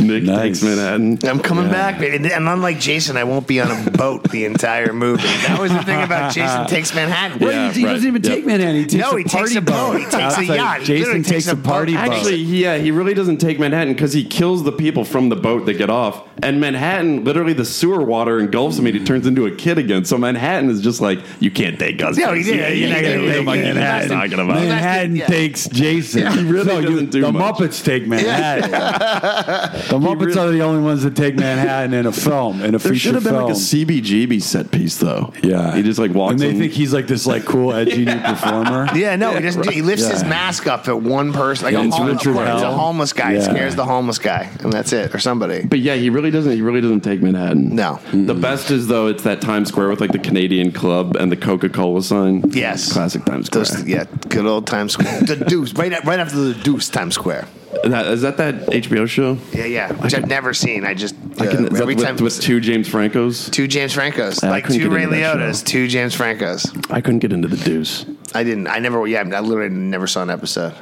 Nick 0.00 0.22
Nice. 0.24 0.42
takes 0.42 0.62
Manhattan. 0.62 1.18
I'm 1.28 1.40
coming 1.40 1.68
back, 1.70 1.98
baby. 1.98 2.32
And 2.32 2.48
unlike 2.48 2.78
Jason, 2.80 3.16
I 3.16 3.24
won't 3.24 3.46
be 3.46 3.60
on 3.60 3.70
a 3.70 3.90
boat 3.90 4.30
the 4.30 4.44
entire 4.44 4.92
movie. 4.92 5.22
That 5.22 5.58
was 5.60 5.72
the 5.72 5.82
thing 5.82 6.02
about 6.02 6.32
Jason 6.32 6.60
ah. 6.60 6.66
Takes 6.66 6.94
Manhattan. 6.94 7.40
Yeah. 7.40 7.72
He, 7.72 7.80
he 7.80 7.86
right. 7.86 7.92
doesn't 7.92 8.08
even 8.08 8.22
Yep. 8.22 8.32
take 8.34 8.46
Manhattan. 8.46 8.76
He 8.76 8.82
takes 8.86 8.94
No, 8.94 9.12
a 9.12 9.18
he 9.18 9.24
takes 9.24 9.34
party 9.34 9.56
a 9.56 9.60
boat. 9.60 9.94
He 9.98 10.02
takes 10.04 10.14
a 10.14 10.20
Outside- 10.22 10.46
yacht. 10.46 10.78
He 10.80 10.84
Jason 10.86 10.98
literally 11.04 11.22
takes 11.22 11.30
takes 11.30 11.48
a 11.48 11.52
a 11.52 11.56
party 11.56 11.94
boat. 11.94 12.06
boat. 12.06 12.12
Actually, 12.14 12.36
yeah, 12.36 12.76
he 12.76 12.90
really 12.90 13.14
doesn't 13.14 13.38
take 13.38 13.58
Manhattan 13.58 13.92
because 13.94 14.12
he 14.12 14.24
kills 14.24 14.64
the 14.64 14.72
people 14.72 15.04
from 15.04 15.28
the 15.28 15.36
boat 15.36 15.66
that 15.66 15.74
get 15.74 15.90
off. 15.90 16.22
And 16.42 16.60
Manhattan, 16.60 17.24
literally, 17.24 17.52
the 17.52 17.64
sewer 17.64 18.02
water 18.02 18.38
engulfs 18.38 18.78
him 18.78 18.86
and 18.86 18.94
he 18.96 19.04
turns 19.04 19.26
into 19.26 19.46
a 19.46 19.50
kid 19.50 19.78
again. 19.78 20.04
So 20.04 20.16
Manhattan 20.18 20.70
is 20.70 20.80
just 20.80 21.00
like, 21.00 21.18
you 21.40 21.50
can't 21.50 21.78
take 21.78 22.00
us. 22.02 22.16
No, 22.16 22.32
he 22.32 22.42
did. 22.44 22.56
Yeah, 22.56 22.68
You're 22.68 22.88
not 22.90 23.02
gonna 23.02 23.18
take 23.32 23.44
fuck 23.44 23.48
are 23.48 23.56
you 23.56 23.62
Manhattan. 23.74 24.08
talking 24.10 24.32
about? 24.34 24.54
Manhattan 24.62 25.16
Yeah. 25.16 25.26
takes 25.26 25.68
Jason. 25.68 26.30
He 26.32 26.44
really 26.44 26.66
No, 26.66 26.80
doesn't 26.82 27.10
do 27.10 27.22
the 27.22 27.32
much. 27.32 27.56
Muppets 27.56 27.84
take 27.84 28.06
Manhattan. 28.06 28.70
the 29.88 29.98
Muppets 29.98 30.20
really- 30.26 30.38
are 30.38 30.50
the 30.50 30.62
only 30.62 30.82
ones 30.82 31.02
that 31.02 31.14
take 31.16 31.36
Manhattan 31.36 31.94
in 31.94 32.06
a 32.06 32.12
film, 32.12 32.60
in 32.62 32.74
a 32.74 32.78
There 32.78 32.78
feature 32.78 32.94
should 32.96 33.14
have 33.14 33.24
been 33.24 33.32
film. 33.34 33.44
like 33.44 33.52
a 33.52 33.56
CBGB 33.58 34.40
set 34.42 34.70
piece, 34.70 34.96
though. 34.98 35.32
yeah, 35.42 35.74
He 35.74 35.82
just 35.82 35.98
like 35.98 36.12
walks 36.14 36.32
and 36.32 36.40
they 36.40 36.50
in. 36.50 36.58
think 36.58 36.72
he's 36.72 36.92
like 36.92 37.06
this 37.06 37.26
like 37.26 37.44
cool 37.44 37.72
edgy 37.72 38.04
new 38.04 38.20
performer. 38.24 38.88
Yeah, 38.94 39.16
no, 39.16 39.34
he 39.34 39.40
doesn't. 39.40 39.62
do- 39.62 39.70
He 39.70 39.82
lifts 39.82 40.08
his 40.08 40.24
mask 40.24 40.66
up 40.66 40.88
at 40.88 41.00
one 41.02 41.32
person, 41.32 41.64
like 41.64 41.72
Yeah, 41.74 41.80
a, 41.82 41.86
it's 41.86 41.96
homeless, 41.96 42.24
Richard 42.26 42.36
a 42.38 42.70
homeless 42.72 43.12
guy. 43.12 43.30
He 43.32 43.36
Yeah. 43.38 43.42
scares 43.44 43.74
the 43.76 43.84
homeless 43.84 44.18
guy, 44.18 44.48
and 44.60 44.72
that's 44.72 44.92
it, 44.92 45.14
or 45.14 45.18
somebody. 45.18 45.62
But 45.66 45.78
yeah, 45.80 45.94
he 45.94 46.10
really 46.10 46.30
doesn't. 46.30 46.52
He 46.52 46.62
really 46.62 46.80
doesn't 46.80 47.00
take 47.00 47.22
Manhattan. 47.22 47.74
No. 47.74 47.98
The 48.12 48.34
best 48.34 48.70
is 48.70 48.86
though 48.88 49.06
it's 49.06 49.22
that 49.24 49.40
Times 49.40 49.68
Square 49.68 49.88
with 49.88 50.00
like 50.00 50.12
the 50.12 50.18
Canadian 50.18 50.72
Club 50.72 51.16
and 51.16 51.30
the 51.32 51.36
Coca 51.36 51.68
Cola 51.68 52.02
sign. 52.02 52.42
Yes. 52.50 52.92
classic 52.92 53.24
Times 53.24 53.46
Square. 53.46 53.64
Those, 53.64 53.84
yeah, 53.86 54.04
good 54.28 54.46
old 54.46 54.66
Times 54.66 54.92
Square. 54.92 55.20
The 55.22 55.36
Deuce, 55.36 55.72
right, 55.74 55.92
right 56.04 56.18
after 56.20 56.36
the 56.36 56.54
Deuce, 56.54 56.88
Times 56.88 57.14
Square. 57.14 57.46
That, 57.84 58.06
is 58.06 58.22
that 58.22 58.38
that 58.38 58.54
HBO 58.66 59.06
show? 59.08 59.36
Yeah, 59.52 59.66
yeah, 59.66 59.92
which 59.92 60.14
I've 60.14 60.26
never 60.26 60.54
seen. 60.54 60.84
I 60.86 60.94
just 60.94 61.14
I 61.38 61.46
can, 61.46 61.66
uh, 61.66 61.68
is 61.68 61.80
every 61.80 61.94
with, 61.94 62.04
time 62.04 62.16
with 62.16 62.40
two 62.40 62.60
James 62.60 62.88
Francos. 62.88 63.50
two 63.52 63.68
James 63.68 63.94
Francos, 63.94 64.42
I 64.42 64.48
like 64.50 64.64
couldn't 64.64 64.80
two 64.80 64.88
get 64.88 64.94
Ray 64.96 65.02
into 65.04 65.16
that 65.16 65.36
Liottas, 65.36 65.58
show. 65.60 65.64
two 65.66 65.86
James 65.88 66.16
Francos. 66.16 66.90
I 66.92 67.00
couldn't 67.02 67.18
get 67.20 67.32
into 67.32 67.46
the 67.48 67.58
Deuce. 67.58 68.06
I 68.34 68.42
didn't. 68.42 68.68
I 68.68 68.78
never. 68.78 69.06
Yeah, 69.06 69.20
I 69.20 69.40
literally 69.40 69.68
never 69.68 70.06
saw 70.06 70.22
an 70.22 70.30
episode. 70.30 70.74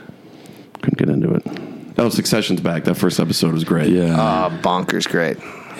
Couldn't 0.80 0.98
get 0.98 1.08
into 1.08 1.34
it. 1.34 1.42
Oh, 1.98 2.08
Succession's 2.08 2.60
back. 2.60 2.84
That 2.84 2.94
first 2.96 3.18
episode 3.18 3.52
was 3.52 3.64
great. 3.64 3.88
Yeah, 3.88 4.14
Oh, 4.14 4.56
bonkers, 4.62 5.08
great. 5.08 5.38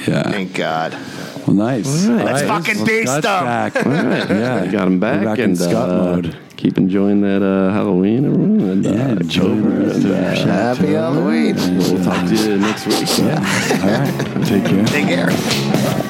yeah. 0.09 0.23
Thank 0.31 0.55
God. 0.55 0.93
Well, 1.47 1.55
nice. 1.55 2.07
right. 2.09 2.25
Let's 2.25 2.43
fucking 2.43 2.85
beast 2.85 3.13
Scott's 3.13 3.27
them. 3.27 3.45
back. 3.45 3.77
All 3.87 3.93
right. 3.93 4.29
Yeah. 4.31 4.55
I 4.63 4.67
got 4.67 4.89
him 4.89 4.99
back, 4.99 5.21
We're 5.21 5.25
back 5.27 5.39
in 5.39 5.45
and 5.51 5.59
Scott 5.59 5.91
uh, 5.91 5.95
mode. 6.17 6.37
Keep 6.57 6.79
enjoying 6.79 7.21
that 7.21 7.43
uh, 7.43 7.73
Halloween, 7.73 8.25
everyone. 8.25 8.61
And, 8.61 8.87
uh, 8.87 8.91
enjoy 9.21 9.43
October, 9.43 9.69
and, 9.69 10.07
uh, 10.07 10.09
your 10.09 10.37
show. 10.37 10.45
Happy 10.47 10.93
Halloween. 10.93 11.57
We'll 11.79 12.05
talk 12.05 12.27
to 12.29 12.35
you 12.35 12.59
next 12.59 12.87
week. 12.87 13.09
All 13.21 13.91
right. 13.91 14.47
Take 14.47 14.65
care. 14.65 14.85
Take 14.87 15.07
care. 15.07 16.03